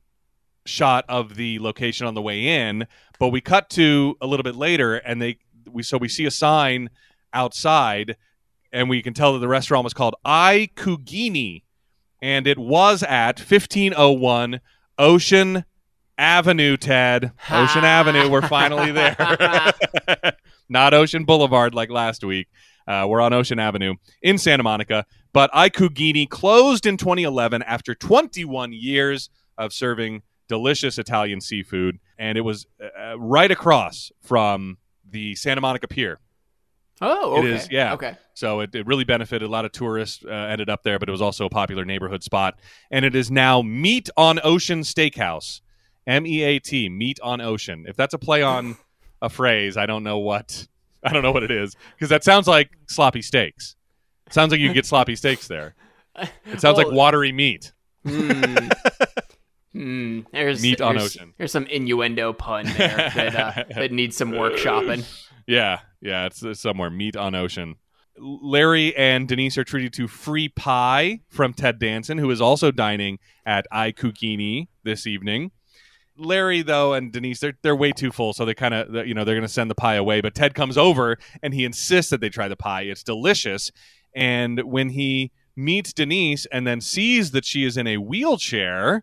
shot 0.66 1.04
of 1.08 1.34
the 1.34 1.58
location 1.58 2.06
on 2.06 2.14
the 2.14 2.22
way 2.22 2.68
in, 2.68 2.86
but 3.18 3.28
we 3.28 3.40
cut 3.40 3.70
to 3.70 4.16
a 4.20 4.26
little 4.26 4.44
bit 4.44 4.56
later, 4.56 4.96
and 4.96 5.20
they 5.20 5.38
we 5.70 5.82
so 5.82 5.98
we 5.98 6.08
see 6.08 6.24
a 6.24 6.30
sign 6.30 6.90
outside, 7.32 8.16
and 8.72 8.88
we 8.88 9.02
can 9.02 9.14
tell 9.14 9.32
that 9.32 9.38
the 9.38 9.48
restaurant 9.48 9.84
was 9.84 9.94
called 9.94 10.14
I 10.24 10.70
Cugini, 10.76 11.62
and 12.20 12.46
it 12.46 12.58
was 12.58 13.02
at 13.02 13.38
fifteen 13.40 13.94
oh 13.96 14.12
one 14.12 14.60
Ocean 14.98 15.64
Avenue. 16.18 16.76
Ted, 16.76 17.32
Ocean 17.50 17.84
Avenue. 17.84 18.28
We're 18.28 18.42
finally 18.42 18.92
there. 18.92 19.16
Not 20.68 20.94
Ocean 20.94 21.24
Boulevard 21.24 21.74
like 21.74 21.90
last 21.90 22.24
week. 22.24 22.48
Uh, 22.86 23.06
we're 23.08 23.20
on 23.20 23.32
Ocean 23.32 23.58
Avenue 23.58 23.94
in 24.22 24.38
Santa 24.38 24.62
Monica. 24.62 25.06
But 25.32 25.50
I 25.52 25.70
Cugini 25.70 26.28
closed 26.28 26.86
in 26.86 26.96
2011 26.96 27.62
after 27.62 27.94
21 27.94 28.72
years 28.72 29.30
of 29.56 29.72
serving 29.72 30.22
delicious 30.53 30.98
Italian 30.98 31.40
seafood, 31.40 31.98
and 32.18 32.36
it 32.36 32.42
was 32.42 32.66
uh, 33.00 33.18
right 33.18 33.50
across 33.50 34.12
from 34.20 34.76
the 35.11 35.34
Santa 35.34 35.62
Monica 35.62 35.88
Pier. 35.88 36.20
Oh, 37.00 37.36
okay. 37.38 37.48
It 37.48 37.55
is, 37.55 37.68
yeah. 37.70 37.94
Okay. 37.94 38.16
So 38.34 38.61
it, 38.61 38.74
it 38.74 38.86
really 38.86 39.05
benefited. 39.05 39.48
A 39.48 39.50
lot 39.50 39.64
of 39.64 39.72
tourists 39.72 40.22
uh, 40.24 40.30
ended 40.30 40.68
up 40.68 40.82
there, 40.82 40.98
but 40.98 41.09
it 41.09 41.12
was 41.12 41.22
also 41.22 41.46
a 41.46 41.48
popular 41.50 41.84
neighborhood 41.86 42.22
spot. 42.22 42.59
And 42.90 43.05
it 43.05 43.16
is 43.16 43.30
now 43.30 43.62
Meat 43.62 44.11
on 44.16 44.38
Ocean 44.44 44.80
Steakhouse. 44.82 45.62
M 46.07 46.26
E 46.26 46.42
A 46.42 46.59
T, 46.59 46.88
Meat 46.88 47.18
on 47.22 47.40
Ocean. 47.40 47.86
If 47.88 47.96
that's 47.96 48.12
a 48.14 48.18
play 48.18 48.42
on 48.42 48.76
a 49.22 49.28
phrase, 49.30 49.76
I 49.76 49.86
don't 49.86 50.03
know 50.05 50.18
what 50.18 50.66
I 51.03 51.12
don't 51.12 51.22
know 51.22 51.32
what 51.32 51.44
it 51.44 51.50
is 51.50 51.76
because 51.94 52.09
that 52.11 52.24
sounds 52.24 52.46
like 52.46 52.70
sloppy 52.88 53.22
steaks. 53.22 53.74
It 54.26 54.34
sounds 54.34 54.50
like 54.50 54.61
you 54.61 54.72
get 54.74 54.84
sloppy 54.84 55.16
steaks 55.16 55.48
there. 55.48 55.74
It 56.44 56.61
sounds 56.61 56.76
Well- 56.76 56.88
like 56.88 56.96
watery 56.96 57.32
meat. 57.32 57.72
Hmm. 58.07 58.68
Hmm. 59.72 60.20
There's 60.32 60.62
Meat 60.62 60.80
on 60.80 60.96
there's- 60.96 61.16
ocean. 61.16 61.34
There's 61.38 61.52
some 61.52 61.66
innuendo 61.66 62.32
pun 62.32 62.66
there 62.66 62.96
that 63.14 63.34
uh, 63.36 63.64
that 63.74 63.92
needs 63.92 64.16
some 64.16 64.32
workshopping. 64.32 65.04
Yeah, 65.44 65.80
yeah, 66.00 66.26
it's, 66.26 66.40
it's 66.44 66.60
somewhere. 66.60 66.88
Meat 66.88 67.16
on 67.16 67.34
Ocean. 67.34 67.74
Larry 68.16 68.94
and 68.96 69.26
Denise 69.26 69.58
are 69.58 69.64
treated 69.64 69.92
to 69.94 70.06
free 70.06 70.48
pie 70.48 71.18
from 71.30 71.52
Ted 71.52 71.80
Danson, 71.80 72.16
who 72.18 72.30
is 72.30 72.40
also 72.40 72.70
dining 72.70 73.18
at 73.44 73.66
I 73.72 73.90
Cugini 73.90 74.68
this 74.84 75.04
evening. 75.04 75.50
Larry 76.16 76.62
though 76.62 76.92
and 76.94 77.10
Denise 77.12 77.40
they're 77.40 77.54
they're 77.62 77.74
way 77.74 77.90
too 77.90 78.12
full, 78.12 78.32
so 78.32 78.44
they 78.44 78.54
kind 78.54 78.72
of 78.72 79.04
you 79.06 79.14
know 79.14 79.24
they're 79.24 79.34
going 79.34 79.42
to 79.42 79.52
send 79.52 79.68
the 79.68 79.74
pie 79.74 79.96
away. 79.96 80.20
But 80.20 80.36
Ted 80.36 80.54
comes 80.54 80.78
over 80.78 81.16
and 81.42 81.52
he 81.52 81.64
insists 81.64 82.10
that 82.12 82.20
they 82.20 82.28
try 82.28 82.46
the 82.46 82.56
pie. 82.56 82.82
It's 82.82 83.02
delicious, 83.02 83.72
and 84.14 84.60
when 84.62 84.90
he 84.90 85.32
meets 85.56 85.92
Denise 85.92 86.46
and 86.52 86.68
then 86.68 86.80
sees 86.80 87.32
that 87.32 87.44
she 87.44 87.64
is 87.64 87.76
in 87.76 87.88
a 87.88 87.96
wheelchair, 87.96 89.02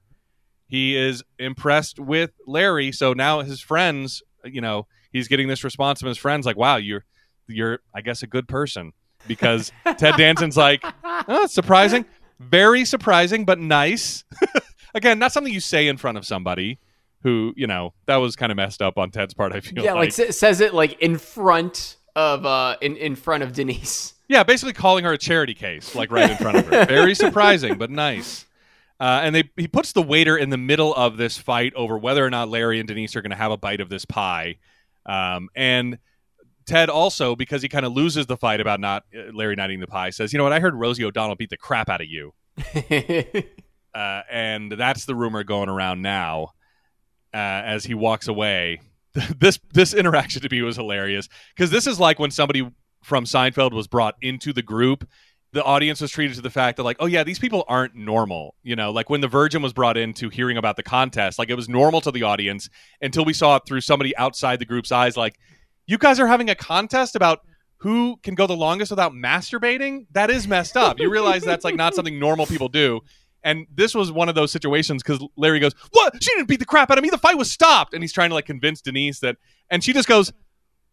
he 0.70 0.96
is 0.96 1.24
impressed 1.38 2.00
with 2.00 2.32
Larry. 2.48 2.92
So 2.94 3.12
now 3.14 3.42
his 3.42 3.60
friends, 3.60 4.24
you 4.46 4.62
know, 4.62 4.88
he's 5.12 5.28
getting 5.28 5.48
this 5.50 5.64
response 5.64 6.00
from 6.00 6.08
his 6.08 6.18
friends 6.18 6.46
like, 6.46 6.56
"Wow, 6.56 6.78
you're 6.78 7.04
you're 7.48 7.80
I 7.94 8.00
guess 8.02 8.24
a 8.24 8.28
good 8.28 8.48
person." 8.48 8.94
Because 9.28 9.74
Ted 9.98 10.16
Danson's 10.16 10.56
like, 10.56 10.82
oh, 11.04 11.44
it's 11.44 11.54
surprising, 11.54 12.06
very 12.40 12.86
surprising, 12.86 13.44
but 13.44 13.60
nice. 13.60 14.24
Again, 14.96 15.20
not 15.20 15.34
something 15.34 15.54
you 15.54 15.60
say 15.60 15.88
in 15.90 15.98
front 15.98 16.18
of 16.18 16.26
somebody 16.26 16.80
who, 17.24 17.54
you 17.58 17.68
know, 17.68 17.94
that 18.06 18.16
was 18.18 18.38
kind 18.38 18.50
of 18.50 18.56
messed 18.56 18.82
up 18.82 18.98
on 18.98 19.12
Ted's 19.12 19.34
part. 19.34 19.52
I 19.54 19.60
feel 19.60 19.84
Yeah, 19.84 19.94
like, 19.94 20.18
like 20.18 20.32
says 20.34 20.62
it 20.62 20.74
like 20.74 21.00
in 21.02 21.18
front 21.18 21.98
of 22.16 22.46
uh 22.46 22.78
in 22.82 22.96
in 22.96 23.16
front 23.16 23.44
of 23.44 23.52
Denise. 23.54 24.14
yeah, 24.30 24.44
basically 24.44 24.74
calling 24.74 25.04
her 25.04 25.12
a 25.12 25.18
charity 25.18 25.54
case, 25.54 25.94
like 25.96 26.12
right 26.12 26.32
in 26.32 26.38
front 26.38 26.58
of 26.58 26.66
her. 26.68 26.86
Very 26.88 27.14
surprising, 27.14 27.78
but 27.78 27.92
nice. 27.92 28.46
Uh, 29.00 29.22
and 29.24 29.34
they 29.34 29.50
he 29.56 29.68
puts 29.68 29.94
the 29.94 30.02
waiter 30.02 30.38
in 30.38 30.50
the 30.50 30.58
middle 30.58 30.94
of 30.94 31.16
this 31.16 31.38
fight 31.38 31.74
over 31.76 31.98
whether 31.98 32.26
or 32.26 32.30
not 32.30 32.50
Larry 32.50 32.80
and 32.80 32.88
Denise 32.88 33.16
are 33.16 33.22
going 33.22 33.32
to 33.32 33.38
have 33.38 33.52
a 33.52 33.58
bite 33.58 33.80
of 33.80 33.90
this 33.90 34.04
pie. 34.04 34.58
Um, 35.06 35.50
and 35.56 36.00
Ted 36.66 36.90
also, 36.90 37.36
because 37.36 37.62
he 37.62 37.70
kind 37.70 37.86
of 37.86 37.94
loses 37.94 38.28
the 38.28 38.38
fight 38.38 38.60
about 38.60 38.80
not 38.80 39.04
uh, 39.18 39.32
Larry 39.34 39.56
not 39.56 39.70
eating 39.70 39.80
the 39.80 39.88
pie, 39.88 40.10
says, 40.10 40.34
"You 40.34 40.38
know 40.38 40.44
what? 40.44 40.54
I 40.54 40.60
heard 40.60 40.76
Rosie 40.76 41.06
O'Donnell 41.06 41.36
beat 41.36 41.50
the 41.50 41.58
crap 41.58 41.90
out 41.90 42.02
of 42.02 42.08
you." 42.08 42.34
uh, 43.96 44.22
and 44.30 44.72
that's 44.74 45.06
the 45.06 45.16
rumor 45.16 45.44
going 45.44 45.70
around 45.70 46.02
now. 46.02 46.50
Uh, 47.34 47.38
as 47.38 47.86
he 47.86 47.94
walks 47.94 48.28
away, 48.28 48.82
this 49.40 49.60
this 49.74 49.94
interaction 49.94 50.42
to 50.42 50.50
me 50.50 50.62
was 50.62 50.76
hilarious 50.76 51.30
because 51.56 51.72
this 51.72 51.88
is 51.88 52.00
like 52.00 52.20
when 52.20 52.32
somebody 52.32 52.70
from 53.04 53.26
Seinfeld 53.26 53.72
was 53.72 53.88
brought 53.88 54.16
into 54.22 54.54
the 54.54 54.62
group. 54.62 55.08
The 55.52 55.64
audience 55.64 56.00
was 56.00 56.12
treated 56.12 56.36
to 56.36 56.42
the 56.42 56.50
fact 56.52 56.78
that 56.78 56.84
like, 56.84 56.98
oh 57.00 57.08
yeah, 57.08 57.24
these 57.24 57.40
people 57.40 57.66
aren't 57.68 57.96
normal. 57.96 58.56
You 58.62 58.76
know, 58.76 58.92
like 58.92 59.10
when 59.10 59.22
the 59.22 59.28
Virgin 59.28 59.62
was 59.62 59.74
brought 59.74 59.98
into 59.98 60.30
hearing 60.30 60.58
about 60.58 60.76
the 60.76 60.84
contest, 60.84 61.40
like 61.40 61.50
it 61.50 61.56
was 61.56 61.68
normal 61.68 62.02
to 62.02 62.12
the 62.12 62.24
audience 62.24 62.70
until 63.02 63.26
we 63.26 63.34
saw 63.34 63.56
it 63.56 63.64
through 63.66 63.82
somebody 63.82 64.16
outside 64.16 64.60
the 64.60 64.66
group's 64.66 64.92
eyes. 64.92 65.18
Like, 65.18 65.40
you 65.88 65.98
guys 65.98 66.20
are 66.20 66.28
having 66.28 66.50
a 66.52 66.56
contest 66.56 67.16
about 67.16 67.40
who 67.78 68.18
can 68.22 68.36
go 68.36 68.46
the 68.46 68.56
longest 68.56 68.92
without 68.92 69.14
masturbating. 69.14 70.06
That 70.12 70.30
is 70.30 70.48
messed 70.48 70.78
up. 70.78 71.00
You 71.00 71.10
realize 71.10 71.44
that's 71.44 71.66
like 71.66 71.76
not 71.76 71.96
something 71.96 72.20
normal 72.20 72.46
people 72.46 72.68
do. 72.68 73.02
And 73.44 73.66
this 73.74 73.96
was 73.96 74.12
one 74.12 74.30
of 74.30 74.36
those 74.36 74.52
situations 74.52 75.02
because 75.02 75.26
Larry 75.38 75.60
goes, 75.60 75.74
"What? 75.92 76.22
She 76.22 76.30
didn't 76.36 76.50
beat 76.50 76.60
the 76.60 76.66
crap 76.66 76.92
out 76.92 76.98
of 76.98 77.04
me. 77.04 77.10
The 77.10 77.18
fight 77.18 77.38
was 77.38 77.50
stopped." 77.50 77.94
And 77.94 78.04
he's 78.04 78.12
trying 78.12 78.30
to 78.30 78.36
like 78.36 78.46
convince 78.46 78.82
Denise 78.82 79.20
that, 79.22 79.38
and 79.70 79.82
she 79.82 79.94
just 79.94 80.10
goes, 80.10 80.34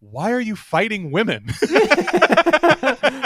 "Why 0.00 0.32
are 0.32 0.40
you 0.40 0.56
fighting 0.56 1.10
women?" 1.10 1.46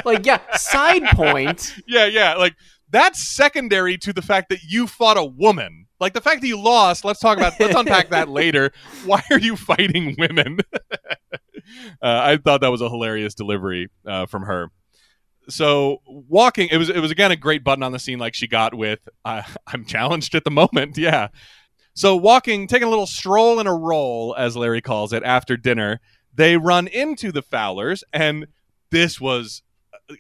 like 0.04 0.24
yeah, 0.26 0.40
side 0.56 1.04
point. 1.12 1.74
yeah, 1.86 2.06
yeah. 2.06 2.34
Like 2.34 2.54
that's 2.90 3.22
secondary 3.24 3.96
to 3.98 4.12
the 4.12 4.22
fact 4.22 4.48
that 4.50 4.62
you 4.62 4.86
fought 4.86 5.16
a 5.16 5.24
woman. 5.24 5.86
Like 6.00 6.14
the 6.14 6.20
fact 6.20 6.40
that 6.40 6.48
you 6.48 6.60
lost. 6.60 7.04
Let's 7.04 7.20
talk 7.20 7.38
about. 7.38 7.58
Let's 7.60 7.74
unpack 7.74 8.10
that 8.10 8.28
later. 8.40 8.72
Why 9.04 9.22
are 9.30 9.38
you 9.38 9.56
fighting 9.56 10.16
women? 10.18 10.58
uh, 11.32 11.32
I 12.02 12.36
thought 12.38 12.62
that 12.62 12.70
was 12.70 12.80
a 12.80 12.88
hilarious 12.88 13.34
delivery 13.34 13.88
uh, 14.06 14.26
from 14.26 14.42
her. 14.42 14.68
So 15.48 15.98
walking, 16.06 16.68
it 16.70 16.76
was 16.76 16.88
it 16.90 17.00
was 17.00 17.10
again 17.10 17.30
a 17.32 17.36
great 17.36 17.64
button 17.64 17.82
on 17.82 17.92
the 17.92 17.98
scene, 17.98 18.18
like 18.18 18.34
she 18.34 18.46
got 18.46 18.74
with 18.74 19.00
uh, 19.24 19.42
"I'm 19.66 19.84
challenged 19.84 20.34
at 20.34 20.44
the 20.44 20.50
moment." 20.50 20.96
Yeah. 20.96 21.28
So 21.94 22.16
walking, 22.16 22.66
taking 22.66 22.86
a 22.86 22.90
little 22.90 23.06
stroll 23.06 23.58
and 23.58 23.68
a 23.68 23.72
roll, 23.72 24.34
as 24.38 24.56
Larry 24.56 24.80
calls 24.80 25.12
it, 25.12 25.22
after 25.24 25.56
dinner, 25.56 26.00
they 26.34 26.56
run 26.56 26.86
into 26.86 27.32
the 27.32 27.42
Fowlers, 27.42 28.04
and 28.12 28.46
this 28.90 29.20
was 29.20 29.62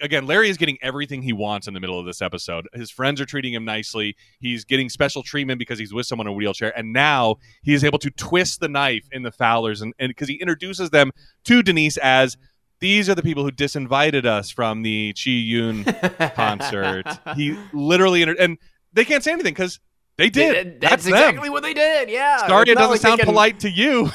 again, 0.00 0.24
Larry 0.24 0.48
is 0.48 0.56
getting 0.56 0.78
everything 0.82 1.22
he 1.22 1.32
wants 1.32 1.66
in 1.66 1.74
the 1.74 1.80
middle 1.80 1.98
of 1.98 2.06
this 2.06 2.22
episode. 2.22 2.68
His 2.72 2.90
friends 2.92 3.20
are 3.20 3.26
treating 3.26 3.52
him 3.52 3.64
nicely. 3.64 4.16
He's 4.38 4.64
getting 4.64 4.88
special 4.88 5.22
treatment 5.24 5.58
because 5.58 5.80
he's 5.80 5.92
with 5.92 6.06
someone 6.06 6.28
in 6.28 6.32
a 6.32 6.36
wheelchair, 6.36 6.76
and 6.78 6.92
now 6.92 7.36
he 7.62 7.74
is 7.74 7.82
able 7.84 7.98
to 8.00 8.10
twist 8.10 8.60
the 8.60 8.68
knife 8.68 9.08
in 9.12 9.22
the 9.22 9.32
Fowlers, 9.32 9.82
and 9.82 9.92
because 9.98 10.28
he 10.28 10.34
introduces 10.36 10.90
them 10.90 11.10
to 11.44 11.62
Denise 11.62 11.96
as 11.96 12.36
these 12.80 13.08
are 13.10 13.14
the 13.14 13.22
people 13.22 13.42
who 13.44 13.50
disinvited 13.50 14.24
us 14.24 14.50
from 14.50 14.82
the 14.82 15.12
Chee-Yun 15.14 15.84
concert. 16.34 17.04
he 17.36 17.58
literally 17.72 18.22
inter- 18.22 18.36
and 18.38 18.56
they 18.92 19.04
can't 19.04 19.22
say 19.22 19.32
anything 19.32 19.52
because 19.54 19.80
they 20.16 20.30
did. 20.30 20.80
That's, 20.80 21.04
That's, 21.04 21.06
exactly 21.06 21.50
what 21.50 21.62
they 21.62 21.74
did. 21.74 22.08
Yeah. 22.08 22.46
Sorry, 22.46 22.62
It's 22.62 22.70
it 22.70 22.74
not 22.76 22.80
doesn't 22.88 22.90
like 22.92 23.00
sound 23.00 23.18
can- 23.20 23.26
polite 23.26 23.60
to 23.60 23.70
you. 23.70 24.10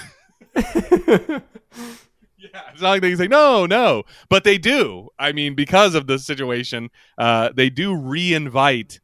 Yeah, 2.37 2.61
it's 2.71 2.81
not 2.81 2.89
like 2.89 3.01
they 3.01 3.09
can 3.09 3.17
say 3.17 3.27
no, 3.27 3.65
no, 3.65 4.03
but 4.29 4.43
they 4.43 4.57
do. 4.57 5.09
I 5.17 5.31
mean, 5.31 5.55
because 5.55 5.95
of 5.95 6.05
the 6.05 6.19
situation, 6.19 6.89
uh, 7.17 7.49
they 7.55 7.69
do 7.69 7.95
re-invite 7.95 8.99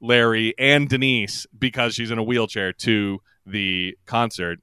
Larry 0.00 0.54
and 0.58 0.88
Denise 0.88 1.46
because 1.58 1.94
she's 1.94 2.10
in 2.10 2.18
a 2.18 2.22
wheelchair 2.22 2.72
to 2.74 3.18
the 3.44 3.96
concert. 4.06 4.60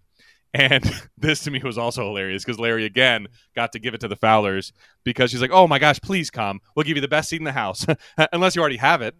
And 0.53 0.89
this 1.17 1.43
to 1.43 1.51
me 1.51 1.61
was 1.63 1.77
also 1.77 2.05
hilarious 2.05 2.43
because 2.43 2.57
Larry 2.57 2.85
again 2.85 3.27
got 3.55 3.73
to 3.73 3.79
give 3.79 3.93
it 3.93 3.99
to 3.99 4.07
the 4.07 4.15
Fowlers 4.15 4.71
because 5.03 5.29
she's 5.29 5.41
like, 5.41 5.51
"Oh 5.51 5.67
my 5.67 5.77
gosh, 5.77 5.99
please 5.99 6.29
come. 6.31 6.61
We'll 6.75 6.85
give 6.85 6.95
you 6.95 7.01
the 7.01 7.09
best 7.09 7.29
seat 7.29 7.41
in 7.41 7.43
the 7.43 7.51
house, 7.51 7.85
unless 8.31 8.55
you 8.55 8.61
already 8.61 8.77
have 8.77 9.01
it." 9.01 9.15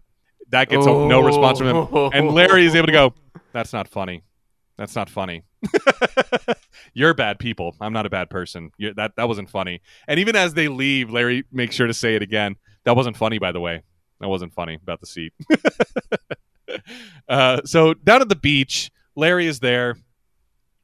That 0.48 0.68
gets 0.70 0.86
no- 0.86 1.06
no 1.06 1.20
response 1.20 1.58
from 1.58 1.68
him, 1.68 2.10
and 2.14 2.30
Larry 2.30 2.64
is 2.64 2.74
able 2.74 2.86
to 2.86 2.92
go. 2.92 3.14
That's 3.52 3.72
not 3.74 3.88
funny. 3.88 4.22
That's 4.78 4.94
not 4.96 5.10
funny. 5.10 5.42
You're 6.94 7.14
bad 7.14 7.38
people. 7.38 7.74
I'm 7.80 7.92
not 7.92 8.06
a 8.06 8.10
bad 8.10 8.30
person. 8.30 8.70
you 8.78 8.94
that 8.94 9.16
that 9.16 9.28
wasn't 9.28 9.50
funny. 9.50 9.80
And 10.08 10.20
even 10.20 10.36
as 10.36 10.54
they 10.54 10.68
leave, 10.68 11.10
Larry 11.10 11.44
makes 11.52 11.74
sure 11.74 11.86
to 11.86 11.94
say 11.94 12.16
it 12.16 12.22
again. 12.22 12.56
That 12.84 12.96
wasn't 12.96 13.16
funny, 13.16 13.38
by 13.38 13.52
the 13.52 13.60
way. 13.60 13.82
That 14.20 14.28
wasn't 14.28 14.52
funny 14.52 14.78
about 14.82 15.00
the 15.00 15.06
seat. 15.06 15.32
uh, 17.28 17.60
so 17.64 17.94
down 17.94 18.22
at 18.22 18.28
the 18.28 18.36
beach, 18.36 18.90
Larry 19.14 19.46
is 19.46 19.60
there 19.60 19.96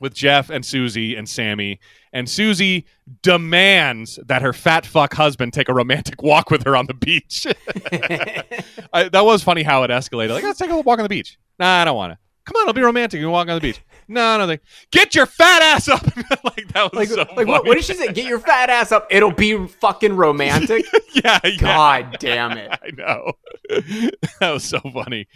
with 0.02 0.14
Jeff 0.14 0.50
and 0.50 0.66
Susie 0.66 1.14
and 1.14 1.28
Sammy, 1.28 1.78
and 2.12 2.28
Susie 2.28 2.86
demands 3.22 4.18
that 4.26 4.42
her 4.42 4.52
fat 4.52 4.84
fuck 4.84 5.14
husband 5.14 5.52
take 5.52 5.68
a 5.68 5.74
romantic 5.74 6.20
walk 6.24 6.50
with 6.50 6.64
her 6.64 6.76
on 6.76 6.86
the 6.86 6.94
beach. 6.94 7.46
I, 8.92 9.08
that 9.08 9.24
was 9.24 9.44
funny 9.44 9.62
how 9.62 9.84
it 9.84 9.90
escalated. 9.90 10.30
Like, 10.30 10.42
let's 10.42 10.58
take 10.58 10.70
a 10.70 10.80
walk 10.80 10.98
on 10.98 11.04
the 11.04 11.08
beach. 11.08 11.38
Nah, 11.58 11.82
I 11.82 11.84
don't 11.84 11.96
want 11.96 12.12
to. 12.12 12.18
Come 12.44 12.60
on, 12.60 12.66
I'll 12.66 12.74
be 12.74 12.82
romantic. 12.82 13.20
You 13.20 13.30
walk 13.30 13.48
on 13.48 13.54
the 13.54 13.60
beach. 13.60 13.80
No, 14.08 14.38
no, 14.38 14.46
they 14.46 14.60
get 14.90 15.14
your 15.14 15.26
fat 15.26 15.62
ass 15.62 15.88
up. 15.88 16.02
like 16.44 16.68
that 16.72 16.92
was 16.92 16.94
Like, 16.94 17.08
so 17.08 17.16
like 17.16 17.28
funny. 17.28 17.44
what, 17.44 17.64
what 17.66 17.74
did 17.74 17.84
she 17.84 17.94
say? 17.94 18.12
Get 18.12 18.26
your 18.26 18.38
fat 18.40 18.68
ass 18.70 18.92
up. 18.92 19.06
It'll 19.10 19.32
be 19.32 19.66
fucking 19.66 20.14
romantic. 20.16 20.84
yeah, 21.14 21.38
yeah. 21.44 21.56
God 21.58 22.16
damn 22.18 22.52
it. 22.58 22.70
I 22.82 22.90
know. 22.96 23.32
that 24.40 24.50
was 24.50 24.64
so 24.64 24.80
funny. 24.80 25.26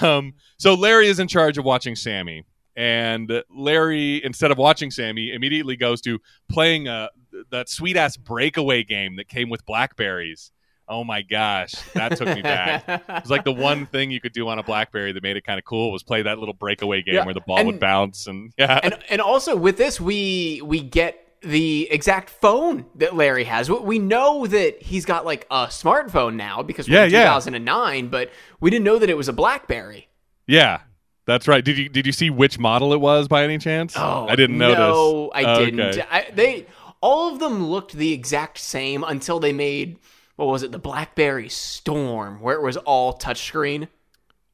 Um, 0.00 0.34
so 0.58 0.74
Larry 0.74 1.08
is 1.08 1.18
in 1.18 1.28
charge 1.28 1.58
of 1.58 1.64
watching 1.64 1.94
Sammy, 1.96 2.44
and 2.76 3.30
Larry, 3.50 4.24
instead 4.24 4.50
of 4.50 4.58
watching 4.58 4.90
Sammy, 4.90 5.32
immediately 5.32 5.76
goes 5.76 6.00
to 6.02 6.18
playing 6.50 6.88
uh, 6.88 7.08
that 7.50 7.68
sweet 7.68 7.96
ass 7.96 8.16
breakaway 8.16 8.82
game 8.82 9.16
that 9.16 9.28
came 9.28 9.48
with 9.50 9.64
Blackberries. 9.66 10.50
Oh 10.88 11.02
my 11.04 11.22
gosh, 11.22 11.72
that 11.94 12.16
took 12.16 12.28
me 12.28 12.42
back. 12.42 12.84
It 13.08 13.22
was 13.22 13.30
like 13.30 13.44
the 13.44 13.52
one 13.52 13.86
thing 13.86 14.10
you 14.10 14.20
could 14.20 14.32
do 14.32 14.48
on 14.48 14.58
a 14.58 14.62
BlackBerry 14.62 15.12
that 15.12 15.22
made 15.22 15.36
it 15.36 15.44
kind 15.44 15.58
of 15.58 15.64
cool 15.64 15.90
was 15.90 16.02
play 16.02 16.22
that 16.22 16.38
little 16.38 16.54
breakaway 16.54 17.02
game 17.02 17.14
Yeah, 17.16 17.24
where 17.24 17.34
the 17.34 17.40
ball 17.40 17.58
and- 17.58 17.66
would 17.66 17.80
bounce 17.80 18.26
and 18.28 18.52
yeah, 18.56 18.78
and 18.82 18.96
and 19.10 19.20
also 19.20 19.56
with 19.56 19.76
this 19.78 20.00
we 20.00 20.60
we 20.64 20.80
get 20.80 21.22
the 21.42 21.88
exact 21.90 22.30
phone 22.30 22.86
that 22.96 23.14
Larry 23.14 23.44
has. 23.44 23.68
We- 23.70 23.98
know 23.98 24.46
that 24.46 24.82
he's 24.82 25.04
got 25.04 25.24
like 25.24 25.46
a 25.50 25.66
smartphone 25.66 26.34
now 26.34 26.62
because 26.62 26.88
we're 26.88 26.96
Yeah, 27.00 27.04
in 27.04 27.10
yeah. 27.10 27.24
2009, 27.24 28.08
but 28.08 28.30
we 28.60 28.70
didn't 28.70 28.84
know 28.84 28.98
that 28.98 29.10
it 29.10 29.16
was 29.16 29.28
a 29.28 29.32
BlackBerry. 29.32 30.08
yeah. 30.46 30.80
That's 31.26 31.48
right. 31.48 31.64
Did 31.64 31.76
you 31.76 31.88
did 31.88 32.06
you 32.06 32.12
see 32.12 32.30
which 32.30 32.56
model 32.56 32.92
it 32.92 33.00
was 33.00 33.26
by 33.26 33.42
any 33.42 33.58
chance? 33.58 33.94
Oh, 33.96 34.26
I 34.28 34.36
didn't 34.36 34.58
notice. 34.58 34.78
No, 34.78 35.32
I 35.34 35.44
Okay. 35.44 35.70
didn't. 35.72 35.98
I, 36.08 36.30
they 36.32 36.66
all 37.00 37.32
of 37.32 37.40
them 37.40 37.66
looked 37.66 37.94
the 37.94 38.12
exact 38.12 38.58
same 38.58 39.02
until 39.02 39.40
they 39.40 39.52
made 39.52 39.98
what 40.36 40.46
was 40.46 40.62
it, 40.62 40.72
the 40.72 40.78
BlackBerry 40.78 41.48
Storm, 41.48 42.40
where 42.40 42.54
it 42.56 42.62
was 42.62 42.76
all 42.78 43.16
touchscreen. 43.16 43.88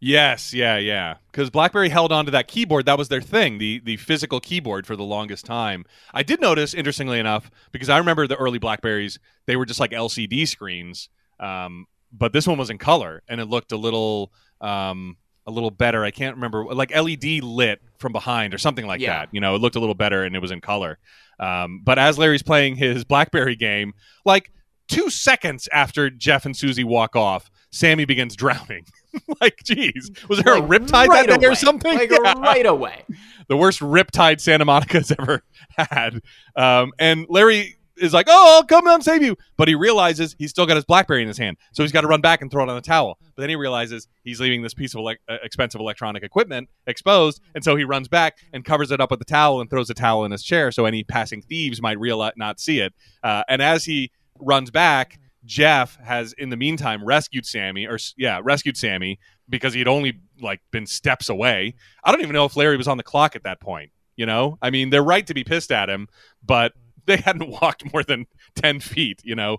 Yes, 0.05 0.53
yeah, 0.53 0.78
yeah. 0.78 1.16
Because 1.30 1.49
BlackBerry 1.51 1.89
held 1.89 2.11
on 2.11 2.24
to 2.24 2.33
that 2.33 2.49
keyboard. 2.49 2.87
That 2.87 2.99
was 2.99 3.09
their 3.09 3.20
thing, 3.20 3.59
the 3.59 3.80
the 3.85 3.97
physical 3.99 4.41
keyboard 4.41 4.85
for 4.87 4.97
the 4.97 5.05
longest 5.05 5.45
time. 5.47 5.85
I 6.12 6.24
did 6.24 6.41
notice, 6.41 6.74
interestingly 6.74 7.20
enough, 7.20 7.51
because 7.70 7.89
I 7.89 7.99
remember 7.99 8.26
the 8.26 8.37
early 8.37 8.59
Blackberries, 8.59 9.20
they 9.47 9.55
were 9.55 9.64
just 9.66 9.78
like 9.78 9.93
LCD 9.93 10.49
screens. 10.49 11.09
Um, 11.39 11.87
but 12.12 12.33
this 12.33 12.47
one 12.49 12.59
was 12.59 12.68
in 12.68 12.78
color, 12.78 13.22
and 13.28 13.41
it 13.41 13.45
looked 13.47 13.70
a 13.70 13.76
little 13.76 14.33
um, 14.61 15.16
a 15.47 15.53
little 15.53 15.70
better. 15.70 16.05
I 16.05 16.11
can't 16.11 16.35
remember, 16.35 16.64
like 16.64 16.93
LED 16.95 17.43
lit 17.45 17.80
from 17.99 18.11
behind 18.12 18.55
or 18.55 18.59
something 18.59 18.87
like 18.87 19.01
Yeah. 19.01 19.20
that. 19.20 19.28
You 19.30 19.41
know, 19.41 19.55
it 19.55 19.59
looked 19.61 19.76
a 19.76 19.80
little 19.80 19.95
better, 19.95 20.24
and 20.24 20.35
it 20.35 20.41
was 20.41 20.51
in 20.51 20.61
color. 20.61 20.99
Um, 21.39 21.80
but 21.85 22.01
as 22.01 22.18
Larry's 22.18 22.43
playing 22.43 22.74
his 22.74 23.05
BlackBerry 23.05 23.55
game, 23.57 23.95
like 24.24 24.51
two 24.93 25.11
seconds 25.11 25.68
after 25.72 26.11
Jeff 26.11 26.45
and 26.47 26.57
Susie 26.57 26.84
walk 26.84 27.16
off, 27.16 27.51
Sammy 27.70 28.05
begins 28.05 28.36
drowning. 28.36 28.84
like, 29.40 29.59
geez, 29.64 30.11
was 30.28 30.43
there 30.43 30.59
Like, 30.59 30.64
a 30.64 30.66
riptide 30.66 31.07
right 31.09 31.28
that 31.28 31.40
day 31.40 31.47
or 31.49 31.55
something? 31.55 31.95
Like 31.95 32.11
Yeah. 32.11 32.34
right 32.38 32.66
away. 32.66 33.05
The 33.49 33.57
worst 33.57 33.80
riptide 33.80 34.40
Santa 34.40 34.64
Monica's 34.64 35.12
ever 35.18 35.43
had. 35.76 36.20
Um, 36.57 36.93
and 36.99 37.26
Larry 37.28 37.76
is 37.99 38.14
like, 38.14 38.26
"Oh, 38.30 38.55
I'll 38.57 38.64
come 38.64 38.86
and 38.86 39.03
save 39.05 39.20
you," 39.22 39.36
but 39.59 39.66
he 39.68 39.74
realizes 39.74 40.34
he's 40.38 40.51
still 40.51 40.64
got 40.64 40.76
his 40.76 40.84
BlackBerry 40.84 41.22
in 41.22 41.28
his 41.28 41.36
hand, 41.38 41.59
so 41.72 41.82
he's 41.82 41.93
got 41.93 42.03
to 42.03 42.07
run 42.07 42.20
back 42.20 42.40
and 42.40 42.51
throw 42.51 42.62
it 42.62 42.68
on 42.70 42.76
the 42.76 42.80
towel. 42.80 43.18
But 43.34 43.43
then 43.43 43.51
he 43.51 43.57
realizes 43.57 44.07
he's 44.22 44.40
leaving 44.40 44.62
this 44.62 44.74
piece 44.74 44.95
of 44.95 45.01
elec 45.01 45.16
uh, 45.28 45.36
expensive 45.43 45.80
electronic 45.80 46.22
equipment 46.22 46.68
exposed, 46.86 47.43
and 47.55 47.62
so 47.64 47.74
he 47.76 47.82
runs 47.84 48.07
back 48.09 48.38
and 48.53 48.64
covers 48.64 48.90
it 48.93 49.01
up 49.01 49.11
with 49.11 49.18
the 49.18 49.26
towel 49.26 49.61
and 49.61 49.68
throws 49.68 49.88
the 49.88 49.95
towel 49.95 50.24
in 50.24 50.30
his 50.30 50.45
chair, 50.45 50.70
so 50.70 50.86
any 50.86 51.03
passing 51.03 51.43
thieves 51.43 51.82
might 51.82 51.99
realize 51.99 52.32
not 52.36 52.61
see 52.61 52.78
it. 52.78 52.95
Uh, 53.24 53.43
and 53.49 53.61
as 53.61 53.84
he 53.84 54.12
runs 54.43 54.70
back, 54.70 55.18
Jeff 55.45 55.97
has 55.97 56.32
in 56.34 56.51
the 56.51 56.57
meantime 56.57 57.05
rescued 57.05 57.47
Sammy, 57.47 57.86
or 57.86 57.99
yeah, 58.16 58.40
rescued 58.43 58.76
Sammy 58.76 59.18
because 59.49 59.72
he 59.72 59.80
had 59.80 59.88
only 59.88 60.20
like 60.40 60.61
been 60.70 60.86
steps 60.86 61.28
away. 61.28 61.74
I 62.05 62.12
don't 62.12 62.20
even 62.20 62.34
know 62.34 62.45
if 62.45 62.57
Larry 62.57 62.76
was 62.76 62.88
on 62.88 62.97
the 62.97 63.03
clock 63.03 63.36
at 63.36 63.43
that 63.45 63.61
point. 63.61 63.90
You 64.16 64.26
know, 64.26 64.59
I 64.61 64.70
mean, 64.70 64.90
they're 64.90 65.03
right 65.03 65.26
to 65.26 65.34
be 65.34 65.43
pissed 65.43 65.72
at 65.72 65.88
him, 65.88 66.09
but 66.45 66.72
they 67.07 67.16
hadn't 67.16 67.49
walked 67.49 67.93
more 67.93 68.03
than 68.03 68.26
ten 68.55 68.80
feet. 68.80 69.20
You 69.24 69.34
know, 69.34 69.59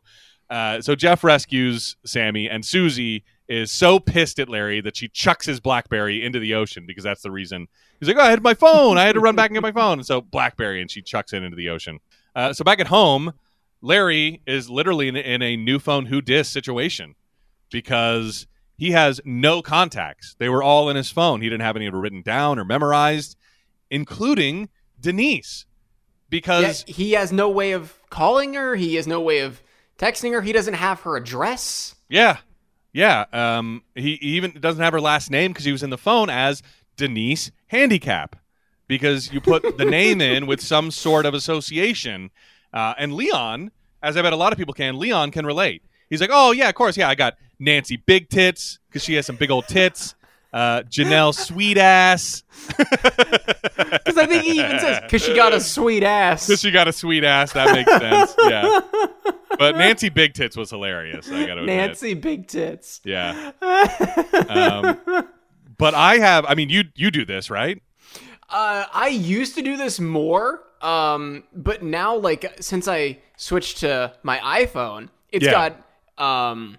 uh, 0.49 0.81
so 0.81 0.95
Jeff 0.95 1.23
rescues 1.23 1.95
Sammy, 2.05 2.49
and 2.49 2.65
Susie 2.65 3.23
is 3.49 3.71
so 3.71 3.99
pissed 3.99 4.39
at 4.39 4.47
Larry 4.47 4.79
that 4.79 4.95
she 4.95 5.09
chucks 5.09 5.45
his 5.45 5.59
BlackBerry 5.59 6.23
into 6.23 6.39
the 6.39 6.53
ocean 6.53 6.85
because 6.87 7.03
that's 7.03 7.21
the 7.21 7.31
reason. 7.31 7.67
He's 7.99 8.07
like, 8.07 8.17
"Oh, 8.17 8.21
I 8.21 8.29
had 8.29 8.41
my 8.41 8.53
phone. 8.53 8.97
I 8.97 9.03
had 9.03 9.15
to 9.15 9.19
run 9.19 9.35
back 9.35 9.49
and 9.49 9.55
get 9.55 9.61
my 9.61 9.71
phone." 9.71 9.99
And 9.99 10.05
so 10.05 10.21
BlackBerry, 10.21 10.79
and 10.81 10.89
she 10.89 11.01
chucks 11.01 11.33
it 11.33 11.43
into 11.43 11.57
the 11.57 11.69
ocean. 11.69 11.99
Uh, 12.35 12.53
so 12.53 12.63
back 12.63 12.79
at 12.79 12.87
home, 12.87 13.33
Larry 13.83 14.41
is 14.47 14.69
literally 14.69 15.09
in, 15.09 15.15
in 15.15 15.41
a 15.41 15.57
new 15.57 15.77
phone 15.77 16.05
who 16.05 16.21
dis 16.21 16.49
situation 16.49 17.15
because 17.69 18.47
he 18.77 18.91
has 18.91 19.21
no 19.25 19.61
contacts. 19.61 20.35
They 20.39 20.49
were 20.49 20.63
all 20.63 20.89
in 20.89 20.95
his 20.95 21.11
phone. 21.11 21.41
He 21.41 21.49
didn't 21.49 21.65
have 21.65 21.75
any 21.75 21.89
written 21.89 22.21
down 22.21 22.57
or 22.57 22.65
memorized, 22.65 23.35
including 23.91 24.69
Denise. 24.99 25.65
Because 26.29 26.85
Yeah, 26.87 26.93
he 26.95 27.11
has 27.11 27.31
no 27.31 27.49
way 27.49 27.73
of 27.73 27.99
calling 28.09 28.53
her. 28.53 28.75
He 28.75 28.95
has 28.95 29.05
no 29.05 29.21
way 29.21 29.39
of 29.39 29.61
texting 29.99 30.31
her. 30.31 30.41
He 30.41 30.53
doesn't 30.53 30.75
have 30.75 31.01
her 31.01 31.17
address. 31.17 31.95
yeah, 32.09 32.37
yeah, 32.93 33.25
um, 33.33 33.83
he, 33.95 34.17
he 34.21 34.37
even 34.37 34.51
doesn't 34.59 34.81
have 34.81 34.93
her 34.93 35.01
last 35.01 35.31
name 35.31 35.51
because 35.51 35.65
he 35.65 35.71
was 35.71 35.83
in 35.83 35.89
the 35.89 35.97
phone 35.97 36.29
as 36.29 36.61
Denise 36.95 37.51
Handicap 37.67 38.35
because 38.87 39.33
you 39.33 39.41
put 39.41 39.77
the 39.77 39.85
name 39.85 40.21
in 40.21 40.45
with 40.45 40.61
some 40.61 40.91
sort 40.91 41.25
of 41.25 41.33
association. 41.33 42.29
Uh, 42.73 42.93
and 42.97 43.13
Leon, 43.13 43.71
as 44.01 44.17
I 44.17 44.21
bet 44.21 44.33
a 44.33 44.37
lot 44.37 44.51
of 44.51 44.57
people 44.57 44.73
can, 44.73 44.97
Leon 44.97 45.31
can 45.31 45.45
relate. 45.45 45.83
He's 46.09 46.21
like, 46.21 46.31
oh 46.33 46.51
yeah, 46.51 46.69
of 46.69 46.75
course, 46.75 46.97
yeah, 46.97 47.09
I 47.09 47.15
got 47.15 47.35
Nancy 47.59 47.97
Big 47.97 48.29
Tits 48.29 48.79
because 48.89 49.03
she 49.03 49.13
has 49.15 49.25
some 49.25 49.35
big 49.35 49.51
old 49.51 49.67
tits. 49.67 50.15
Uh, 50.51 50.83
Janelle 50.83 51.33
Sweet 51.33 51.79
Ass 51.79 52.43
Because 52.67 52.87
I 54.17 54.27
think 54.27 54.43
he 54.43 54.59
even 54.59 54.79
says, 54.79 54.99
because 55.01 55.23
she 55.23 55.33
got 55.35 55.51
a 55.51 55.59
sweet 55.59 56.03
ass. 56.03 56.45
because 56.45 56.61
she 56.61 56.69
got 56.69 56.87
a 56.87 56.93
sweet 56.93 57.23
ass. 57.23 57.53
That 57.53 57.73
makes 57.73 57.91
sense. 57.91 58.35
Yeah, 58.43 58.81
but 59.57 59.77
Nancy 59.77 60.09
Big 60.09 60.33
Tits 60.33 60.55
was 60.55 60.69
hilarious. 60.69 61.27
I 61.27 61.47
got 61.47 61.55
to 61.55 61.61
admit. 61.61 61.77
Nancy 61.77 62.13
Big 62.13 62.47
Tits. 62.47 63.01
Yeah. 63.03 63.51
um, 64.49 65.27
but 65.77 65.95
I 65.95 66.19
have. 66.19 66.45
I 66.47 66.53
mean, 66.53 66.69
you 66.69 66.83
you 66.95 67.09
do 67.09 67.25
this 67.25 67.49
right? 67.49 67.81
Uh, 68.49 68.85
I 68.93 69.07
used 69.07 69.55
to 69.55 69.63
do 69.63 69.75
this 69.77 69.99
more, 69.99 70.61
um, 70.83 71.43
but 71.55 71.81
now, 71.83 72.15
like, 72.17 72.57
since 72.59 72.87
I 72.87 73.19
switched 73.37 73.77
to 73.79 74.13
my 74.23 74.37
iPhone, 74.39 75.09
it's 75.31 75.45
Yeah. 75.45 75.71
got 76.17 76.51
um, 76.51 76.77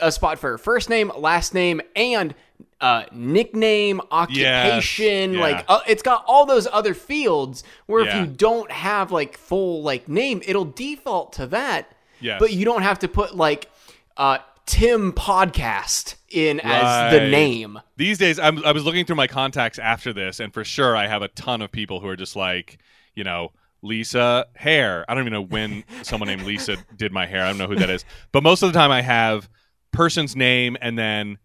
a 0.00 0.10
spot 0.10 0.38
for 0.38 0.56
first 0.58 0.88
name, 0.88 1.12
last 1.16 1.52
name, 1.52 1.80
and 1.94 2.34
uh, 2.80 3.04
nickname, 3.12 4.00
occupation. 4.10 5.34
yeah. 5.34 5.40
Like, 5.40 5.64
uh, 5.68 5.80
it's 5.86 6.02
got 6.02 6.24
all 6.26 6.46
those 6.46 6.66
other 6.72 6.94
fields 6.94 7.62
where 7.86 8.04
Yeah. 8.04 8.22
if 8.22 8.28
you 8.28 8.34
don't 8.34 8.70
have 8.70 9.12
like 9.12 9.36
full 9.36 9.82
like 9.82 10.08
name, 10.08 10.40
it'll 10.46 10.64
default 10.64 11.34
to 11.34 11.46
that. 11.48 11.92
Yes. 12.20 12.38
But 12.40 12.52
you 12.52 12.64
don't 12.64 12.82
have 12.82 12.98
to 13.00 13.08
put 13.08 13.36
like 13.36 13.70
uh, 14.16 14.38
Tim 14.66 15.12
Podcast 15.12 16.14
in 16.30 16.60
as 16.60 17.12
the 17.12 17.28
name. 17.28 17.80
These 17.96 18.18
days, 18.18 18.38
I'm, 18.38 18.64
I 18.64 18.72
was 18.72 18.84
looking 18.84 19.04
through 19.04 19.16
my 19.16 19.26
contacts 19.26 19.78
after 19.78 20.12
this, 20.12 20.40
and 20.40 20.52
for 20.54 20.64
sure, 20.64 20.96
I 20.96 21.06
have 21.06 21.20
a 21.22 21.28
ton 21.28 21.60
of 21.62 21.70
people 21.72 22.00
who 22.00 22.08
are 22.08 22.16
just 22.16 22.36
like, 22.36 22.78
you 23.14 23.24
know, 23.24 23.52
Lisa 23.82 24.46
hair. 24.54 25.04
I 25.08 25.14
don't 25.14 25.22
even 25.22 25.32
know 25.32 25.42
when 25.42 25.84
someone 26.02 26.28
named 26.28 26.42
Lisa 26.42 26.76
did 26.96 27.12
my 27.12 27.26
hair. 27.26 27.44
I 27.44 27.48
don't 27.48 27.58
know 27.58 27.66
who 27.66 27.76
that 27.76 27.90
is. 27.90 28.04
But 28.32 28.42
most 28.42 28.62
of 28.62 28.72
the 28.72 28.78
time, 28.78 28.90
I 28.90 29.02
have 29.02 29.48
person's 29.92 30.36
name 30.36 30.76
and 30.80 30.98
then 30.98 31.38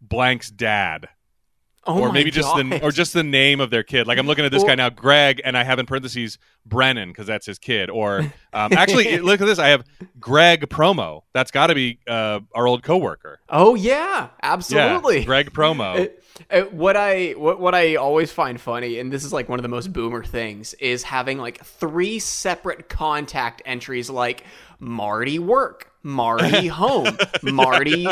blank's 0.00 0.50
dad. 0.50 1.08
Oh 1.86 2.00
or 2.00 2.12
maybe 2.12 2.30
just 2.30 2.54
the 2.56 2.62
God. 2.64 2.82
or 2.82 2.90
just 2.90 3.12
the 3.12 3.22
name 3.22 3.60
of 3.60 3.70
their 3.70 3.82
kid. 3.82 4.06
Like 4.06 4.18
I'm 4.18 4.26
looking 4.26 4.44
at 4.44 4.50
this 4.52 4.60
Well- 4.62 4.68
guy 4.68 4.74
now, 4.76 4.90
Greg, 4.90 5.40
and 5.44 5.56
I 5.56 5.64
have 5.64 5.78
in 5.78 5.86
parentheses 5.86 6.38
Brennan 6.66 7.10
because 7.10 7.26
that's 7.26 7.44
his 7.46 7.58
kid. 7.58 7.90
Or 7.90 8.20
um, 8.52 8.72
actually, 8.72 9.18
look 9.20 9.40
at 9.40 9.44
this. 9.46 9.58
I 9.58 9.68
have 9.68 9.84
Greg 10.18 10.68
Promo. 10.70 11.22
That's 11.34 11.50
got 11.50 11.66
to 11.68 11.74
be 11.74 11.98
uh, 12.08 12.40
our 12.54 12.66
old 12.66 12.82
coworker. 12.82 13.40
Oh 13.48 13.74
yeah, 13.74 14.28
absolutely. 14.42 15.18
Yeah, 15.20 15.24
Greg 15.24 15.52
Promo. 15.52 15.96
It- 15.98 16.20
it- 16.50 16.72
what 16.72 16.96
I 16.96 17.32
what, 17.32 17.60
what 17.60 17.74
I 17.74 17.96
always 17.96 18.32
find 18.32 18.60
funny, 18.60 18.98
and 18.98 19.12
this 19.12 19.24
is 19.24 19.32
like 19.32 19.48
one 19.48 19.58
of 19.58 19.62
the 19.62 19.68
most 19.68 19.92
boomer 19.92 20.24
things, 20.24 20.74
is 20.74 21.02
having 21.02 21.38
like 21.38 21.62
three 21.64 22.18
separate 22.18 22.88
contact 22.88 23.62
entries, 23.66 24.08
like 24.08 24.44
Marty 24.80 25.38
work, 25.38 25.92
Marty 26.02 26.66
home, 26.68 27.16
Marty, 27.42 28.06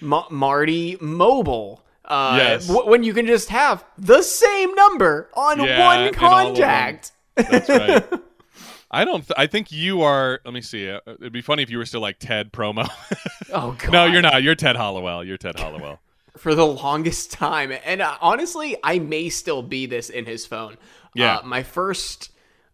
Ma- 0.00 0.26
Marty 0.30 0.96
mobile. 1.00 1.82
Uh, 2.08 2.34
Yes. 2.38 2.66
w- 2.66 2.88
when 2.88 3.02
you 3.04 3.12
can 3.14 3.26
just 3.26 3.50
have 3.50 3.84
the 3.98 4.22
same 4.22 4.74
number 4.74 5.28
on 5.34 5.60
Yeah, 5.60 5.86
one 5.86 6.00
in 6.04 6.14
all 6.18 6.48
of 6.48 6.56
them. 6.56 6.56
contact. 6.56 7.12
That's 7.36 7.68
right. 7.68 8.04
I 8.90 9.04
don't. 9.04 9.20
Th- 9.20 9.34
I 9.36 9.46
think 9.46 9.70
you 9.70 10.00
are. 10.00 10.40
Let 10.46 10.54
me 10.54 10.62
see. 10.62 10.88
Uh, 10.90 11.00
it'd 11.06 11.30
be 11.32 11.42
funny 11.42 11.62
if 11.62 11.68
you 11.68 11.76
were 11.76 11.84
still 11.84 12.00
like 12.00 12.18
Ted 12.18 12.52
Promo. 12.52 12.88
Oh 13.52 13.74
god. 13.78 13.92
no, 13.92 14.04
you're 14.06 14.20
not. 14.22 14.42
You're 14.42 14.54
Ted 14.54 14.76
Hollowell. 14.76 15.24
You're 15.24 15.36
Ted 15.38 15.58
Hollowell. 15.58 16.00
for 16.36 16.54
the 16.54 16.66
longest 16.66 17.32
time. 17.32 17.72
And 17.84 18.00
uh, 18.02 18.16
honestly, 18.20 18.76
I 18.82 18.98
may 18.98 19.28
still 19.30 19.62
be 19.62 19.86
this 19.86 20.08
in 20.10 20.24
his 20.26 20.44
phone. 20.46 20.76
Yeah. 21.14 21.36
Uh, 21.38 21.42
my 21.46 21.62
first, 21.62 22.30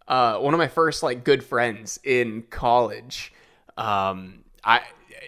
uh, 0.08 0.38
one 0.38 0.52
of 0.54 0.58
my 0.58 0.66
first 0.68 1.02
like 1.04 1.22
good 1.24 1.42
friends 1.44 1.98
in 2.04 2.42
college. 2.50 3.32
Um, 3.76 4.40
I 4.64 4.82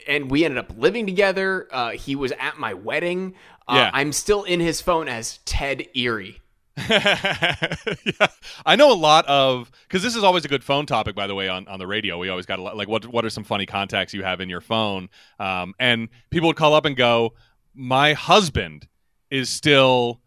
and 0.08 0.30
we 0.30 0.44
ended 0.44 0.58
up 0.58 0.72
living 0.76 1.06
together. 1.06 1.66
Uh, 1.72 1.90
he 1.90 2.14
was 2.16 2.32
at 2.32 2.58
my 2.58 2.74
wedding. 2.74 3.34
Uh, 3.68 3.74
Yeah. 3.76 3.90
I'm 3.92 4.12
still 4.12 4.44
in 4.44 4.60
his 4.60 4.80
phone 4.80 5.08
as 5.08 5.38
Ted 5.44 5.86
Erie. 5.94 6.40
yeah. 6.90 8.26
I 8.66 8.76
know 8.76 8.92
a 8.92 8.94
lot 8.94 9.24
of 9.26 9.70
because 9.88 10.02
this 10.02 10.14
is 10.14 10.22
always 10.22 10.44
a 10.44 10.48
good 10.48 10.62
phone 10.62 10.84
topic, 10.84 11.14
by 11.14 11.26
the 11.26 11.34
way, 11.34 11.48
on, 11.48 11.66
on 11.68 11.78
the 11.78 11.86
radio. 11.86 12.18
We 12.18 12.28
always 12.28 12.44
got 12.44 12.58
a 12.58 12.62
lot, 12.62 12.76
like 12.76 12.86
what 12.88 13.06
what 13.06 13.24
are 13.24 13.30
some 13.30 13.44
funny 13.44 13.64
contacts 13.64 14.12
you 14.12 14.22
have 14.22 14.40
in 14.42 14.50
your 14.50 14.60
phone? 14.60 15.08
Um, 15.40 15.74
and 15.78 16.08
people 16.30 16.48
would 16.48 16.56
call 16.56 16.74
up 16.74 16.84
and 16.84 16.94
go, 16.94 17.32
"My 17.74 18.12
husband 18.12 18.88
is 19.30 19.48
still, 19.48 20.20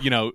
you 0.00 0.08
know, 0.08 0.32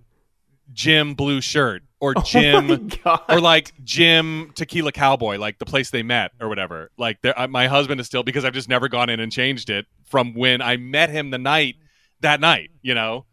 Jim 0.72 1.16
Blue 1.16 1.42
Shirt 1.42 1.82
or 2.00 2.14
Jim." 2.26 2.92
Oh 3.06 3.18
or 3.28 3.42
like 3.42 3.74
Jim 3.84 4.52
Tequila 4.54 4.92
Cowboy, 4.92 5.38
like 5.40 5.58
the 5.58 5.66
place 5.66 5.90
they 5.90 6.04
met 6.04 6.30
or 6.40 6.48
whatever. 6.48 6.92
Like 6.96 7.24
there, 7.24 7.38
uh, 7.38 7.48
my 7.48 7.66
husband 7.66 8.00
is 8.00 8.06
still 8.06 8.22
because 8.22 8.46
I've 8.46 8.54
just 8.54 8.70
never 8.70 8.88
gone 8.88 9.10
in 9.10 9.20
and 9.20 9.32
changed 9.32 9.72
it 9.72 9.88
from 10.06 10.36
when 10.36 10.62
I 10.62 10.78
met 10.78 11.10
him 11.10 11.32
the 11.32 11.40
night 11.40 11.76
that 12.22 12.40
night, 12.40 12.70
you 12.82 12.94
know, 12.94 13.26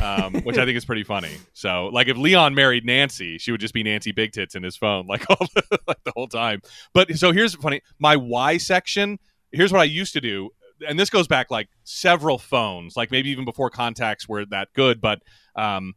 um, 0.00 0.34
which 0.42 0.58
I 0.58 0.64
think 0.64 0.76
is 0.76 0.84
pretty 0.84 1.04
funny. 1.04 1.32
So 1.52 1.86
like 1.86 2.08
if 2.08 2.16
Leon 2.16 2.54
married 2.54 2.84
Nancy, 2.84 3.38
she 3.38 3.50
would 3.52 3.60
just 3.60 3.74
be 3.74 3.82
Nancy 3.82 4.12
Big 4.12 4.32
Tits 4.32 4.54
in 4.54 4.62
his 4.62 4.76
phone 4.76 5.06
like 5.06 5.24
all 5.30 5.46
the, 5.54 5.78
like 5.86 6.02
the 6.04 6.12
whole 6.14 6.28
time. 6.28 6.60
But 6.94 7.16
so 7.16 7.32
here's 7.32 7.54
funny, 7.54 7.80
my 7.98 8.16
Y 8.16 8.58
section. 8.58 9.18
Here's 9.52 9.72
what 9.72 9.80
I 9.80 9.84
used 9.84 10.12
to 10.14 10.20
do. 10.20 10.50
And 10.88 10.98
this 10.98 11.10
goes 11.10 11.28
back 11.28 11.50
like 11.50 11.68
several 11.84 12.38
phones, 12.38 12.96
like 12.96 13.10
maybe 13.10 13.30
even 13.30 13.44
before 13.44 13.68
contacts 13.68 14.28
were 14.28 14.46
that 14.46 14.68
good. 14.74 15.00
But 15.00 15.20
um, 15.54 15.94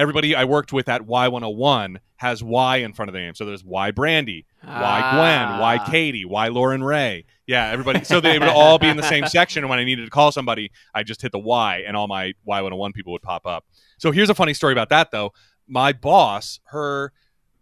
everybody 0.00 0.34
I 0.34 0.44
worked 0.44 0.72
with 0.72 0.88
at 0.88 1.02
Y101 1.02 1.96
has 2.16 2.42
Y 2.42 2.78
in 2.78 2.92
front 2.92 3.08
of 3.08 3.12
their 3.12 3.22
name. 3.22 3.34
So 3.34 3.44
there's 3.44 3.64
Y 3.64 3.90
Brandy, 3.90 4.46
Y 4.64 4.70
Gwen, 4.70 5.60
Y 5.60 5.78
Ah. 5.80 5.90
Katie, 5.90 6.24
Y 6.24 6.48
Lauren 6.48 6.82
Ray. 6.82 7.26
Yeah, 7.46 7.68
everybody. 7.68 8.04
So 8.04 8.20
they 8.20 8.38
would 8.38 8.48
all 8.48 8.78
be 8.78 8.88
in 8.88 8.96
the 8.96 9.02
same 9.02 9.26
section. 9.28 9.62
And 9.62 9.70
when 9.70 9.78
I 9.78 9.84
needed 9.84 10.04
to 10.04 10.10
call 10.10 10.32
somebody, 10.32 10.70
I 10.94 11.02
just 11.02 11.20
hit 11.22 11.32
the 11.32 11.38
Y 11.38 11.84
and 11.86 11.96
all 11.96 12.08
my 12.08 12.32
Y101 12.48 12.94
people 12.94 13.12
would 13.12 13.22
pop 13.22 13.46
up. 13.46 13.64
So 13.98 14.10
here's 14.10 14.30
a 14.30 14.34
funny 14.34 14.54
story 14.54 14.72
about 14.72 14.88
that, 14.88 15.10
though. 15.10 15.32
My 15.68 15.92
boss, 15.92 16.60
her 16.66 17.12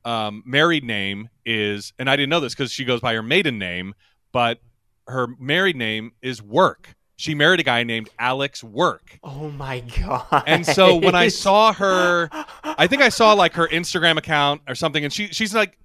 um, 0.05 0.43
married 0.47 0.85
name 0.85 1.29
is, 1.45 1.93
and 1.99 2.09
I 2.09 2.17
didn't 2.17 2.31
know 2.31 2.41
this 2.41 2.55
because 2.55 2.71
she 2.71 2.85
goes 2.85 3.01
by 3.01 3.15
her 3.15 3.23
maiden 3.23 3.59
name, 3.59 3.95
but 4.33 4.61
her 5.07 5.27
married 5.39 5.77
name 5.77 6.13
is 6.23 6.43
Work. 6.43 6.95
She 7.19 7.35
married 7.35 7.59
a 7.59 7.65
guy 7.65 7.83
named 7.83 8.11
Alex 8.21 8.63
Work. 8.63 9.19
Oh 9.25 9.51
my 9.51 9.81
god! 9.81 10.45
And 10.47 10.65
so 10.65 10.95
when 10.95 11.17
I 11.17 11.27
saw 11.45 11.73
her, 11.73 12.29
I 12.63 12.87
think 12.87 13.03
I 13.03 13.09
saw 13.09 13.33
like 13.33 13.55
her 13.55 13.67
Instagram 13.67 14.19
account 14.19 14.63
or 14.69 14.77
something, 14.77 15.03
and 15.03 15.13
she 15.13 15.27
she's 15.27 15.53
like, 15.53 15.77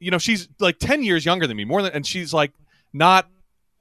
you 0.00 0.10
know, 0.10 0.18
she's 0.18 0.50
like 0.60 0.78
ten 0.78 1.02
years 1.02 1.24
younger 1.24 1.46
than 1.46 1.56
me, 1.56 1.64
more 1.64 1.80
than, 1.80 1.92
and 1.92 2.06
she's 2.06 2.34
like 2.34 2.52
not 2.92 3.26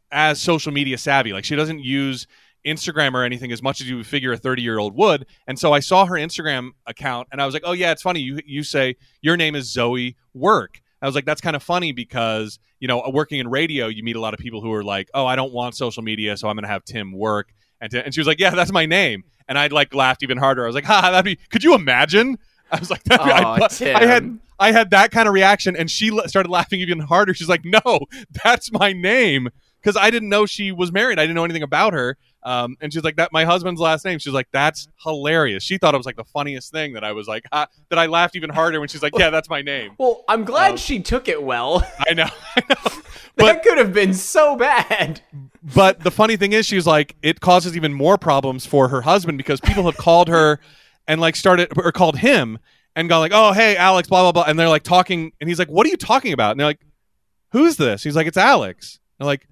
as 0.10 0.40
social 0.40 0.72
media 0.72 0.98
savvy. 0.98 1.34
Like 1.34 1.44
she 1.44 1.58
doesn't 1.58 1.80
use 1.80 2.28
Instagram 2.66 3.14
or 3.14 3.26
anything 3.26 3.52
as 3.52 3.62
much 3.62 3.82
as 3.82 3.90
you 3.90 3.98
would 3.98 4.08
figure 4.08 4.32
a 4.32 4.38
thirty 4.38 4.62
year 4.62 4.80
old 4.80 4.96
would. 4.96 5.26
And 5.48 5.60
so 5.60 5.74
I 5.74 5.82
saw 5.82 6.06
her 6.06 6.16
Instagram 6.16 6.70
account, 6.88 7.28
and 7.34 7.42
I 7.42 7.46
was 7.46 7.54
like, 7.54 7.64
oh 7.66 7.74
yeah, 7.74 7.92
it's 7.92 8.04
funny. 8.04 8.22
You 8.22 8.40
you 8.46 8.64
say 8.64 8.96
your 9.22 9.36
name 9.36 9.56
is 9.56 9.70
Zoe 9.70 10.16
Work. 10.34 10.81
I 11.02 11.06
was 11.08 11.16
like, 11.16 11.26
that's 11.26 11.42
kind 11.42 11.56
of 11.56 11.64
funny 11.64 11.92
because 11.92 12.60
you 12.82 12.88
know, 12.88 13.10
working 13.14 13.40
in 13.40 13.48
radio, 13.48 13.88
you 13.88 14.04
meet 14.04 14.16
a 14.16 14.20
lot 14.20 14.34
of 14.34 14.40
people 14.40 14.60
who 14.60 14.74
are 14.74 14.84
like, 14.84 15.08
oh, 15.14 15.26
I 15.26 15.36
don't 15.36 15.54
want 15.54 15.76
social 15.76 16.02
media, 16.04 16.36
so 16.36 16.50
I'm 16.50 16.56
going 16.56 16.64
to 16.64 16.70
have 16.70 16.84
Tim 16.84 17.14
work. 17.14 17.54
And, 17.80 17.94
and 17.94 18.14
she 18.14 18.20
was 18.20 18.28
like, 18.28 18.40
yeah, 18.40 18.50
that's 18.50 18.72
my 18.72 18.88
name. 18.88 19.24
And 19.48 19.58
I 19.58 19.68
like 19.68 19.94
laughed 19.94 20.24
even 20.24 20.38
harder. 20.38 20.64
I 20.64 20.66
was 20.68 20.76
like, 20.76 20.86
ha, 20.86 21.12
that'd 21.12 21.24
be. 21.24 21.38
Could 21.50 21.64
you 21.64 21.76
imagine? 21.76 22.38
I 22.72 22.80
was 22.80 22.90
like, 22.90 23.04
that'd 23.06 23.26
be, 23.26 23.32
Aw, 23.32 23.54
I, 23.64 23.68
Tim. 23.68 23.96
I 23.96 24.06
had 24.06 24.40
I 24.60 24.72
had 24.72 24.90
that 24.92 25.12
kind 25.12 25.28
of 25.28 25.34
reaction, 25.34 25.76
and 25.76 25.90
she 25.90 26.10
l- 26.10 26.28
started 26.28 26.50
laughing 26.50 26.80
even 26.80 27.00
harder. 27.00 27.34
She's 27.34 27.50
like, 27.50 27.66
no, 27.66 28.00
that's 28.44 28.72
my 28.72 28.94
name 28.94 29.50
because 29.82 29.96
I 29.96 30.10
didn't 30.10 30.30
know 30.30 30.46
she 30.46 30.72
was 30.72 30.92
married. 30.92 31.20
I 31.20 31.24
didn't 31.24 31.36
know 31.36 31.46
anything 31.46 31.64
about 31.64 31.94
her. 31.94 32.18
Um, 32.44 32.76
and 32.82 32.92
she's 32.92 33.04
like, 33.04 33.18
that 33.18 33.32
my 33.32 33.46
husband's 33.46 33.80
last 33.80 34.04
name. 34.04 34.18
She's 34.20 34.34
like, 34.34 34.48
that's 34.52 34.88
hilarious. 35.04 35.64
She 35.64 35.78
thought 35.78 35.94
it 35.94 35.98
was 35.98 36.06
like 36.08 36.16
the 36.16 36.24
funniest 36.24 36.72
thing 36.72 36.94
that 36.94 37.04
I 37.04 37.12
was 37.12 37.28
like, 37.28 37.46
ha, 37.54 37.68
that 37.90 38.00
I 38.00 38.08
laughed 38.08 38.36
even 38.36 38.50
harder 38.50 38.80
when 38.80 38.90
she's 38.90 39.04
like, 39.04 39.14
yeah, 39.18 39.30
that's 39.30 39.50
my 39.50 39.62
name. 39.62 39.92
well, 40.00 40.24
I'm 40.28 40.44
glad 40.44 40.72
Um, 40.72 40.78
she 40.78 41.00
took 41.00 41.28
it 41.28 41.42
well. 41.44 41.86
I 42.08 42.14
know, 42.14 42.28
I 42.56 42.62
know. 42.70 42.92
that 43.38 43.64
could 43.64 43.78
have 43.78 43.94
been 43.94 44.14
so 44.14 44.56
bad. 44.56 45.22
but 45.76 46.00
the 46.00 46.12
funny 46.12 46.36
thing 46.36 46.54
is, 46.54 46.66
she's 46.66 46.88
like, 46.88 47.16
it 47.22 47.40
causes 47.42 47.76
even 47.76 47.94
more 47.94 48.18
problems 48.18 48.66
for 48.66 48.88
her 48.90 49.02
husband 49.02 49.38
because 49.38 49.62
people 49.62 49.84
have 49.84 49.98
called 49.98 50.28
her 50.28 50.60
and 51.08 51.22
like 51.22 51.36
started 51.36 51.70
or 51.78 51.92
called 51.92 52.18
him 52.18 52.58
and 52.96 53.08
gone 53.08 53.20
like, 53.22 53.32
oh 53.34 53.54
hey 53.54 53.76
Alex, 53.78 54.08
blah 54.10 54.22
blah 54.24 54.32
blah, 54.32 54.44
and 54.48 54.58
they're 54.60 54.68
like 54.70 54.84
talking, 54.84 55.32
and 55.40 55.48
he's 55.50 55.60
like, 55.60 55.70
what 55.70 55.86
are 55.86 55.90
you 55.90 55.98
talking 55.98 56.34
about? 56.34 56.52
And 56.52 56.60
they're 56.60 56.68
like, 56.68 56.82
who's 57.52 57.78
this? 57.78 58.04
He's 58.04 58.16
like, 58.16 58.28
it's 58.28 58.38
Alex. 58.38 59.00
They're 59.18 59.26
like, 59.28 59.48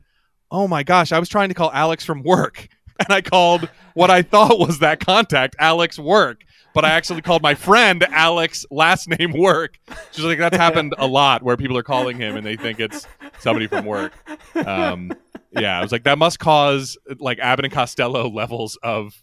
oh 0.52 0.68
my 0.68 0.84
gosh, 0.84 1.12
I 1.12 1.20
was 1.20 1.30
trying 1.30 1.50
to 1.50 1.56
call 1.56 1.72
Alex 1.72 2.04
from 2.04 2.24
work, 2.24 2.68
and 3.06 3.10
I 3.14 3.22
called 3.22 3.70
what 3.94 4.10
I 4.12 4.22
thought 4.22 4.60
was 4.60 4.80
that 4.80 5.00
contact, 5.00 5.56
Alex 5.60 5.98
Work. 6.00 6.42
But 6.74 6.86
I 6.86 6.90
actually 6.92 7.22
called 7.24 7.42
my 7.42 7.56
friend 7.56 8.06
Alex 8.12 8.64
last 8.70 9.10
name 9.10 9.34
Work. 9.34 9.80
She's 10.12 10.24
like, 10.24 10.38
that's 10.38 10.56
happened 10.56 10.94
a 11.00 11.08
lot 11.08 11.42
where 11.42 11.58
people 11.58 11.76
are 11.78 11.84
calling 11.84 12.16
him 12.18 12.36
and 12.38 12.46
they 12.46 12.56
think 12.58 12.80
it's 12.80 13.08
somebody 13.40 13.66
from 13.68 13.86
work. 13.86 14.14
Um, 14.56 15.12
yeah, 15.52 15.80
I 15.80 15.82
was 15.82 15.92
like, 15.92 16.04
that 16.04 16.20
must 16.20 16.38
cause 16.38 16.96
like 17.18 17.40
Abbott 17.40 17.66
and 17.66 17.74
Costello 17.74 18.30
levels 18.30 18.78
of 18.84 19.14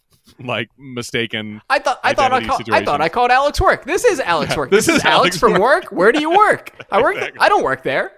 like 0.40 0.68
mistaken. 0.76 1.62
I 1.70 1.78
thought 1.78 2.00
I 2.02 2.14
thought 2.14 2.32
I, 2.32 2.44
call, 2.44 2.58
I 2.72 2.84
thought 2.84 3.00
I 3.00 3.08
called 3.08 3.30
Alex 3.30 3.60
work. 3.60 3.84
This 3.84 4.04
is 4.04 4.18
Alex 4.18 4.50
Yeah, 4.50 4.56
work. 4.58 4.70
this 4.72 4.86
This, 4.86 4.96
is 4.96 5.00
is 5.02 5.04
Alex, 5.04 5.38
from 5.38 5.52
work. 5.52 5.60
work. 5.60 5.92
Where 5.92 6.10
do 6.10 6.20
you 6.20 6.30
work? 6.30 6.72
I 6.90 7.00
work. 7.00 7.14
Exactly. 7.14 7.38
I 7.40 7.48
don't 7.48 7.62
work 7.62 7.84
there. 7.84 8.10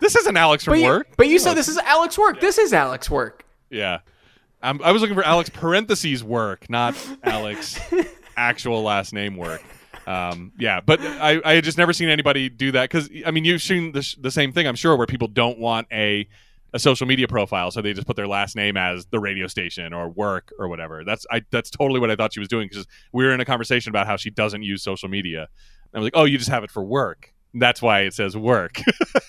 This 0.00 0.16
isn't 0.16 0.36
Alex 0.36 0.64
from 0.64 0.72
But 0.72 0.80
you, 0.80 0.86
work. 0.86 1.08
but 1.18 1.28
you 1.28 1.38
said 1.38 1.54
this 1.54 1.68
is 1.68 1.76
Alex 1.76 2.16
work. 2.18 2.40
This 2.40 2.56
is 2.56 2.72
Alex 2.72 3.10
work. 3.10 3.44
Yeah, 3.70 3.98
um, 4.62 4.80
I 4.82 4.92
was 4.92 5.02
looking 5.02 5.16
for 5.16 5.24
Alex 5.24 5.50
parentheses 5.50 6.22
work, 6.22 6.68
not 6.70 6.94
Alex 7.22 7.80
actual 8.36 8.82
last 8.82 9.12
name 9.12 9.36
work. 9.36 9.62
Um, 10.06 10.52
yeah, 10.58 10.80
but 10.80 11.00
I, 11.00 11.40
I 11.44 11.54
had 11.54 11.64
just 11.64 11.78
never 11.78 11.92
seen 11.92 12.08
anybody 12.08 12.48
do 12.48 12.72
that 12.72 12.90
because 12.90 13.08
I 13.24 13.30
mean 13.30 13.44
you've 13.44 13.62
seen 13.62 13.92
the, 13.92 14.16
the 14.20 14.30
same 14.30 14.52
thing 14.52 14.66
I'm 14.66 14.74
sure 14.74 14.96
where 14.96 15.06
people 15.06 15.28
don't 15.28 15.58
want 15.58 15.86
a 15.92 16.28
a 16.74 16.78
social 16.78 17.06
media 17.06 17.28
profile 17.28 17.70
so 17.70 17.82
they 17.82 17.92
just 17.92 18.06
put 18.06 18.16
their 18.16 18.26
last 18.26 18.56
name 18.56 18.78
as 18.78 19.04
the 19.06 19.20
radio 19.20 19.46
station 19.46 19.92
or 19.92 20.08
work 20.08 20.52
or 20.58 20.68
whatever. 20.68 21.04
That's 21.04 21.26
I 21.30 21.42
that's 21.50 21.70
totally 21.70 22.00
what 22.00 22.10
I 22.10 22.16
thought 22.16 22.32
she 22.32 22.40
was 22.40 22.48
doing 22.48 22.68
because 22.68 22.86
we 23.12 23.24
were 23.24 23.32
in 23.32 23.40
a 23.40 23.44
conversation 23.44 23.90
about 23.90 24.06
how 24.06 24.16
she 24.16 24.30
doesn't 24.30 24.62
use 24.62 24.82
social 24.82 25.08
media. 25.08 25.42
And 25.42 25.48
I 25.94 25.98
was 25.98 26.06
like, 26.06 26.16
oh, 26.16 26.24
you 26.24 26.38
just 26.38 26.50
have 26.50 26.64
it 26.64 26.70
for 26.70 26.82
work. 26.82 27.32
That's 27.54 27.82
why 27.82 28.00
it 28.00 28.14
says 28.14 28.34
work. 28.36 28.80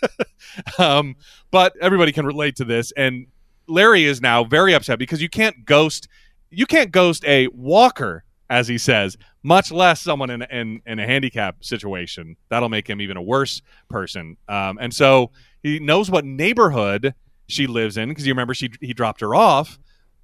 um, 0.79 1.17
but 1.51 1.73
everybody 1.81 2.13
can 2.13 2.25
relate 2.25 2.55
to 2.55 2.63
this, 2.63 2.93
and 2.95 3.27
Larry 3.67 4.05
is 4.05 4.21
now 4.21 4.43
very 4.43 4.73
upset 4.73 4.99
because 4.99 5.21
you 5.21 5.29
can't 5.29 5.65
ghost 5.65 6.07
you 6.49 6.65
can't 6.65 6.91
ghost 6.91 7.25
a 7.25 7.47
walker, 7.47 8.23
as 8.49 8.67
he 8.67 8.77
says, 8.77 9.17
much 9.41 9.71
less 9.71 10.01
someone 10.01 10.29
in 10.29 10.43
in, 10.43 10.81
in 10.85 10.99
a 10.99 11.05
handicap 11.05 11.63
situation. 11.63 12.37
That'll 12.49 12.69
make 12.69 12.89
him 12.89 13.01
even 13.01 13.17
a 13.17 13.21
worse 13.21 13.61
person. 13.89 14.37
Um, 14.47 14.77
and 14.79 14.93
so 14.93 15.31
he 15.61 15.79
knows 15.79 16.11
what 16.11 16.25
neighborhood 16.25 17.15
she 17.47 17.67
lives 17.67 17.97
in 17.97 18.09
because 18.09 18.25
you 18.25 18.33
remember 18.33 18.53
she 18.53 18.71
he 18.81 18.93
dropped 18.93 19.21
her 19.21 19.35
off, 19.35 19.79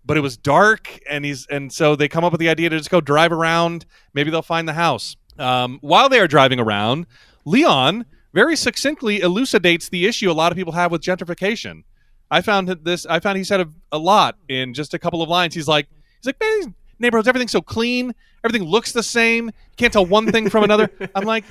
but 0.05 0.17
it 0.17 0.21
was 0.21 0.37
dark, 0.37 0.99
and 1.09 1.25
he's 1.25 1.45
and 1.47 1.71
so 1.71 1.95
they 1.95 2.07
come 2.07 2.23
up 2.23 2.31
with 2.31 2.39
the 2.39 2.49
idea 2.49 2.69
to 2.69 2.77
just 2.77 2.91
go 2.91 3.01
drive 3.01 3.31
around. 3.31 3.85
Maybe 4.13 4.31
they'll 4.31 4.41
find 4.41 4.67
the 4.67 4.73
house. 4.73 5.15
Um, 5.37 5.79
while 5.81 6.09
they 6.09 6.19
are 6.19 6.27
driving 6.27 6.59
around, 6.59 7.05
Leon 7.45 8.05
very 8.33 8.55
succinctly 8.55 9.21
elucidates 9.21 9.89
the 9.89 10.05
issue 10.05 10.29
a 10.29 10.33
lot 10.33 10.51
of 10.51 10.57
people 10.57 10.73
have 10.73 10.91
with 10.91 11.01
gentrification. 11.01 11.83
I 12.31 12.41
found 12.41 12.67
that 12.69 12.83
this. 12.83 13.05
I 13.05 13.19
found 13.19 13.37
he 13.37 13.43
said 13.43 13.61
a, 13.61 13.67
a 13.91 13.97
lot 13.97 14.37
in 14.47 14.73
just 14.73 14.93
a 14.93 14.99
couple 14.99 15.21
of 15.21 15.29
lines. 15.29 15.55
He's 15.55 15.67
like, 15.67 15.87
he's 16.19 16.25
like, 16.27 16.39
man, 16.39 16.59
these 16.59 16.67
neighborhoods, 16.99 17.27
everything's 17.27 17.51
so 17.51 17.61
clean, 17.61 18.13
everything 18.43 18.67
looks 18.67 18.91
the 18.91 19.03
same. 19.03 19.47
You 19.47 19.53
can't 19.77 19.91
tell 19.93 20.05
one 20.05 20.31
thing 20.31 20.49
from 20.49 20.63
another. 20.63 20.89
I'm 21.15 21.23
like, 21.25 21.43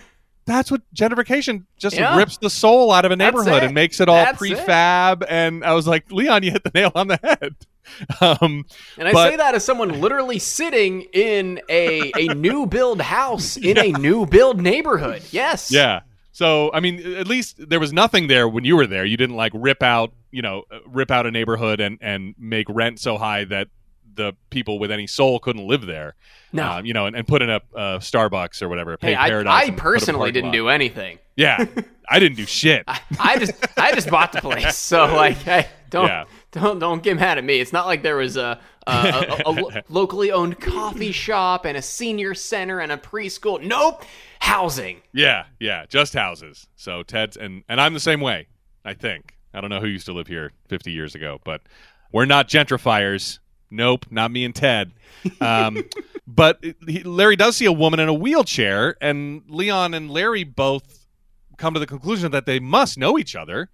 that's 0.47 0.71
what 0.71 0.81
gentrification 0.95 1.65
just 1.79 1.97
Yeah. 1.97 2.17
rips 2.17 2.39
the 2.39 2.49
soul 2.51 2.91
out 2.93 3.05
of 3.05 3.11
a 3.11 3.17
neighborhood 3.17 3.63
and 3.65 3.75
makes 3.75 4.01
it 4.01 4.09
all 4.09 4.17
That's 4.25 4.41
it. 4.43 4.57
prefab. 4.57 5.25
And 5.29 5.63
I 5.65 5.75
was 5.75 5.87
like, 5.87 6.11
Leon, 6.13 6.43
you 6.43 6.53
hit 6.53 6.65
the 6.65 6.71
nail 6.75 6.93
on 6.95 7.09
the 7.09 7.19
head. 7.23 7.55
Um, 8.21 8.67
And 8.99 9.09
I 9.09 9.13
But- 9.13 9.31
say 9.31 9.37
that 9.37 9.55
as 9.55 9.65
someone 9.65 10.01
literally 10.03 10.39
sitting 10.39 11.03
in 11.15 11.59
a 11.71 12.13
a 12.19 12.35
new 12.35 12.67
build 12.67 13.01
house 13.01 13.57
in 13.57 13.79
a 13.79 13.93
new 13.99 14.27
build 14.27 14.61
neighborhood. 14.61 15.23
Yes. 15.31 15.71
Yeah. 15.73 16.01
So 16.33 16.71
I 16.75 16.81
mean, 16.81 17.01
at 17.17 17.27
least 17.27 17.57
there 17.71 17.81
was 17.81 17.93
nothing 17.93 18.27
there 18.29 18.47
when 18.47 18.65
you 18.65 18.77
were 18.77 18.87
there. 18.87 19.07
You 19.07 19.17
didn't 19.17 19.37
like 19.37 19.53
rip 19.55 19.83
out, 19.83 20.13
you 20.31 20.43
know, 20.43 20.65
uh, 20.71 20.79
rip 20.87 21.11
out 21.11 21.27
a 21.27 21.31
neighborhood 21.31 21.81
and 21.81 21.99
and 22.01 22.35
make 22.39 22.67
rent 22.69 23.01
so 23.01 23.17
high 23.19 23.45
that 23.45 23.69
the 24.15 24.33
people 24.51 24.79
with 24.81 24.91
any 24.91 25.07
soul 25.07 25.39
couldn't 25.39 25.67
live 25.67 25.87
there. 25.87 26.15
No. 26.53 26.69
Um, 26.73 26.87
you 26.87 26.93
know, 26.93 27.07
and, 27.07 27.15
and 27.15 27.27
put 27.29 27.41
in 27.41 27.51
a, 27.51 27.61
a 27.75 27.81
Starbucks 27.99 28.63
or 28.63 28.69
whatever. 28.69 28.97
Pay 28.97 29.09
Hey, 29.11 29.17
I, 29.17 29.29
Paradise 29.29 29.69
I 29.69 29.73
a 29.73 29.73
personally 29.77 30.33
didn't 30.33 30.49
lot. 30.49 30.55
do 30.55 30.69
anything. 30.69 31.19
Yeah, 31.37 31.65
I 32.11 32.19
didn't 32.19 32.37
do 32.37 32.45
shit. 32.47 32.83
I 33.21 33.39
just 33.39 33.53
I 33.79 33.93
just 33.93 34.11
bought 34.11 34.33
the 34.33 34.41
place. 34.41 34.77
So 34.89 35.15
like, 35.15 35.37
hey, 35.37 35.69
don't 35.91 36.09
Yeah. 36.09 36.25
don't 36.51 36.79
don't 36.81 37.03
get 37.03 37.17
mad 37.17 37.39
at 37.39 37.45
me. 37.45 37.61
It's 37.61 37.73
not 37.73 37.87
like 37.87 38.03
there 38.03 38.17
was 38.17 38.37
a 38.37 38.59
a, 38.89 38.91
a, 38.91 39.43
a 39.47 39.53
lo- 39.53 39.71
locally 39.89 40.33
owned 40.33 40.59
coffee 40.59 41.13
shop 41.13 41.65
and 41.67 41.77
a 41.77 41.83
senior 41.83 42.35
center 42.35 42.81
and 42.81 42.91
a 42.91 42.97
preschool. 42.97 43.63
Nope, 43.63 44.03
housing. 44.41 45.01
Yeah, 45.13 45.45
yeah, 45.61 45.85
just 45.87 46.15
houses. 46.15 46.67
So 46.75 47.03
Ted's 47.05 47.37
and 47.37 47.63
and 47.69 47.81
I'm 47.81 47.95
the 47.95 48.01
same 48.01 48.21
way. 48.21 48.49
I 48.85 48.95
think 48.95 49.37
I 49.55 49.61
don't 49.61 49.71
know 49.71 49.81
who 49.81 49.87
used 49.87 50.07
to 50.07 50.13
live 50.13 50.27
here 50.27 50.53
50 50.69 50.93
years 50.93 51.15
ago, 51.15 51.41
but 51.45 51.63
we're 52.13 52.27
not 52.27 52.49
gentrifiers. 52.49 53.39
Nope, 53.71 54.07
not 54.11 54.31
me 54.31 54.45
and 54.45 54.55
Ted. 54.55 54.93
Um, 55.41 55.85
but 56.27 56.63
he, 56.87 57.03
Larry 57.03 57.37
does 57.37 57.57
see 57.57 57.67
a 57.67 57.73
woman 57.73 58.01
in 58.01 58.09
a 58.09 58.15
wheelchair, 58.15 58.97
and 59.01 59.43
Leon 59.49 59.95
and 59.95 60.11
Larry 60.11 60.45
both 60.45 61.07
come 61.57 61.75
to 61.75 61.81
the 61.81 61.87
conclusion 61.87 62.31
that 62.33 62.47
they 62.47 62.61
must 62.61 62.99
know 62.99 63.19
each 63.19 63.37
other. 63.37 63.69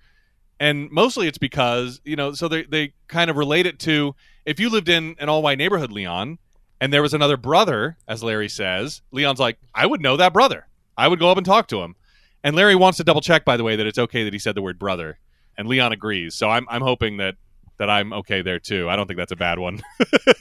And 0.59 0.91
mostly 0.91 1.29
it's 1.29 1.39
because, 1.39 2.01
you 2.05 2.17
know, 2.17 2.33
so 2.33 2.49
they, 2.49 2.63
they 2.63 2.95
kind 3.09 3.29
of 3.29 3.37
relate 3.37 3.67
it 3.67 3.79
to 3.81 4.15
if 4.47 4.61
you 4.61 4.71
lived 4.71 4.89
in 4.89 5.17
an 5.19 5.29
all 5.29 5.43
white 5.43 5.59
neighborhood, 5.59 5.91
Leon, 5.91 6.39
and 6.81 6.93
there 6.93 7.03
was 7.03 7.15
another 7.15 7.37
brother, 7.37 7.97
as 8.07 8.23
Larry 8.23 8.49
says, 8.49 9.03
Leon's 9.11 9.41
like, 9.41 9.59
I 9.75 9.87
would 9.87 10.01
know 10.01 10.17
that 10.17 10.33
brother. 10.33 10.67
I 10.97 11.09
would 11.09 11.19
go 11.19 11.31
up 11.31 11.37
and 11.37 11.47
talk 11.47 11.67
to 11.69 11.83
him. 11.83 11.97
And 12.43 12.55
Larry 12.55 12.75
wants 12.75 12.99
to 12.99 13.05
double 13.05 13.21
check, 13.21 13.45
by 13.45 13.57
the 13.57 13.65
way, 13.65 13.75
that 13.77 13.87
it's 13.87 13.99
okay 13.99 14.25
that 14.25 14.33
he 14.33 14.39
said 14.39 14.55
the 14.55 14.63
word 14.63 14.79
brother. 14.79 15.19
And 15.57 15.69
Leon 15.69 15.93
agrees. 15.93 16.35
So 16.35 16.49
I'm, 16.51 16.67
I'm 16.69 16.83
hoping 16.83 17.19
that 17.19 17.37
that 17.79 17.91
I'm 17.91 18.13
okay 18.13 18.41
there 18.43 18.61
too. 18.61 18.89
I 18.89 18.95
don't 18.97 19.07
think 19.09 19.19
that's 19.19 19.33
a 19.33 19.37
bad 19.37 19.59
one. 19.59 19.83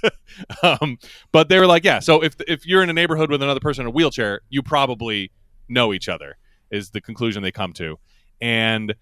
um, 0.64 0.98
but 1.32 1.50
they 1.50 1.60
were 1.60 1.66
like, 1.68 1.84
yeah. 1.84 2.00
So 2.00 2.24
if 2.24 2.36
if 2.48 2.66
you're 2.66 2.84
in 2.84 2.90
a 2.90 2.94
neighborhood 2.94 3.32
with 3.32 3.42
another 3.42 3.60
person 3.60 3.84
in 3.84 3.88
a 3.88 3.92
wheelchair, 3.92 4.42
you 4.50 4.62
probably 4.62 5.32
know 5.68 5.94
each 5.94 6.10
other. 6.10 6.38
Is 6.72 6.90
the 6.90 7.02
conclusion 7.02 7.44
they 7.44 7.52
come 7.52 7.74
to. 7.74 8.00
And 8.42 8.96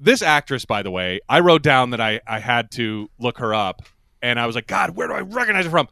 this 0.00 0.22
actress, 0.22 0.64
by 0.64 0.82
the 0.82 0.90
way, 0.90 1.20
I 1.28 1.40
wrote 1.40 1.62
down 1.62 1.90
that 1.90 2.00
I 2.00 2.20
I 2.26 2.38
had 2.40 2.70
to 2.72 3.10
look 3.18 3.38
her 3.38 3.54
up, 3.54 3.82
and 4.22 4.40
I 4.40 4.46
was 4.46 4.54
like, 4.54 4.66
God, 4.66 4.90
where 4.96 5.06
do 5.08 5.14
I 5.14 5.20
recognize 5.20 5.64
her 5.64 5.70
from? 5.70 5.88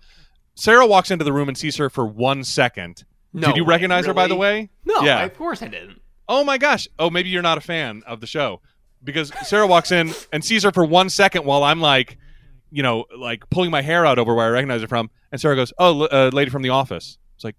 Sarah 0.55 0.86
walks 0.86 1.11
into 1.11 1.24
the 1.24 1.32
room 1.32 1.49
and 1.49 1.59
sees 1.59 1.76
her 1.76 1.90
for 1.90 2.07
one 2.07 2.45
second. 2.45 3.05
No 3.32 3.49
Did 3.49 3.57
you 3.57 3.64
way, 3.64 3.70
recognize 3.70 4.07
her, 4.07 4.14
by 4.14 4.28
the 4.28 4.36
way? 4.36 4.70
No, 4.84 5.01
Yeah. 5.01 5.24
of 5.24 5.36
course 5.36 5.61
I 5.62 5.68
didn't. 5.68 6.01
Oh 6.28 6.45
my 6.45 6.57
gosh. 6.57 6.86
Oh, 6.99 7.11
maybe 7.11 7.28
you're 7.28 7.42
not 7.42 7.59
a 7.59 7.61
fan 7.61 8.03
of 8.07 8.20
the 8.20 8.26
show 8.26 8.61
because 9.05 9.30
Sarah 9.46 9.66
walks 9.66 9.92
in 9.92 10.12
and 10.32 10.44
sees 10.44 10.62
her 10.62 10.72
for 10.72 10.84
one 10.84 11.09
second 11.11 11.44
while 11.44 11.62
I'm 11.62 11.80
like, 11.80 12.18
you 12.70 12.82
know, 12.82 13.05
like 13.16 13.48
pulling 13.50 13.70
my 13.70 13.82
hair 13.82 14.05
out 14.07 14.18
over 14.18 14.34
where 14.34 14.46
I 14.46 14.48
recognize 14.50 14.80
her 14.82 14.88
from, 14.88 15.11
and 15.30 15.40
Sarah 15.40 15.57
goes, 15.57 15.72
"Oh, 15.78 16.02
uh, 16.07 16.30
lady 16.32 16.50
from 16.50 16.62
the 16.62 16.70
office." 16.70 17.18
It's 17.36 17.44
like, 17.44 17.57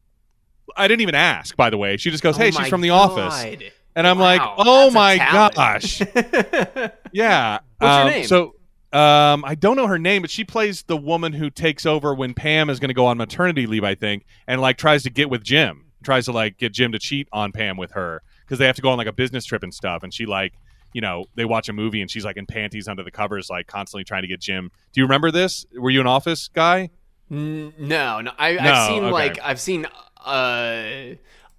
I 0.76 0.88
didn't 0.88 1.02
even 1.02 1.16
ask. 1.16 1.56
By 1.56 1.70
the 1.70 1.78
way, 1.78 1.98
she 1.98 2.12
just 2.12 2.24
goes, 2.24 2.36
"Hey, 2.38 2.48
Oh 2.50 2.52
she's 2.52 2.68
from 2.68 2.82
the 2.82 2.90
God. 2.90 3.12
office," 3.12 3.70
and 3.96 4.06
I'm 4.08 4.20
like, 4.20 4.42
"Oh 4.44 4.92
my 4.92 5.18
gosh, 5.18 6.02
yeah." 7.12 7.60
What's 7.80 7.96
her 7.96 8.02
Um, 8.02 8.08
name? 8.10 8.26
So. 8.26 8.56
Um, 8.94 9.44
I 9.44 9.56
don't 9.56 9.76
know 9.76 9.88
her 9.88 10.00
name, 10.00 10.22
but 10.22 10.32
she 10.32 10.46
plays 10.46 10.84
the 10.84 10.96
woman 10.96 11.34
who 11.34 11.50
takes 11.50 11.86
over 11.86 12.16
when 12.16 12.34
Pam 12.34 12.70
is 12.70 12.80
going 12.80 12.88
to 12.88 12.94
go 12.94 13.08
on 13.08 13.18
maternity 13.18 13.68
leave, 13.68 13.84
I 13.84 13.94
think, 13.94 14.24
and 14.48 14.62
like 14.62 14.78
tries 14.78 15.04
to 15.04 15.10
get 15.10 15.30
with 15.30 15.44
Jim, 15.44 15.88
tries 16.02 16.26
to 16.26 16.32
like 16.32 16.58
get 16.58 16.72
Jim 16.72 16.94
to 16.94 17.00
cheat 17.00 17.28
on 17.34 17.52
Pam 17.52 17.76
with 17.76 17.92
her 17.92 18.22
because 18.46 18.58
they 18.58 18.66
have 18.66 18.78
to 18.78 18.82
go 18.82 18.90
on 18.92 18.98
like 18.98 19.08
a 19.08 19.12
business 19.12 19.44
trip 19.44 19.64
and 19.64 19.74
stuff. 19.74 20.04
And 20.04 20.14
she 20.14 20.26
like, 20.26 20.54
you 20.96 21.02
know, 21.02 21.26
they 21.36 21.44
watch 21.44 21.68
a 21.68 21.74
movie 21.74 22.00
and 22.00 22.10
she's 22.10 22.24
like 22.24 22.38
in 22.38 22.46
panties 22.46 22.88
under 22.88 23.04
the 23.04 23.12
covers, 23.12 23.50
like 23.50 23.68
constantly 23.68 24.06
trying 24.06 24.22
to 24.22 24.30
get 24.30 24.40
Jim. 24.40 24.72
Do 24.94 25.02
you 25.02 25.06
remember 25.06 25.30
this? 25.30 25.66
Were 25.78 25.90
you 25.90 26.00
an 26.00 26.08
office 26.08 26.48
guy? 26.48 26.90
No, 27.30 28.22
no. 28.22 28.32
I, 28.38 28.54
No, 28.54 28.62
I've 28.62 28.88
seen 28.88 29.04
okay. 29.04 29.12
like 29.12 29.40
I've 29.44 29.60
seen 29.60 29.88
uh 30.26 31.16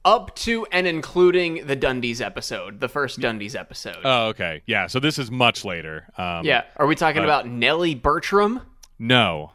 up 0.07 0.35
to 0.37 0.65
and 0.73 0.87
including 0.87 1.67
the 1.67 1.77
Dundies 1.77 2.23
episode, 2.25 2.81
the 2.81 2.89
first 2.89 3.21
Dundies 3.21 3.55
episode. 3.55 3.99
Oh, 4.05 4.29
okay, 4.29 4.63
yeah. 4.65 4.87
So 4.87 5.01
this 5.01 5.19
is 5.19 5.31
much 5.31 5.67
later. 5.67 6.07
Um, 6.17 6.47
yeah, 6.47 6.63
are 6.79 6.87
we 6.87 6.95
talking 6.95 7.21
uh, 7.21 7.25
about 7.25 7.47
Nellie 7.47 7.95
Bertram, 7.95 8.63
no, 8.99 9.53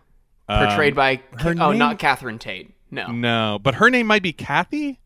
portrayed 0.47 0.93
Um, 0.93 0.97
by 0.97 1.21
her 1.39 1.55
oh, 1.59 1.69
name- 1.71 1.79
not 1.79 1.97
Catherine 1.97 2.37
Tate? 2.37 2.75
No, 2.91 3.07
no, 3.07 3.57
but 3.63 3.75
her 3.75 3.89
name 3.89 4.05
might 4.05 4.21
be 4.21 4.33
Kathy. 4.33 4.99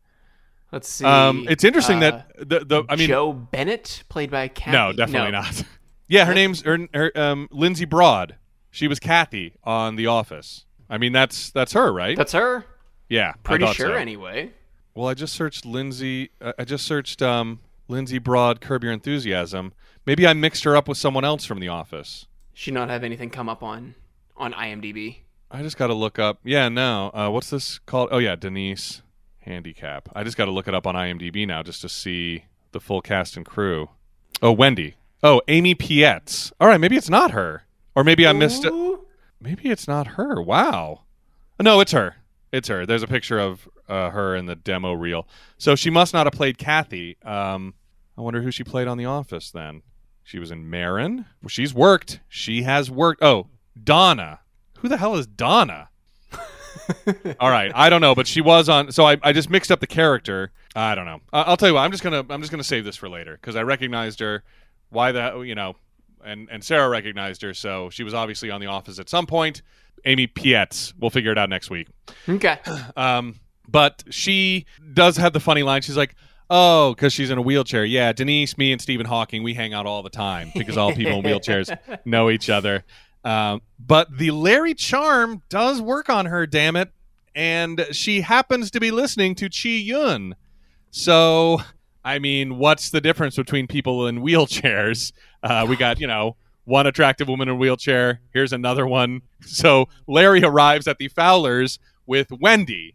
Let's 0.72 0.88
see. 0.88 1.04
Um, 1.04 1.46
it's 1.48 1.64
interesting 1.64 1.98
Uh, 2.02 2.22
that 2.38 2.48
the 2.48 2.64
the 2.64 2.84
I 2.88 2.96
mean, 2.96 3.08
Jo 3.08 3.32
Bennett, 3.32 4.02
played 4.08 4.30
by 4.30 4.48
Kathy. 4.48 4.72
No, 4.76 4.92
definitely 4.92 5.32
not. 5.32 5.62
Yeah, 6.08 6.24
her 6.24 6.34
name's 6.34 6.62
her, 6.62 6.86
her 6.94 7.10
um, 7.16 7.48
Lindsey 7.50 7.84
Broad. 7.84 8.36
She 8.70 8.86
was 8.86 9.00
Kathy 9.00 9.56
on 9.64 9.96
The 9.96 10.06
Office. 10.06 10.64
I 10.88 10.98
mean, 10.98 11.12
that's 11.12 11.50
that's 11.50 11.72
her, 11.72 11.92
right? 11.92 12.16
That's 12.16 12.30
her. 12.30 12.64
yeah, 13.08 13.32
Pretty 13.42 13.66
sure, 13.72 13.88
so. 13.88 13.94
anyway. 13.94 14.52
Well, 14.94 15.08
I 15.08 15.14
just 15.14 15.34
searched 15.34 15.66
Lindsey. 15.66 16.30
Uh, 16.40 16.52
I 16.60 16.64
just 16.64 16.86
searched 16.86 17.22
um, 17.22 17.58
Lindsey 17.88 18.18
Broad, 18.20 18.60
Curb 18.60 18.84
Your 18.84 18.92
Enthusiasm. 18.92 19.72
Maybe 20.06 20.28
I 20.28 20.32
mixed 20.32 20.62
her 20.62 20.76
up 20.76 20.86
with 20.86 20.96
someone 20.96 21.24
else 21.24 21.44
from 21.44 21.58
The 21.58 21.66
Office. 21.68 22.26
She 22.54 22.70
not 22.70 22.88
have 22.88 23.02
anything 23.02 23.28
come 23.30 23.48
up 23.48 23.64
on 23.64 23.96
on 24.36 24.52
IMDb. 24.52 25.16
I 25.50 25.62
just 25.62 25.76
got 25.76 25.88
to 25.88 25.94
look 25.94 26.20
up. 26.20 26.38
Yeah, 26.44 26.68
no. 26.68 27.10
Uh, 27.12 27.30
what's 27.30 27.50
this 27.50 27.80
called? 27.80 28.10
Oh 28.12 28.18
yeah, 28.18 28.36
Denise 28.36 29.02
Handicap. 29.46 30.08
I 30.14 30.22
just 30.24 30.36
got 30.36 30.44
to 30.46 30.50
look 30.50 30.68
it 30.68 30.74
up 30.74 30.86
on 30.86 30.94
IMDb 30.94 31.46
now 31.46 31.62
just 31.62 31.80
to 31.82 31.88
see 31.88 32.44
the 32.72 32.80
full 32.80 33.00
cast 33.00 33.36
and 33.36 33.46
crew. 33.46 33.88
Oh, 34.42 34.52
Wendy. 34.52 34.96
Oh, 35.22 35.40
Amy 35.48 35.74
Pietz. 35.74 36.52
All 36.60 36.68
right, 36.68 36.80
maybe 36.80 36.96
it's 36.96 37.08
not 37.08 37.30
her, 37.30 37.64
or 37.94 38.04
maybe 38.04 38.26
I 38.26 38.32
missed. 38.32 38.64
it. 38.64 38.72
Maybe 39.40 39.70
it's 39.70 39.88
not 39.88 40.06
her. 40.08 40.42
Wow. 40.42 41.02
No, 41.60 41.80
it's 41.80 41.92
her. 41.92 42.16
It's 42.52 42.68
her. 42.68 42.84
There's 42.84 43.02
a 43.02 43.06
picture 43.08 43.38
of 43.38 43.68
uh, 43.88 44.10
her 44.10 44.36
in 44.36 44.46
the 44.46 44.56
demo 44.56 44.92
reel. 44.92 45.26
So 45.58 45.74
she 45.74 45.90
must 45.90 46.12
not 46.12 46.26
have 46.26 46.32
played 46.32 46.58
Kathy. 46.58 47.16
Um, 47.22 47.74
I 48.18 48.20
wonder 48.20 48.42
who 48.42 48.50
she 48.50 48.64
played 48.64 48.88
on 48.88 48.98
The 48.98 49.04
Office 49.06 49.50
then. 49.50 49.82
She 50.22 50.38
was 50.38 50.50
in 50.50 50.68
Marin. 50.68 51.26
Well, 51.40 51.48
she's 51.48 51.72
worked. 51.72 52.20
She 52.28 52.62
has 52.62 52.90
worked. 52.90 53.22
Oh, 53.22 53.46
Donna. 53.82 54.40
Who 54.78 54.88
the 54.88 54.96
hell 54.96 55.16
is 55.16 55.26
Donna? 55.26 55.88
All 57.40 57.50
right, 57.50 57.72
I 57.74 57.88
don't 57.90 58.00
know, 58.00 58.14
but 58.14 58.26
she 58.26 58.40
was 58.40 58.68
on. 58.68 58.92
So 58.92 59.06
I, 59.06 59.16
I 59.22 59.32
just 59.32 59.50
mixed 59.50 59.70
up 59.72 59.80
the 59.80 59.86
character. 59.86 60.52
I 60.74 60.94
don't 60.94 61.06
know. 61.06 61.20
I, 61.32 61.42
I'll 61.42 61.56
tell 61.56 61.68
you 61.68 61.74
what. 61.74 61.80
I'm 61.80 61.90
just 61.90 62.02
gonna 62.02 62.24
I'm 62.28 62.40
just 62.40 62.50
gonna 62.50 62.64
save 62.64 62.84
this 62.84 62.96
for 62.96 63.08
later 63.08 63.38
because 63.40 63.56
I 63.56 63.62
recognized 63.62 64.20
her. 64.20 64.42
Why 64.90 65.12
the 65.12 65.40
you 65.40 65.54
know, 65.54 65.76
and 66.24 66.48
and 66.50 66.62
Sarah 66.62 66.88
recognized 66.88 67.42
her, 67.42 67.54
so 67.54 67.90
she 67.90 68.02
was 68.04 68.14
obviously 68.14 68.50
on 68.50 68.60
The 68.60 68.66
Office 68.66 68.98
at 68.98 69.08
some 69.08 69.26
point. 69.26 69.62
Amy 70.04 70.26
Pietz. 70.26 70.92
We'll 70.98 71.10
figure 71.10 71.32
it 71.32 71.38
out 71.38 71.50
next 71.50 71.70
week. 71.70 71.88
Okay. 72.28 72.58
Um, 72.96 73.36
but 73.68 74.04
she 74.10 74.64
does 74.94 75.16
have 75.16 75.32
the 75.32 75.40
funny 75.40 75.64
line. 75.64 75.82
She's 75.82 75.96
like, 75.96 76.14
"Oh, 76.48 76.94
because 76.94 77.12
she's 77.12 77.30
in 77.30 77.38
a 77.38 77.42
wheelchair." 77.42 77.84
Yeah, 77.84 78.12
Denise, 78.12 78.56
me, 78.56 78.70
and 78.72 78.80
Stephen 78.80 79.06
Hawking, 79.06 79.42
we 79.42 79.54
hang 79.54 79.74
out 79.74 79.86
all 79.86 80.02
the 80.04 80.10
time 80.10 80.52
because 80.54 80.76
all 80.76 80.92
people 80.92 81.14
in 81.18 81.22
wheelchairs 81.24 81.76
know 82.04 82.30
each 82.30 82.48
other. 82.48 82.84
Um, 83.26 83.60
but 83.78 84.18
the 84.18 84.30
Larry 84.30 84.72
charm 84.72 85.42
does 85.48 85.82
work 85.82 86.08
on 86.08 86.26
her. 86.26 86.46
Damn 86.46 86.76
it! 86.76 86.92
And 87.34 87.84
she 87.90 88.20
happens 88.20 88.70
to 88.70 88.80
be 88.80 88.92
listening 88.92 89.34
to 89.34 89.48
Chee-Yun. 89.48 90.36
So, 90.92 91.60
I 92.04 92.20
mean, 92.20 92.56
what's 92.56 92.90
the 92.90 93.00
difference 93.00 93.34
between 93.34 93.66
people 93.66 94.06
in 94.06 94.20
wheelchairs? 94.20 95.12
Uh, 95.42 95.66
we 95.68 95.76
got 95.76 95.98
you 95.98 96.06
know 96.06 96.36
one 96.66 96.86
attractive 96.86 97.26
woman 97.26 97.48
in 97.48 97.54
a 97.56 97.58
wheelchair. 97.58 98.20
Here's 98.32 98.52
another 98.52 98.86
one. 98.86 99.22
So 99.40 99.88
Larry 100.06 100.42
arrives 100.44 100.86
at 100.86 100.98
the 100.98 101.08
Fowlers 101.08 101.80
with 102.06 102.30
Wendy, 102.30 102.94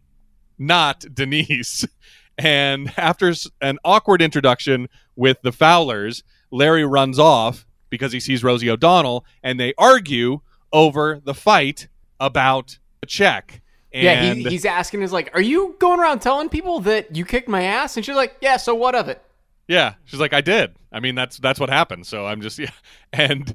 not 0.58 1.04
Denise. 1.12 1.84
And 2.38 2.94
after 2.96 3.30
an 3.60 3.78
awkward 3.84 4.22
introduction 4.22 4.88
with 5.16 5.42
the 5.42 5.52
Fowlers, 5.52 6.22
Larry 6.50 6.84
runs 6.84 7.18
off 7.18 7.66
because 7.92 8.10
he 8.10 8.20
sees 8.20 8.42
Rosie 8.42 8.70
O'Donnell, 8.70 9.26
and 9.42 9.60
they 9.60 9.74
argue 9.76 10.40
over 10.72 11.20
the 11.22 11.34
fight 11.34 11.88
about 12.18 12.78
the 13.02 13.06
check. 13.06 13.60
And 13.92 14.02
yeah, 14.02 14.32
he, 14.32 14.44
he's 14.44 14.64
asking, 14.64 15.02
is 15.02 15.12
like, 15.12 15.30
are 15.34 15.42
you 15.42 15.76
going 15.78 16.00
around 16.00 16.20
telling 16.20 16.48
people 16.48 16.80
that 16.80 17.14
you 17.14 17.26
kicked 17.26 17.50
my 17.50 17.64
ass? 17.64 17.98
And 17.98 18.06
she's 18.06 18.16
like, 18.16 18.34
yeah, 18.40 18.56
so 18.56 18.74
what 18.74 18.94
of 18.94 19.10
it? 19.10 19.22
Yeah, 19.68 19.94
she's 20.06 20.18
like, 20.20 20.32
I 20.32 20.40
did. 20.40 20.74
I 20.90 21.00
mean, 21.00 21.14
that's 21.14 21.36
that's 21.36 21.60
what 21.60 21.68
happened. 21.68 22.06
So 22.06 22.24
I'm 22.26 22.40
just 22.40 22.58
yeah. 22.58 22.70
And 23.12 23.54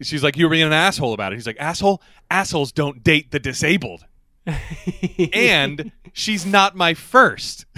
she's 0.00 0.22
like, 0.22 0.36
you 0.36 0.46
were 0.46 0.50
being 0.50 0.62
an 0.66 0.72
asshole 0.72 1.12
about 1.12 1.32
it. 1.32 1.36
He's 1.36 1.46
like, 1.48 1.58
asshole. 1.58 2.00
Assholes 2.30 2.70
don't 2.70 3.02
date 3.02 3.32
the 3.32 3.40
disabled. 3.40 4.04
and 5.32 5.90
she's 6.12 6.46
not 6.46 6.76
my 6.76 6.94
first. 6.94 7.66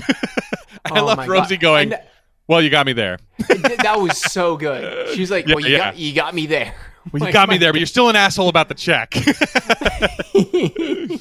I 0.85 1.01
Oh 1.01 1.07
love 1.07 1.27
Rosie 1.27 1.57
God. 1.57 1.61
going. 1.61 1.93
And 1.95 2.03
Well, 2.47 2.61
you 2.61 2.71
got 2.71 2.87
me 2.87 2.93
there. 2.93 3.19
that 3.49 3.97
was 3.99 4.21
so 4.21 4.57
good. 4.57 5.15
She's 5.17 5.31
like, 5.31 5.49
Yeah, 5.49 5.55
well, 5.55 5.65
you, 5.65 5.73
yeah. 5.73 5.79
got, 5.79 5.97
you 5.97 6.15
got 6.15 6.35
me 6.35 6.47
there. 6.47 6.75
Well, 7.13 7.21
you 7.21 7.21
Like, 7.27 7.33
got 7.33 7.49
me 7.49 7.59
there, 7.59 7.73
but 7.73 7.81
you're 7.81 7.87
still 7.87 8.09
an 8.09 8.17
asshole 8.17 8.49
about 8.49 8.69
the 8.69 8.75
check. 8.75 9.15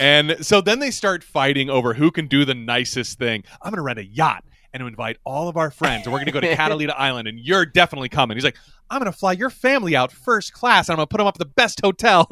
and 0.00 0.36
so 0.40 0.60
then 0.60 0.78
they 0.78 0.90
start 0.90 1.22
fighting 1.22 1.70
over 1.70 1.94
who 1.94 2.10
can 2.10 2.26
do 2.26 2.44
the 2.44 2.54
nicest 2.54 3.18
thing. 3.18 3.44
I'm 3.62 3.70
going 3.70 3.76
to 3.78 3.82
rent 3.82 3.98
a 3.98 4.04
yacht 4.04 4.44
and 4.72 4.82
invite 4.82 5.18
all 5.24 5.48
of 5.48 5.56
our 5.56 5.70
friends, 5.70 6.06
and 6.06 6.12
we're 6.12 6.18
going 6.18 6.26
to 6.26 6.32
go 6.32 6.40
to 6.40 6.48
Catalina 6.56 6.94
Island, 6.94 7.28
and 7.28 7.38
you're 7.38 7.64
definitely 7.64 8.08
coming. 8.08 8.36
He's 8.36 8.44
like, 8.44 8.56
I'm 8.90 8.98
going 9.00 9.10
to 9.10 9.16
fly 9.16 9.32
your 9.32 9.50
family 9.50 9.94
out 9.94 10.10
first 10.12 10.52
class, 10.52 10.88
and 10.88 10.94
I'm 10.94 10.96
going 10.96 11.06
to 11.06 11.10
put 11.10 11.18
them 11.18 11.26
up 11.28 11.36
at 11.36 11.38
the 11.38 11.44
best 11.44 11.80
hotel. 11.80 12.26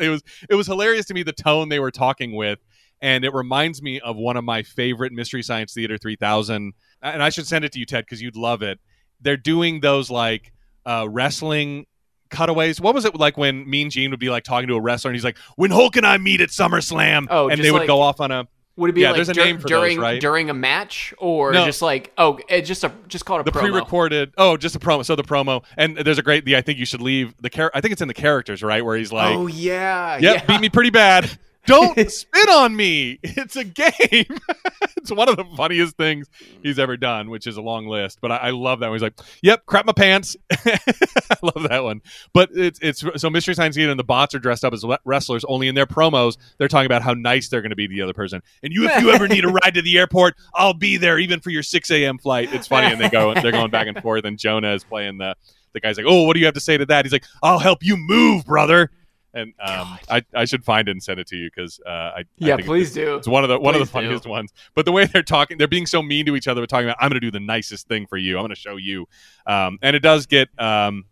it 0.00 0.08
was 0.08 0.22
it 0.48 0.54
was 0.54 0.66
hilarious 0.66 1.06
to 1.06 1.14
me 1.14 1.22
the 1.22 1.32
tone 1.32 1.68
they 1.68 1.80
were 1.80 1.90
talking 1.90 2.34
with, 2.34 2.60
and 3.02 3.24
it 3.24 3.34
reminds 3.34 3.82
me 3.82 4.00
of 4.00 4.16
one 4.16 4.38
of 4.38 4.44
my 4.44 4.62
favorite 4.62 5.12
Mystery 5.12 5.42
Science 5.42 5.74
Theater 5.74 5.98
3000. 5.98 6.72
And 7.02 7.22
I 7.22 7.28
should 7.28 7.46
send 7.46 7.64
it 7.66 7.72
to 7.72 7.78
you, 7.78 7.84
Ted, 7.84 8.04
because 8.06 8.22
you'd 8.22 8.36
love 8.36 8.62
it. 8.62 8.78
They're 9.20 9.36
doing 9.36 9.80
those 9.80 10.08
like 10.10 10.52
uh, 10.86 11.06
wrestling 11.10 11.86
cutaways. 12.30 12.80
What 12.80 12.94
was 12.94 13.04
it 13.04 13.14
like 13.14 13.36
when 13.36 13.68
Mean 13.68 13.90
Gene 13.90 14.10
would 14.10 14.20
be 14.20 14.30
like 14.30 14.44
talking 14.44 14.68
to 14.68 14.74
a 14.76 14.80
wrestler 14.80 15.10
and 15.10 15.16
he's 15.16 15.24
like, 15.24 15.36
"When 15.56 15.70
Hulk 15.70 15.96
and 15.96 16.06
I 16.06 16.16
meet 16.18 16.40
at 16.40 16.48
SummerSlam," 16.48 17.26
Oh, 17.28 17.48
and 17.48 17.62
they 17.62 17.70
would 17.70 17.80
like- 17.80 17.86
go 17.88 18.00
off 18.00 18.20
on 18.20 18.30
a 18.30 18.46
Would 18.76 18.88
it 18.90 18.92
be 18.94 19.02
Yeah, 19.02 19.08
like 19.08 19.16
there's 19.16 19.28
a 19.28 19.34
dur- 19.34 19.44
name 19.44 19.56
for 19.58 19.68
those, 19.68 19.70
during 19.70 20.00
right? 20.00 20.20
during 20.20 20.48
a 20.48 20.54
match 20.54 21.12
or 21.18 21.52
No. 21.52 21.64
just 21.66 21.82
like 21.82 22.10
oh, 22.16 22.38
just 22.38 22.48
it's 22.50 22.68
just 22.68 22.84
a 22.84 22.92
just 23.08 23.24
call 23.26 23.38
it 23.38 23.44
the 23.44 23.52
pre-recorded. 23.52 24.32
Oh, 24.38 24.56
just 24.56 24.74
a 24.76 24.78
promo. 24.80 24.98
Just 24.98 25.08
just 25.08 25.14
a 25.14 25.18
just 25.18 25.26
call 25.26 25.26
it 25.26 25.26
a 25.26 25.26
the 25.26 25.26
promo. 25.28 25.32
pre-recorded. 25.34 25.34
Oh, 25.38 25.46
just 25.46 25.54
a 25.54 25.58
promo. 25.58 25.58
So 25.60 25.60
the 25.60 25.60
promo, 25.60 25.62
and 25.76 25.96
there's 25.98 26.18
a 26.18 26.22
great. 26.22 26.44
The 26.46 26.56
I 26.56 26.62
think 26.62 26.78
you 26.78 26.86
should 26.86 27.02
leave 27.02 27.34
the 27.40 27.50
char- 27.50 27.70
I 27.74 27.80
think 27.80 27.92
it's 27.92 28.00
in 28.02 28.08
the 28.08 28.14
characters, 28.14 28.62
right? 28.62 28.84
Where 28.84 28.96
he's 28.96 29.12
like, 29.12 29.36
oh 29.36 29.46
yeah, 29.46 30.18
"Yep, 30.18 30.22
yeah. 30.22 30.44
beat 30.46 30.60
me 30.60 30.68
pretty 30.70 30.90
bad. 30.90 31.30
Don't 31.66 31.94
spit 32.10 32.48
on 32.48 32.74
me. 32.74 33.18
It's 33.22 33.56
a 33.56 33.64
game." 33.64 33.90
it's 34.96 35.10
one 35.10 35.28
of 35.28 35.36
the 35.36 35.44
funniest 35.56 35.96
things 35.96 36.28
he's 36.62 36.78
ever 36.78 36.96
done, 36.96 37.30
which 37.30 37.46
is 37.46 37.56
a 37.56 37.62
long 37.62 37.86
list. 37.86 38.18
But 38.20 38.32
I, 38.32 38.36
I 38.36 38.50
love 38.50 38.80
that 38.80 38.88
one. 38.88 38.96
He's 38.96 39.02
like, 39.02 39.18
"Yep, 39.42 39.66
crap 39.66 39.86
my 39.86 39.92
pants." 39.92 40.36
I 40.50 41.36
love 41.42 41.68
that 41.68 41.82
one. 41.82 42.02
But 42.32 42.50
it's 42.54 42.78
it's 42.82 43.04
so 43.16 43.30
Mystery 43.30 43.54
Science 43.54 43.76
Theater 43.76 43.90
and 43.90 43.98
the 43.98 44.04
bots 44.04 44.34
are 44.34 44.38
dressed 44.38 44.64
up 44.64 44.72
as 44.72 44.84
wrestlers. 45.04 45.44
Only 45.44 45.68
in 45.68 45.74
their 45.74 45.86
promos, 45.86 46.36
they're 46.58 46.68
talking 46.68 46.86
about 46.86 47.02
how 47.02 47.14
nice 47.14 47.48
they're 47.48 47.62
going 47.62 47.70
to 47.70 47.76
be 47.76 47.88
to 47.88 47.94
the 47.94 48.02
other 48.02 48.14
person. 48.14 48.42
And 48.62 48.72
you, 48.72 48.88
if 48.88 49.02
you 49.02 49.10
ever 49.10 49.28
need 49.28 49.44
a 49.44 49.48
ride 49.48 49.74
to 49.74 49.82
the 49.82 49.98
airport, 49.98 50.34
I'll 50.54 50.74
be 50.74 50.96
there, 50.96 51.18
even 51.18 51.40
for 51.40 51.50
your 51.50 51.62
six 51.62 51.90
a.m. 51.90 52.18
flight. 52.18 52.52
It's 52.52 52.66
funny, 52.66 52.92
and 52.92 53.00
they 53.00 53.08
go 53.08 53.34
they're 53.34 53.52
going 53.52 53.70
back 53.70 53.86
and 53.86 54.00
forth. 54.00 54.24
And 54.24 54.38
Jonah 54.38 54.74
is 54.74 54.84
playing 54.84 55.18
the 55.18 55.36
the 55.72 55.80
guy's 55.80 55.96
like, 55.96 56.06
"Oh, 56.08 56.24
what 56.24 56.34
do 56.34 56.40
you 56.40 56.46
have 56.46 56.54
to 56.54 56.60
say 56.60 56.76
to 56.76 56.86
that?" 56.86 57.04
He's 57.04 57.12
like, 57.12 57.24
"I'll 57.42 57.58
help 57.58 57.82
you 57.82 57.96
move, 57.96 58.44
brother." 58.44 58.90
And 59.34 59.54
um, 59.60 59.98
I, 60.10 60.22
I 60.34 60.44
should 60.44 60.64
find 60.64 60.88
it 60.88 60.90
and 60.90 61.02
send 61.02 61.18
it 61.18 61.26
to 61.28 61.36
you 61.36 61.50
because 61.54 61.80
uh, 61.86 61.88
I 61.88 62.18
I 62.20 62.24
yeah, 62.38 62.56
think 62.56 62.66
please 62.66 62.88
it's, 62.88 62.94
do. 62.94 63.16
it's 63.16 63.28
one 63.28 63.44
of 63.44 63.48
the 63.48 63.58
one 63.58 63.74
of 63.74 63.80
the 63.80 63.86
Please 63.86 63.88
do. 63.88 63.92
funniest 63.92 64.26
ones. 64.26 64.52
But 64.74 64.84
the 64.84 64.92
way 64.92 65.06
they're 65.06 65.22
talking, 65.22 65.56
they're 65.58 65.68
being 65.68 65.86
so 65.86 66.02
mean 66.02 66.26
to 66.26 66.36
each 66.36 66.48
other. 66.48 66.60
We're 66.60 66.66
talking 66.66 66.86
about, 66.86 66.98
I'm 67.00 67.08
going 67.08 67.20
to 67.20 67.26
do 67.26 67.30
the 67.30 67.40
nicest 67.40 67.88
thing 67.88 68.06
for 68.06 68.16
you. 68.18 68.36
I'm 68.36 68.42
going 68.42 68.54
to 68.54 68.60
show 68.60 68.76
you. 68.76 69.06
Um, 69.46 69.78
and 69.82 69.96
it 69.96 70.00
does 70.00 70.26
get 70.26 70.48
um, 70.58 71.06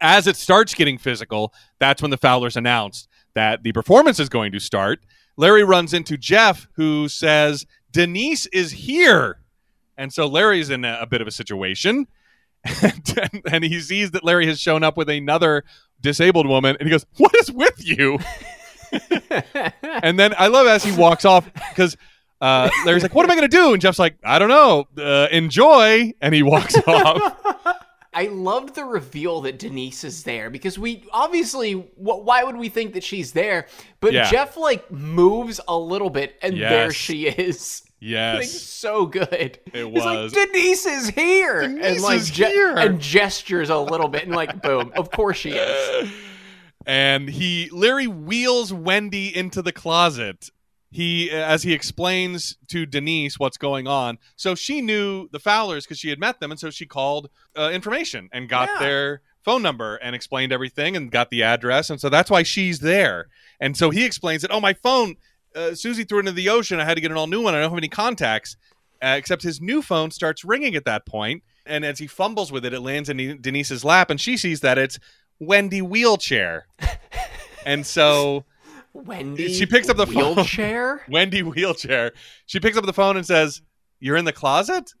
as 0.00 0.26
it 0.26 0.36
starts 0.36 0.74
getting 0.74 0.98
physical. 0.98 1.52
That's 1.78 2.00
when 2.00 2.10
the 2.10 2.16
Fowlers 2.16 2.56
announced 2.56 3.08
that 3.34 3.62
the 3.62 3.72
performance 3.72 4.18
is 4.18 4.28
going 4.28 4.52
to 4.52 4.58
start. 4.58 5.00
Larry 5.36 5.64
runs 5.64 5.92
into 5.92 6.16
Jeff, 6.16 6.66
who 6.76 7.08
says 7.08 7.66
Denise 7.90 8.46
is 8.46 8.72
here, 8.72 9.40
and 9.98 10.12
so 10.12 10.26
Larry's 10.26 10.70
in 10.70 10.84
a, 10.84 10.98
a 11.02 11.06
bit 11.06 11.20
of 11.20 11.28
a 11.28 11.32
situation. 11.32 12.06
And, 12.82 13.42
and 13.50 13.64
he 13.64 13.80
sees 13.80 14.10
that 14.10 14.24
Larry 14.24 14.46
has 14.46 14.60
shown 14.60 14.82
up 14.82 14.96
with 14.96 15.08
another 15.08 15.64
disabled 16.00 16.46
woman, 16.46 16.76
and 16.78 16.86
he 16.86 16.90
goes, 16.90 17.06
"What 17.18 17.34
is 17.36 17.50
with 17.52 17.84
you?" 17.86 18.18
and 19.82 20.18
then 20.18 20.34
I 20.38 20.46
love 20.48 20.66
as 20.66 20.84
he 20.84 20.96
walks 20.96 21.24
off 21.24 21.50
because 21.70 21.96
uh, 22.40 22.68
Larry's 22.84 23.02
like, 23.02 23.14
"What 23.14 23.24
am 23.24 23.30
I 23.30 23.34
going 23.36 23.48
to 23.48 23.56
do?" 23.56 23.72
And 23.72 23.80
Jeff's 23.82 23.98
like, 23.98 24.16
"I 24.24 24.38
don't 24.38 24.48
know. 24.48 24.86
Uh, 24.98 25.28
enjoy." 25.30 26.12
And 26.20 26.34
he 26.34 26.42
walks 26.42 26.76
off. 26.86 27.36
I 28.14 28.26
loved 28.28 28.74
the 28.74 28.84
reveal 28.84 29.42
that 29.42 29.58
Denise 29.58 30.02
is 30.02 30.22
there 30.22 30.48
because 30.48 30.78
we 30.78 31.04
obviously, 31.12 31.72
wh- 31.72 32.24
why 32.24 32.44
would 32.44 32.56
we 32.56 32.70
think 32.70 32.94
that 32.94 33.04
she's 33.04 33.32
there? 33.32 33.66
But 34.00 34.14
Yeah. 34.14 34.30
Jeff 34.30 34.56
like 34.56 34.90
moves 34.90 35.60
a 35.68 35.76
little 35.76 36.08
bit, 36.08 36.36
and 36.40 36.58
there 36.58 36.92
she 36.92 37.26
is. 37.26 37.82
Like, 37.98 38.10
Yes, 38.10 38.52
so 38.60 39.06
good. 39.06 39.58
It 39.72 39.90
was. 39.90 40.04
like 40.04 40.32
Denise 40.52 40.84
is 40.86 41.08
here, 41.08 41.60
and 41.62 42.00
like 42.02 42.22
ge- 42.24 42.36
here. 42.36 42.76
and 42.76 43.00
gestures 43.00 43.70
a 43.70 43.78
little 43.78 44.08
bit, 44.08 44.24
and 44.26 44.34
like 44.36 44.60
boom, 44.62 44.92
of 44.96 45.10
course 45.10 45.38
she 45.38 45.50
is. 45.52 46.10
and 46.86 47.28
he 47.28 47.68
Larry 47.72 48.06
wheels 48.06 48.72
Wendy 48.72 49.34
into 49.34 49.62
the 49.62 49.72
closet. 49.72 50.50
He 50.90 51.30
as 51.30 51.62
he 51.62 51.72
explains 51.72 52.56
to 52.68 52.86
Denise 52.86 53.38
what's 53.38 53.56
going 53.56 53.86
on. 53.86 54.18
So 54.36 54.54
she 54.54 54.80
knew 54.82 55.28
the 55.32 55.40
Fowlers 55.40 55.84
because 55.84 55.98
she 55.98 56.10
had 56.10 56.18
met 56.20 56.38
them, 56.38 56.50
and 56.50 56.60
so 56.60 56.70
she 56.70 56.86
called 56.86 57.28
uh, 57.56 57.70
information 57.72 58.28
and 58.32 58.48
got 58.48 58.68
Yeah. 58.74 58.78
their 58.78 59.20
phone 59.42 59.62
number 59.62 59.96
and 59.96 60.14
explained 60.14 60.52
everything 60.52 60.96
and 60.96 61.10
got 61.10 61.30
the 61.30 61.42
address, 61.42 61.88
and 61.90 62.00
so 62.00 62.08
that's 62.08 62.30
why 62.30 62.42
she's 62.42 62.80
there. 62.80 63.28
And 63.58 63.76
so 63.76 63.90
he 63.90 64.04
explains 64.04 64.44
it. 64.44 64.50
Oh, 64.52 64.60
my 64.60 64.74
phone. 64.74 65.16
Uh, 65.56 65.74
Susie 65.74 66.04
threw 66.04 66.18
it 66.18 66.20
into 66.20 66.32
the 66.32 66.48
ocean. 66.50 66.78
I 66.78 66.84
had 66.84 66.94
to 66.94 67.00
get 67.00 67.10
an 67.10 67.16
all 67.16 67.26
new 67.26 67.40
one. 67.42 67.54
I 67.54 67.60
don't 67.60 67.70
have 67.70 67.78
any 67.78 67.88
contacts. 67.88 68.56
Uh, 69.02 69.14
except 69.18 69.42
his 69.42 69.60
new 69.60 69.82
phone 69.82 70.10
starts 70.10 70.42
ringing 70.44 70.74
at 70.74 70.86
that 70.86 71.04
point, 71.04 71.42
and 71.66 71.84
as 71.84 71.98
he 71.98 72.06
fumbles 72.06 72.50
with 72.50 72.64
it, 72.64 72.72
it 72.72 72.80
lands 72.80 73.10
in 73.10 73.40
Denise's 73.42 73.84
lap, 73.84 74.08
and 74.08 74.18
she 74.18 74.38
sees 74.38 74.60
that 74.60 74.78
it's 74.78 74.98
Wendy 75.38 75.82
wheelchair. 75.82 76.66
and 77.66 77.84
so 77.84 78.46
Wendy, 78.94 79.52
She 79.52 79.66
picks 79.66 79.90
up 79.90 79.98
the 79.98 80.06
phone. 80.06 80.36
wheelchair. 80.36 81.02
Wendy 81.10 81.42
wheelchair, 81.42 82.12
she 82.46 82.58
picks 82.58 82.78
up 82.78 82.86
the 82.86 82.92
phone 82.94 83.18
and 83.18 83.26
says, 83.26 83.60
"You're 84.00 84.16
in 84.16 84.24
the 84.24 84.32
closet," 84.32 84.94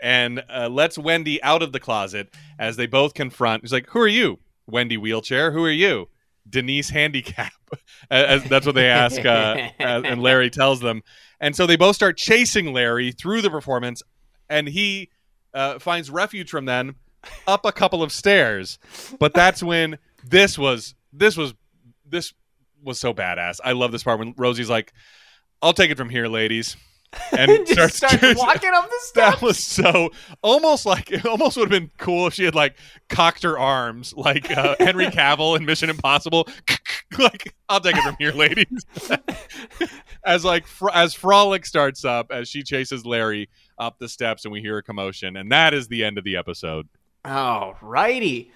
and 0.00 0.42
uh, 0.48 0.70
lets 0.70 0.96
Wendy 0.96 1.42
out 1.42 1.62
of 1.62 1.72
the 1.72 1.80
closet 1.80 2.34
as 2.58 2.76
they 2.76 2.86
both 2.86 3.12
confront. 3.12 3.64
He's 3.64 3.72
like, 3.72 3.88
"Who 3.90 4.00
are 4.00 4.08
you?" 4.08 4.38
Wendy 4.66 4.96
wheelchair. 4.96 5.52
Who 5.52 5.62
are 5.62 5.70
you? 5.70 6.08
Denise 6.48 6.90
handicap. 6.90 7.52
As, 8.10 8.44
that's 8.44 8.66
what 8.66 8.74
they 8.74 8.88
ask, 8.88 9.24
uh, 9.24 9.70
and 9.78 10.22
Larry 10.22 10.50
tells 10.50 10.80
them. 10.80 11.02
And 11.40 11.54
so 11.54 11.66
they 11.66 11.76
both 11.76 11.96
start 11.96 12.16
chasing 12.16 12.72
Larry 12.72 13.12
through 13.12 13.42
the 13.42 13.50
performance, 13.50 14.02
and 14.48 14.68
he 14.68 15.10
uh, 15.52 15.78
finds 15.78 16.10
refuge 16.10 16.50
from 16.50 16.64
them 16.64 16.96
up 17.46 17.64
a 17.64 17.72
couple 17.72 18.02
of 18.02 18.12
stairs. 18.12 18.78
But 19.18 19.34
that's 19.34 19.62
when 19.62 19.98
this 20.24 20.58
was 20.58 20.94
this 21.12 21.36
was 21.36 21.54
this 22.08 22.32
was 22.82 22.98
so 23.00 23.12
badass. 23.12 23.58
I 23.64 23.72
love 23.72 23.92
this 23.92 24.02
part 24.02 24.18
when 24.18 24.34
Rosie's 24.36 24.70
like, 24.70 24.92
"I'll 25.60 25.72
take 25.72 25.90
it 25.90 25.96
from 25.96 26.08
here, 26.08 26.28
ladies," 26.28 26.76
and 27.38 27.66
starts 27.68 27.96
start 27.96 28.20
walking 28.36 28.70
up 28.74 28.88
the 28.88 28.96
steps. 29.00 29.40
that 29.40 29.42
was 29.42 29.58
so 29.58 30.10
almost 30.42 30.84
like 30.84 31.10
it 31.10 31.24
almost 31.24 31.56
would 31.56 31.70
have 31.72 31.80
been 31.82 31.90
cool 31.98 32.26
if 32.26 32.34
she 32.34 32.44
had 32.44 32.54
like 32.54 32.76
cocked 33.08 33.42
her 33.42 33.58
arms 33.58 34.12
like 34.16 34.50
uh, 34.56 34.74
Henry 34.80 35.06
Cavill 35.06 35.56
in 35.56 35.64
Mission 35.64 35.88
Impossible. 35.88 36.46
like 37.18 37.54
I'll 37.68 37.80
take 37.80 37.96
it 37.96 38.02
from 38.02 38.16
here, 38.18 38.32
ladies. 38.32 38.84
as 40.24 40.44
like 40.44 40.66
fr- 40.66 40.90
as 40.92 41.14
Frolic 41.14 41.64
starts 41.64 42.04
up 42.04 42.30
as 42.30 42.48
she 42.48 42.62
chases 42.62 43.06
Larry 43.06 43.48
up 43.78 43.98
the 43.98 44.08
steps 44.08 44.44
and 44.44 44.52
we 44.52 44.60
hear 44.60 44.78
a 44.78 44.82
commotion 44.82 45.36
and 45.36 45.50
that 45.52 45.74
is 45.74 45.88
the 45.88 46.04
end 46.04 46.18
of 46.18 46.24
the 46.24 46.36
episode. 46.36 46.88
All 47.24 47.76
righty. 47.80 48.50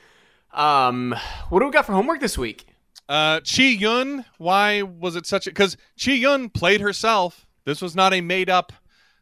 Um, 0.53 1.15
what 1.49 1.61
do 1.61 1.67
we 1.67 1.73
got 1.73 1.87
for 1.87 1.93
homework 1.93 2.21
this 2.21 2.37
week? 2.37 2.67
Uh, 3.09 3.41
Chee-Yun, 3.41 4.25
why 4.39 4.83
was 4.83 5.17
it 5.17 5.27
such 5.27 5.47
a? 5.47 5.51
Because 5.51 5.77
Chee-Yun 5.97 6.49
played 6.51 6.81
herself. 6.81 7.47
This 7.71 7.81
was 7.81 7.95
not 7.95 8.13
a 8.13 8.21
made 8.21 8.51
up 8.51 8.73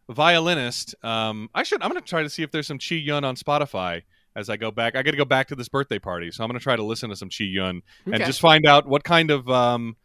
violinist. 0.09 0.95
Um, 1.05 1.51
I 1.55 1.63
should. 1.65 1.83
I'm 1.83 1.91
going 1.91 2.01
to 2.03 2.09
try 2.09 2.23
to 2.23 2.31
see 2.31 2.43
if 2.43 2.51
there's 2.51 2.67
some 2.67 2.79
Chee-Yun 2.79 3.23
on 3.25 3.37
Spotify 3.37 4.03
as 4.35 4.49
I 4.49 4.57
go 4.57 4.71
back. 4.71 4.97
I 4.97 5.03
got 5.03 5.11
to 5.11 5.17
go 5.19 5.27
back 5.27 5.49
to 5.49 5.55
this 5.55 5.69
birthday 5.69 5.99
party, 5.99 6.31
so 6.31 6.43
I'm 6.43 6.49
going 6.49 6.59
to 6.59 6.63
try 6.63 6.77
to 6.77 6.83
listen 6.83 7.11
to 7.11 7.17
some 7.17 7.29
Chee-Yun 7.29 7.83
and 8.07 8.15
Okay. 8.15 8.25
just 8.25 8.41
find 8.41 8.65
out 8.67 8.87
what 8.89 9.05
kind 9.05 9.31
of 9.31 9.49
um, 9.51 9.97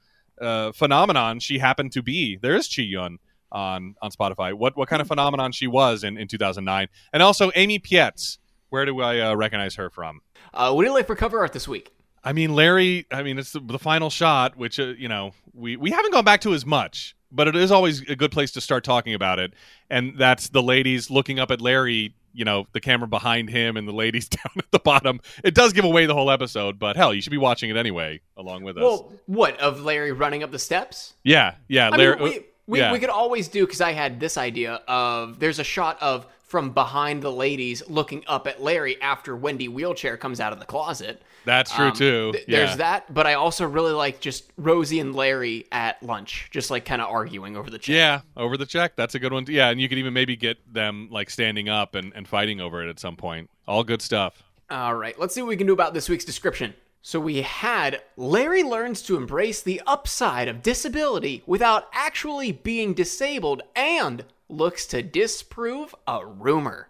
uh, 0.41 0.74
phenomenon 0.74 1.39
she 1.39 1.58
happened 1.58 1.94
to 1.94 2.02
be. 2.02 2.38
There 2.41 2.56
is 2.56 2.68
Chee-Yun 2.68 3.18
on 3.52 3.96
on 4.02 4.12
Spotify. 4.12 4.54
What 4.54 4.76
what 4.76 4.89
kind 4.89 5.02
of 5.02 5.08
phenomenon 5.08 5.54
she 5.54 5.68
was 5.68 6.04
in 6.04 6.18
in 6.18 6.28
2009, 6.28 6.88
and 7.14 7.24
also 7.24 7.52
Amy 7.56 7.80
Pietz. 7.80 8.39
Where 8.70 8.86
do 8.86 9.00
I 9.02 9.20
uh, 9.20 9.36
recognize 9.36 9.76
her 9.76 9.89
from? 9.89 10.22
Uh, 10.54 10.74
what 10.74 10.82
do 10.82 10.88
you 10.89 10.94
like 10.94 11.06
for 11.08 11.16
cover 11.16 11.39
art 11.39 11.54
this 11.54 11.68
week? 11.68 11.94
I 12.24 12.34
mean, 12.34 12.56
Larry. 12.56 13.06
I 13.12 13.22
mean, 13.22 13.38
it's 13.38 13.52
the, 13.52 13.60
the 13.60 13.78
final 13.80 14.10
shot, 14.10 14.58
which 14.58 14.80
uh, 14.80 14.94
you 14.98 15.08
know 15.08 15.32
we 15.54 15.78
we 15.78 15.91
haven't 15.91 16.12
gone 16.12 16.26
back 16.26 16.41
to 16.41 16.54
as 16.56 16.66
much, 16.66 17.16
but 17.34 17.48
it 17.48 17.56
is 17.56 17.72
always 17.72 18.02
a 18.10 18.16
good 18.16 18.32
place 18.32 18.52
to 18.52 18.62
start 18.62 18.84
talking 18.84 19.14
about 19.14 19.40
it. 19.40 19.54
And 19.90 20.18
that's 20.18 20.50
the 20.50 20.62
ladies 20.64 21.10
looking 21.10 21.40
up 21.40 21.52
at 21.52 21.62
Larry. 21.62 22.14
You 22.36 22.46
know, 22.46 22.66
the 22.72 22.82
camera 22.82 23.08
behind 23.08 23.52
him 23.52 23.78
and 23.78 23.88
the 23.88 23.92
ladies 23.92 24.28
down 24.30 24.54
at 24.58 24.72
the 24.72 24.80
bottom. 24.80 25.20
It 25.44 25.54
does 25.54 25.72
give 25.72 25.86
away 25.86 26.08
the 26.08 26.16
whole 26.16 26.32
episode, 26.32 26.80
but 26.80 26.96
hell, 26.96 27.14
you 27.14 27.22
should 27.22 27.30
be 27.30 27.38
watching 27.38 27.70
it 27.70 27.78
anyway 27.78 28.22
along 28.38 28.64
with 28.64 28.76
us. 28.78 28.82
Well, 28.82 29.14
what 29.28 29.60
of 29.60 29.82
Larry 29.82 30.12
running 30.12 30.42
up 30.42 30.50
the 30.52 30.58
steps? 30.58 31.14
yeah, 31.24 31.56
yeah, 31.68 31.90
I 31.92 31.98
Larry. 31.98 32.16
mean, 32.16 32.24
we, 32.24 32.46
we, 32.66 32.80
yeah. 32.80 32.92
we 32.92 32.98
could 32.98 33.10
always 33.10 33.50
do 33.50 33.66
because 33.66 33.82
I 33.82 33.92
had 33.92 34.20
this 34.20 34.38
idea 34.38 34.82
of 34.88 35.40
there's 35.40 35.60
a 35.60 35.64
shot 35.64 36.02
of 36.02 36.26
from 36.54 36.70
behind 36.70 37.24
the 37.24 37.32
ladies 37.32 37.82
looking 37.89 38.24
up 38.28 38.45
at 38.45 38.62
Larry 38.62 39.01
after 39.01 39.36
Wendy 39.36 39.68
wheelchair 39.68 40.18
comes 40.18 40.39
out 40.39 40.54
of 40.54 40.60
the 40.60 40.68
closet. 40.68 41.20
that's 41.45 41.74
true 41.74 41.88
Um, 41.88 41.93
too. 41.93 42.32
th- 42.34 42.45
yeah. 42.47 42.58
There's 42.60 42.78
that, 42.78 43.12
but 43.12 43.26
I 43.26 43.34
also 43.34 43.66
really 43.66 43.91
like 43.91 44.20
just 44.20 44.51
Rosie 44.56 44.99
and 44.99 45.16
Larry 45.16 45.66
at 45.72 46.04
lunch, 46.04 46.49
just 46.51 46.70
like 46.70 46.86
kind 46.86 47.01
of 47.01 47.10
arguing 47.10 47.58
over 47.58 47.72
the 47.72 47.80
check. 47.80 47.95
Yeah, 47.95 48.22
over 48.38 48.56
the 48.56 48.68
check. 48.68 48.95
That's 48.95 49.16
a 49.16 49.20
good 49.20 49.34
one. 49.34 49.45
Yeah, 49.49 49.70
and 49.72 49.82
you 49.82 49.89
could 49.89 49.97
even 49.97 50.14
maybe 50.14 50.36
get 50.36 50.58
them 50.72 51.08
like 51.10 51.32
standing 51.32 51.70
up 51.70 51.95
and, 51.95 52.14
and 52.16 52.28
fighting 52.28 52.62
over 52.62 52.84
it 52.86 52.89
at 52.91 52.99
some 52.99 53.16
point. 53.16 53.49
All 53.68 53.84
good 53.84 54.04
stuff. 54.04 54.43
All 54.70 54.93
right, 54.93 55.20
let's 55.20 55.34
see 55.34 55.41
what 55.41 55.47
we 55.49 55.58
can 55.58 55.66
do 55.66 55.74
about 55.74 55.95
this 55.95 56.08
week's 56.08 56.24
description. 56.24 56.76
So 57.01 57.20
we 57.20 57.41
had 57.41 57.99
Larry 58.16 58.62
learns 58.62 59.01
to 59.01 59.18
embrace 59.18 59.60
the 59.64 59.82
upside 59.88 60.47
of 60.47 60.62
disability 60.62 61.41
without 61.47 61.88
actually 61.93 62.51
being 62.51 62.93
disabled 62.93 63.64
and 63.76 64.24
looks 64.54 64.86
to 64.88 65.01
disprove 65.01 65.93
a 66.08 66.26
rumor. 66.26 66.88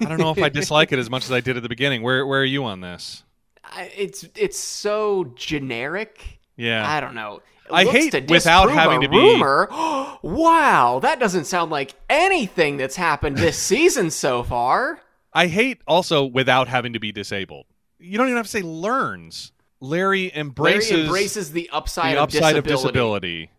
I 0.00 0.04
don't 0.06 0.18
know 0.18 0.30
if 0.30 0.42
I 0.42 0.48
dislike 0.60 0.92
it 0.92 0.98
as 0.98 1.10
much 1.10 1.24
as 1.24 1.32
I 1.32 1.40
did 1.40 1.56
at 1.56 1.62
the 1.62 1.68
beginning. 1.68 2.02
Where 2.02 2.26
where 2.26 2.40
are 2.40 2.44
you 2.44 2.64
on 2.64 2.80
this? 2.80 3.22
I- 3.64 3.90
It's 3.96 4.24
it's 4.36 4.58
so 4.58 5.32
generic. 5.36 6.38
Yeah. 6.56 6.88
I 6.88 7.00
don't 7.00 7.14
know. 7.14 7.42
I 7.70 7.84
hate 7.84 8.12
to 8.12 8.20
without 8.20 8.70
having 8.70 9.00
to 9.00 9.08
be- 9.08 9.16
rumor. 9.16 9.68
wow, 10.22 11.00
that 11.02 11.18
doesn't 11.18 11.44
sound 11.46 11.70
like 11.70 11.94
anything 12.10 12.76
that's 12.76 12.96
happened 12.96 13.38
this 13.38 13.58
season 13.72 14.10
so 14.10 14.42
far. 14.42 15.00
I 15.32 15.46
hate 15.48 15.80
also 15.86 16.24
without 16.24 16.68
having 16.68 16.92
to 16.92 17.00
be 17.00 17.10
disabled. 17.10 17.66
You 17.98 18.18
don't 18.18 18.26
even 18.28 18.36
have 18.36 18.46
to 18.46 18.50
say 18.50 18.62
learns. 18.62 19.50
Larry 19.80 20.30
embraces, 20.34 20.90
Larry 20.90 21.02
embraces 21.04 21.52
the 21.52 21.68
upside, 21.70 22.16
the 22.16 22.20
upside 22.22 22.56
of, 22.56 22.64
of 22.64 22.68
disability. 22.70 23.50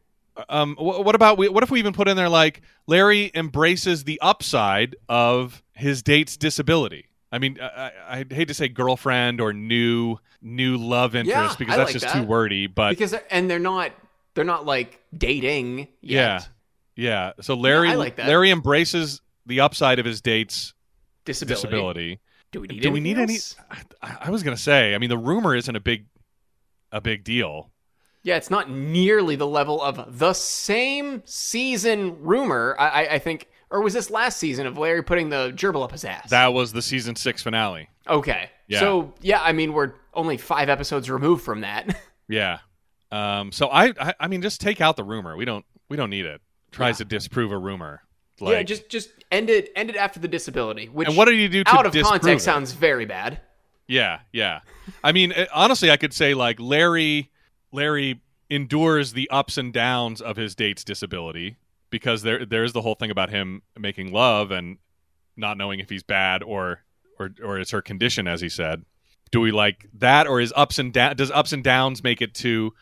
Um, 0.50 0.76
wh- 0.76 1.04
what 1.06 1.16
about 1.16 1.38
we, 1.38 1.50
what 1.50 1.64
if 1.64 1.72
we 1.72 1.80
even 1.80 1.94
put 1.94 2.08
in 2.08 2.18
there 2.18 2.30
like 2.30 2.62
Larry 2.88 3.32
embraces 3.34 4.04
the 4.04 4.20
upside 4.22 4.96
of 5.10 5.64
his 5.74 6.04
date's 6.04 6.38
disability? 6.38 7.08
I 7.32 7.40
mean, 7.40 7.58
I, 7.62 7.92
I, 8.08 8.26
hate 8.30 8.48
to 8.48 8.54
say 8.54 8.70
girlfriend 8.70 9.42
or 9.42 9.52
new 9.52 10.18
new 10.42 10.78
love 10.78 11.16
interest 11.16 11.36
Yeah, 11.38 11.56
because 11.58 11.74
I 11.74 11.78
that's 11.78 11.88
like 11.90 12.02
just 12.02 12.14
that. 12.14 12.22
too 12.22 12.28
wordy. 12.28 12.68
But 12.68 12.92
because 12.92 13.14
and 13.30 13.50
they're 13.50 13.60
not 13.60 13.92
they're 14.36 14.46
not 14.46 14.66
like 14.66 15.02
dating 15.18 15.88
yeah, 16.02 16.34
yet. 16.34 16.50
yeah. 16.96 17.32
So 17.42 17.56
Larry 17.56 17.90
I 17.90 17.96
like 17.96 18.18
that. 18.18 18.28
Larry 18.28 18.52
embraces 18.52 19.22
the 19.46 19.62
upside 19.62 20.00
of 20.00 20.06
his 20.06 20.22
date's 20.22 20.74
Disability. 21.26 21.62
disability. 21.62 22.20
Do 22.52 22.62
we 22.62 22.68
need 22.68 22.82
Do 22.82 22.92
we 22.92 23.00
need 23.00 23.18
any? 23.18 23.38
I, 24.02 24.18
I 24.26 24.30
was 24.30 24.44
gonna 24.44 24.56
say. 24.56 24.94
I 24.96 24.98
mean, 24.98 25.10
the 25.10 25.18
rumor 25.18 25.56
isn't 25.56 25.76
a 25.76 25.80
big 25.80 26.06
a 26.92 27.02
big 27.02 27.24
deal. 27.24 27.72
Yeah, 28.26 28.38
it's 28.38 28.50
not 28.50 28.70
nearly 28.70 29.36
the 29.36 29.46
level 29.48 29.82
of 29.82 30.18
the 30.20 30.34
same 30.34 31.22
season 31.26 32.22
rumor. 32.22 32.76
I, 32.80 32.88
I, 33.06 33.14
I 33.14 33.20
think, 33.20 33.48
or 33.70 33.82
was 33.82 33.94
this 33.94 34.10
last 34.10 34.38
season 34.40 34.66
of 34.66 34.78
Larry 34.80 35.04
putting 35.04 35.30
the 35.30 35.52
gerbil 35.56 35.84
up 35.84 35.92
his 35.92 36.04
ass? 36.04 36.32
That 36.32 36.48
was 36.54 36.74
the 36.74 36.82
season 36.82 37.16
six 37.16 37.42
finale. 37.44 37.88
okay. 38.10 38.50
Yeah. 38.68 38.80
So 38.80 39.14
yeah, 39.22 39.42
I 39.44 39.52
mean, 39.52 39.74
we're 39.74 39.94
only 40.16 40.38
five 40.38 40.70
episodes 40.70 41.10
removed 41.10 41.44
from 41.46 41.62
that. 41.62 41.96
Yeah. 42.28 42.58
Um. 43.12 43.52
So 43.52 43.68
I, 43.68 43.94
I, 44.00 44.14
I 44.22 44.28
mean, 44.28 44.42
just 44.42 44.60
take 44.60 44.82
out 44.82 44.96
the 44.96 45.04
rumor. 45.04 45.38
We 45.38 45.46
don't, 45.46 45.64
we 45.90 45.96
don't 45.98 46.10
need 46.10 46.26
it. 46.26 46.42
Tries 46.72 46.98
to 46.98 47.06
disprove 47.06 47.52
a 47.52 47.58
rumor. 47.60 48.02
Like, 48.40 48.52
yeah, 48.54 48.64
just 48.64 48.90
just 48.90 49.12
end 49.32 49.52
it 49.52 49.72
end 49.76 49.92
it 49.92 49.96
after 49.96 50.20
the 50.20 50.28
disability. 50.28 50.88
Which 50.88 51.08
and 51.08 51.16
what 51.16 51.26
did 51.26 51.36
you 51.36 51.48
do 51.48 51.64
to 51.64 51.70
out 51.70 51.86
of 51.86 51.94
context 51.94 52.26
it? 52.26 52.40
sounds 52.44 52.72
very 52.72 53.06
bad. 53.06 53.40
Yeah, 53.88 54.22
yeah. 54.34 54.62
I 55.04 55.12
mean, 55.12 55.32
it- 55.34 55.48
honestly, 55.54 55.92
I 55.92 55.98
could 55.98 56.12
say 56.14 56.34
like 56.34 56.60
Larry, 56.60 57.30
Larry 57.76 58.22
endures 58.50 59.14
the 59.14 59.30
ups 59.30 59.58
and 59.58 59.74
downs 59.74 60.22
of 60.22 60.38
his 60.38 60.56
date's 60.56 60.84
disability 60.84 61.58
because 61.90 62.24
there, 62.24 62.46
there's 62.46 62.74
the 62.74 62.82
whole 62.82 62.96
thing 62.96 63.12
about 63.12 63.30
him 63.30 63.62
making 63.78 64.12
love 64.12 64.52
and 64.52 64.78
not 65.38 65.58
knowing 65.58 65.80
if 65.80 65.90
he's 65.90 66.04
bad 66.04 66.42
or, 66.44 66.82
or, 67.20 67.32
or 67.44 67.60
it's 67.60 67.72
her 67.72 67.82
condition, 67.82 68.28
as 68.28 68.42
he 68.42 68.50
said. 68.50 68.84
Do 69.32 69.42
we 69.42 69.52
like 69.52 69.88
that, 69.96 70.28
or 70.28 70.40
is 70.40 70.54
ups 70.56 70.80
and 70.80 70.94
down? 70.94 71.16
Does 71.16 71.32
ups 71.32 71.52
and 71.52 71.64
downs 71.64 72.04
make 72.04 72.22
it 72.22 72.34
to? 72.36 72.74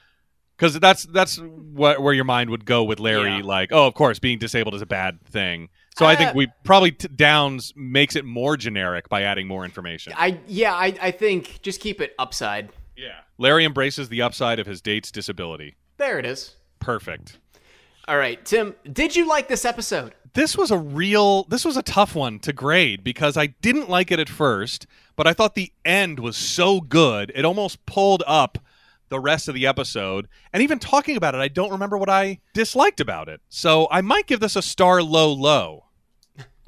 Because 0.55 0.79
that's 0.79 1.03
that's 1.05 1.37
what, 1.37 2.01
where 2.01 2.13
your 2.13 2.25
mind 2.25 2.49
would 2.51 2.65
go 2.65 2.83
with 2.83 2.99
Larry. 2.99 3.37
Yeah. 3.37 3.43
Like, 3.43 3.69
oh, 3.71 3.87
of 3.87 3.95
course, 3.95 4.19
being 4.19 4.37
disabled 4.37 4.75
is 4.75 4.81
a 4.81 4.85
bad 4.85 5.23
thing. 5.25 5.69
So 5.97 6.05
I 6.05 6.15
think 6.15 6.31
Uh, 6.31 6.33
we 6.35 6.47
probably 6.63 6.91
t- 6.91 7.07
downs 7.07 7.73
makes 7.75 8.15
it 8.15 8.25
more 8.25 8.57
generic 8.57 9.09
by 9.09 9.23
adding 9.23 9.47
more 9.47 9.63
information. 9.65 10.13
I 10.15 10.39
yeah, 10.45 10.73
I 10.73 10.93
I 11.01 11.11
think 11.11 11.61
just 11.63 11.79
keep 11.79 12.01
it 12.01 12.13
upside. 12.19 12.69
Yeah. 12.95 13.21
Larry 13.43 13.65
embraces 13.65 14.07
the 14.07 14.21
upside 14.21 14.57
of 14.57 14.67
his 14.67 14.79
date's 14.79 15.11
disability. 15.11 15.75
There 15.97 16.17
it 16.17 16.25
is. 16.25 16.55
Perfect. 16.79 17.39
All 18.07 18.17
right, 18.17 18.43
Tim, 18.45 18.73
did 18.89 19.17
you 19.17 19.27
like 19.27 19.49
this 19.49 19.65
episode? 19.65 20.15
This 20.31 20.55
was 20.55 20.71
a 20.71 20.77
real 20.77 21.43
this 21.43 21.65
was 21.65 21.75
a 21.75 21.83
tough 21.83 22.15
one 22.15 22.39
to 22.39 22.53
grade 22.53 23.03
because 23.03 23.35
I 23.35 23.47
didn't 23.47 23.89
like 23.89 24.11
it 24.11 24.19
at 24.19 24.29
first, 24.29 24.87
but 25.17 25.27
I 25.27 25.33
thought 25.33 25.55
the 25.55 25.73
end 25.83 26.19
was 26.19 26.37
so 26.37 26.79
good. 26.79 27.33
It 27.35 27.43
almost 27.43 27.85
pulled 27.85 28.23
up 28.25 28.59
the 29.09 29.19
rest 29.19 29.49
of 29.49 29.55
the 29.55 29.67
episode. 29.67 30.29
And 30.53 30.63
even 30.63 30.79
talking 30.79 31.17
about 31.17 31.35
it, 31.35 31.39
I 31.39 31.49
don't 31.49 31.71
remember 31.71 31.97
what 31.97 32.09
I 32.09 32.39
disliked 32.53 33.01
about 33.01 33.27
it. 33.27 33.41
So 33.49 33.89
I 33.91 33.99
might 33.99 34.25
give 34.25 34.39
this 34.39 34.55
a 34.55 34.61
star 34.61 35.03
low 35.03 35.33
low. 35.33 35.87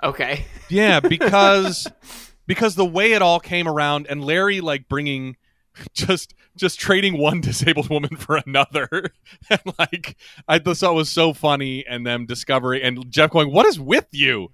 Okay. 0.03 0.45
Yeah, 0.67 0.99
because 0.99 1.87
because 2.47 2.75
the 2.75 2.83
way 2.83 3.13
it 3.13 3.21
all 3.21 3.39
came 3.39 3.65
around 3.65 4.07
and 4.09 4.25
Larry 4.25 4.59
like 4.59 4.89
bringing 4.89 5.37
just 5.93 6.33
just 6.55 6.79
trading 6.79 7.17
one 7.17 7.41
disabled 7.49 7.89
woman 7.89 8.15
for 8.17 8.37
another. 8.45 9.11
And 9.49 9.61
like 9.77 10.15
I 10.47 10.59
just 10.59 10.81
thought 10.81 10.91
it 10.91 10.95
was 10.95 11.09
so 11.09 11.33
funny 11.33 11.85
and 11.87 12.05
them 12.05 12.25
discovering 12.25 12.81
and 12.81 13.09
Jeff 13.11 13.31
going 13.31 13.51
what 13.51 13.65
is 13.65 13.79
with 13.79 14.07
you? 14.11 14.51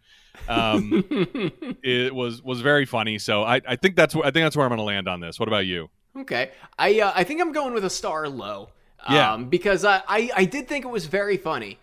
Um 0.47 1.03
it 1.83 2.13
was 2.15 2.41
was 2.41 2.61
very 2.61 2.85
funny. 2.85 3.19
So 3.19 3.43
I, 3.43 3.61
I 3.67 3.75
think 3.75 3.95
that's 3.95 4.15
I 4.15 4.31
think 4.31 4.35
that's 4.45 4.55
where 4.55 4.65
I'm 4.65 4.71
gonna 4.71 4.83
land 4.83 5.07
on 5.07 5.19
this. 5.19 5.39
What 5.39 5.47
about 5.47 5.65
you? 5.65 5.89
Okay, 6.17 6.51
I 6.77 6.99
uh, 6.99 7.11
I 7.15 7.23
think 7.23 7.39
I'm 7.41 7.51
going 7.53 7.73
with 7.73 7.85
a 7.85 7.89
star 7.89 8.27
low. 8.27 8.69
Um, 9.05 9.15
Yeah. 9.15 9.37
because 9.37 9.85
I, 9.85 10.01
I 10.07 10.29
I 10.35 10.45
did 10.45 10.67
think 10.67 10.83
it 10.85 10.89
was 10.89 11.05
very 11.05 11.37
funny, 11.37 11.79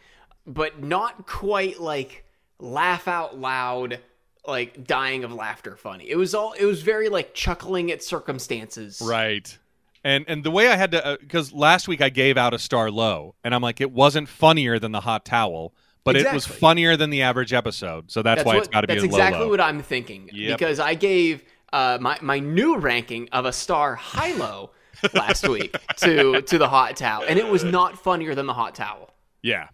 but 0.46 0.82
not 0.82 1.26
quite 1.26 1.80
like 1.80 2.24
laugh 2.58 3.08
out 3.08 3.38
loud, 3.38 4.00
like 4.48 4.86
dying 4.86 5.24
of 5.24 5.32
laughter 5.32 5.76
funny. 5.76 6.08
It 6.08 6.16
was 6.16 6.34
all 6.34 6.52
it 6.52 6.64
was 6.64 6.82
very 6.82 7.08
like 7.08 7.34
chuckling 7.34 7.90
at 7.92 8.02
circumstances. 8.02 9.00
right 9.04 9.56
and 10.04 10.24
and 10.28 10.44
the 10.44 10.50
way 10.50 10.68
I 10.68 10.76
had 10.76 10.92
to 10.92 11.18
because 11.20 11.52
last 11.52 11.88
week 11.88 12.00
I 12.00 12.08
gave 12.08 12.36
out 12.36 12.54
a 12.54 12.58
star 12.58 12.90
low 12.90 13.34
and 13.44 13.54
I'm 13.54 13.62
like 13.62 13.80
it 13.80 13.92
wasn't 13.92 14.28
funnier 14.28 14.78
than 14.78 14.92
the 14.92 15.00
hot 15.00 15.24
towel 15.24 15.74
but 16.04 16.16
it 16.16 16.32
was 16.32 16.46
funnier 16.46 16.96
than 16.96 17.10
the 17.10 17.22
average 17.22 17.52
episode 17.52 18.10
so 18.10 18.22
that's, 18.22 18.44
why 18.44 18.54
what, 18.54 18.58
it's 18.60 18.68
got 18.68 18.80
to 18.80 18.86
be 18.86 18.94
That's 18.94 19.02
a 19.02 19.06
exactly 19.06 19.40
low 19.40 19.50
what 19.50 19.60
I'm 19.60 19.82
thinking. 19.82 20.30
Yep. 20.32 20.58
Because 20.58 20.80
I 20.80 20.94
gave 20.94 21.44
uh, 21.72 21.98
my 22.00 22.18
my 22.22 22.38
new 22.38 22.78
ranking 22.78 23.28
of 23.30 23.44
a 23.44 23.52
star 23.52 23.94
high 23.94 24.32
low 24.32 24.70
last 25.14 25.46
week 25.46 25.76
to 25.98 26.42
to 26.42 26.58
the 26.58 26.68
hot 26.68 26.96
towel, 26.96 27.24
and 27.28 27.38
it 27.38 27.46
was 27.46 27.64
not 27.64 27.98
funnier 27.98 28.34
than 28.34 28.46
the 28.46 28.54
hot 28.54 28.74
towel. 28.74 29.10
Yeah, 29.42 29.68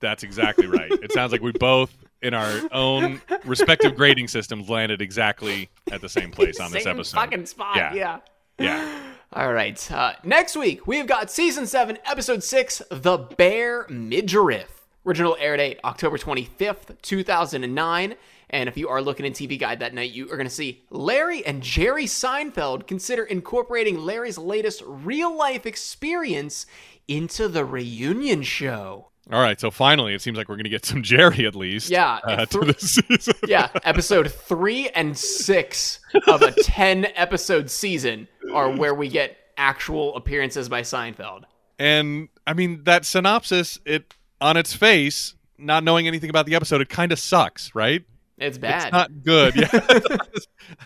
that's 0.00 0.22
exactly 0.22 0.66
right. 0.66 0.90
it 0.90 1.12
sounds 1.12 1.32
like 1.32 1.40
we 1.40 1.52
both, 1.52 1.96
in 2.22 2.34
our 2.34 2.60
own 2.72 3.20
respective 3.44 3.94
grading 3.96 4.28
systems, 4.28 4.68
landed 4.68 5.00
exactly 5.02 5.68
at 5.92 6.00
the 6.00 6.08
same 6.08 6.30
place 6.30 6.58
on 6.60 6.70
this 6.72 6.84
Same 6.84 6.96
episode. 6.96 7.16
fucking 7.16 7.46
spot. 7.46 7.76
Yeah. 7.76 7.94
yeah. 7.94 8.18
Yeah. 8.58 9.02
All 9.32 9.52
right. 9.52 9.92
Uh, 9.92 10.14
next 10.24 10.56
week, 10.56 10.86
we've 10.86 11.06
got 11.06 11.30
season 11.30 11.66
seven, 11.66 11.98
episode 12.06 12.42
six, 12.42 12.80
The 12.90 13.18
Bare 13.18 13.86
Midriff. 13.88 14.86
Original 15.04 15.36
air 15.38 15.56
date 15.56 15.78
October 15.84 16.16
25th, 16.18 17.00
2009. 17.02 18.14
And 18.50 18.68
if 18.68 18.76
you 18.76 18.88
are 18.88 19.02
looking 19.02 19.26
in 19.26 19.32
TV 19.32 19.58
Guide 19.58 19.80
that 19.80 19.92
night, 19.94 20.12
you 20.12 20.24
are 20.32 20.36
going 20.36 20.48
to 20.48 20.54
see 20.54 20.84
Larry 20.90 21.44
and 21.44 21.62
Jerry 21.62 22.06
Seinfeld 22.06 22.86
consider 22.86 23.24
incorporating 23.24 23.98
Larry's 23.98 24.38
latest 24.38 24.82
real 24.86 25.36
life 25.36 25.66
experience 25.66 26.66
into 27.08 27.48
the 27.48 27.64
reunion 27.64 28.42
show. 28.42 29.08
All 29.32 29.40
right. 29.40 29.60
So 29.60 29.70
finally, 29.70 30.14
it 30.14 30.22
seems 30.22 30.38
like 30.38 30.48
we're 30.48 30.54
going 30.56 30.64
to 30.64 30.70
get 30.70 30.84
some 30.84 31.02
Jerry 31.04 31.46
at 31.46 31.54
least. 31.56 31.90
Yeah, 31.90 32.20
Uh, 32.22 32.36
to 32.36 32.46
thr- 32.46 32.64
this 32.66 32.94
season. 32.94 33.34
Yeah, 33.46 33.68
episode 33.84 34.30
three 34.32 34.88
and 34.90 35.16
six 35.18 36.00
of 36.28 36.42
a 36.42 36.52
10 36.62 37.06
episode 37.16 37.68
season 37.70 38.28
are 38.54 38.70
where 38.70 38.94
we 38.94 39.08
get 39.08 39.36
actual 39.56 40.14
appearances 40.16 40.68
by 40.68 40.82
Seinfeld. 40.82 41.42
And 41.78 42.28
I 42.46 42.52
mean, 42.54 42.84
that 42.84 43.04
synopsis, 43.04 43.78
it 43.84 44.14
on 44.40 44.56
its 44.56 44.74
face, 44.74 45.34
not 45.58 45.82
knowing 45.82 46.06
anything 46.06 46.30
about 46.30 46.46
the 46.46 46.54
episode, 46.54 46.80
it 46.80 46.88
kind 46.88 47.10
of 47.12 47.18
sucks, 47.18 47.74
right? 47.74 48.04
It's 48.38 48.58
bad. 48.58 48.84
It's 48.84 48.92
not 48.92 49.22
good. 49.24 49.56
Yeah. 49.56 50.18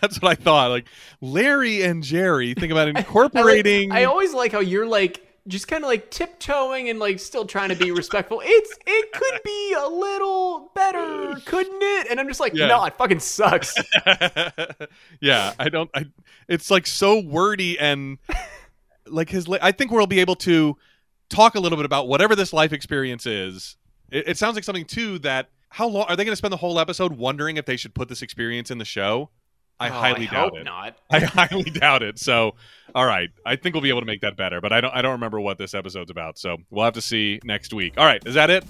That's 0.01 0.21
what 0.21 0.31
I 0.31 0.35
thought. 0.35 0.69
Like 0.69 0.85
Larry 1.19 1.81
and 1.83 2.01
Jerry, 2.01 2.53
think 2.53 2.71
about 2.71 2.87
I, 2.87 2.91
like- 2.91 2.97
incorporating. 3.05 3.91
I 3.91 4.05
always 4.05 4.33
like 4.33 4.51
how 4.53 4.59
you're 4.61 4.87
like 4.87 5.25
just 5.47 5.67
kind 5.67 5.83
of 5.83 5.87
like 5.89 6.11
tiptoeing 6.11 6.89
and 6.89 6.99
like 6.99 7.19
still 7.19 7.45
trying 7.45 7.69
to 7.69 7.75
be 7.75 7.91
respectful. 7.91 8.41
It's 8.43 8.77
it 8.85 9.11
could 9.11 9.41
be 9.43 9.73
a 9.73 9.87
little 9.87 10.71
better, 10.75 11.35
couldn't 11.45 11.81
it? 11.81 12.07
And 12.09 12.19
I'm 12.19 12.27
just 12.27 12.39
like, 12.39 12.53
Yeah. 12.53 12.67
no, 12.67 12.83
it 12.85 12.93
fucking 12.97 13.19
sucks. 13.19 13.75
yeah, 15.19 15.53
I 15.59 15.69
don't. 15.69 15.89
I, 15.95 16.05
it's 16.47 16.69
like 16.71 16.85
so 16.87 17.19
wordy 17.19 17.79
and 17.79 18.17
like 19.07 19.29
his. 19.29 19.47
I 19.61 19.71
think 19.71 19.91
we'll 19.91 20.07
be 20.07 20.19
able 20.19 20.35
to 20.37 20.77
talk 21.29 21.55
a 21.55 21.59
little 21.59 21.77
bit 21.77 21.85
about 21.85 22.07
whatever 22.07 22.35
this 22.35 22.53
life 22.53 22.73
experience 22.73 23.25
is. 23.25 23.77
It, 24.11 24.29
it 24.29 24.37
sounds 24.37 24.55
like 24.55 24.63
something 24.63 24.85
too 24.85 25.19
that. 25.19 25.49
How 25.73 25.87
long 25.87 26.05
are 26.09 26.17
they 26.17 26.25
going 26.25 26.33
to 26.33 26.37
spend 26.37 26.51
the 26.51 26.57
whole 26.57 26.77
episode 26.81 27.13
wondering 27.13 27.55
if 27.55 27.65
they 27.65 27.77
should 27.77 27.95
put 27.95 28.09
this 28.09 28.21
experience 28.21 28.71
in 28.71 28.77
the 28.77 28.83
show? 28.83 29.29
I 29.81 29.89
Oh, 29.89 29.93
highly 29.93 30.27
I 30.27 30.31
doubt 30.31 30.49
hope 30.51 30.59
it. 30.59 30.63
not. 30.63 30.95
I 31.09 31.19
highly 31.21 31.63
doubt 31.63 32.03
it. 32.03 32.19
So, 32.19 32.55
all 32.93 33.05
right, 33.05 33.29
I 33.45 33.55
think 33.55 33.73
we'll 33.75 33.81
be 33.81 33.89
able 33.89 34.01
to 34.01 34.05
make 34.05 34.21
that 34.21 34.37
better, 34.37 34.61
but 34.61 34.71
I 34.71 34.79
don't. 34.81 34.93
I 34.93 35.01
don't 35.01 35.13
remember 35.13 35.39
what 35.39 35.57
this 35.57 35.73
episode's 35.73 36.11
about. 36.11 36.37
So 36.37 36.57
we'll 36.69 36.85
have 36.85 36.93
to 36.93 37.01
see 37.01 37.39
next 37.43 37.73
week. 37.73 37.95
All 37.97 38.05
right, 38.05 38.21
is 38.25 38.35
that 38.35 38.49
it? 38.49 38.63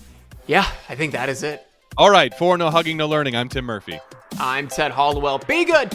Yeah, 0.47 0.65
I 0.89 0.95
think 0.95 1.11
that 1.11 1.29
is 1.29 1.43
it. 1.43 1.65
All 1.97 2.09
right, 2.09 2.33
for 2.33 2.57
no 2.57 2.69
hugging, 2.69 2.97
no 2.97 3.07
learning. 3.07 3.35
I'm 3.35 3.49
Tim 3.49 3.65
Murphy. 3.65 3.99
I'm 4.39 4.67
Ted 4.67 4.91
Hollowell. 4.91 5.39
Be 5.39 5.65
good. 5.65 5.91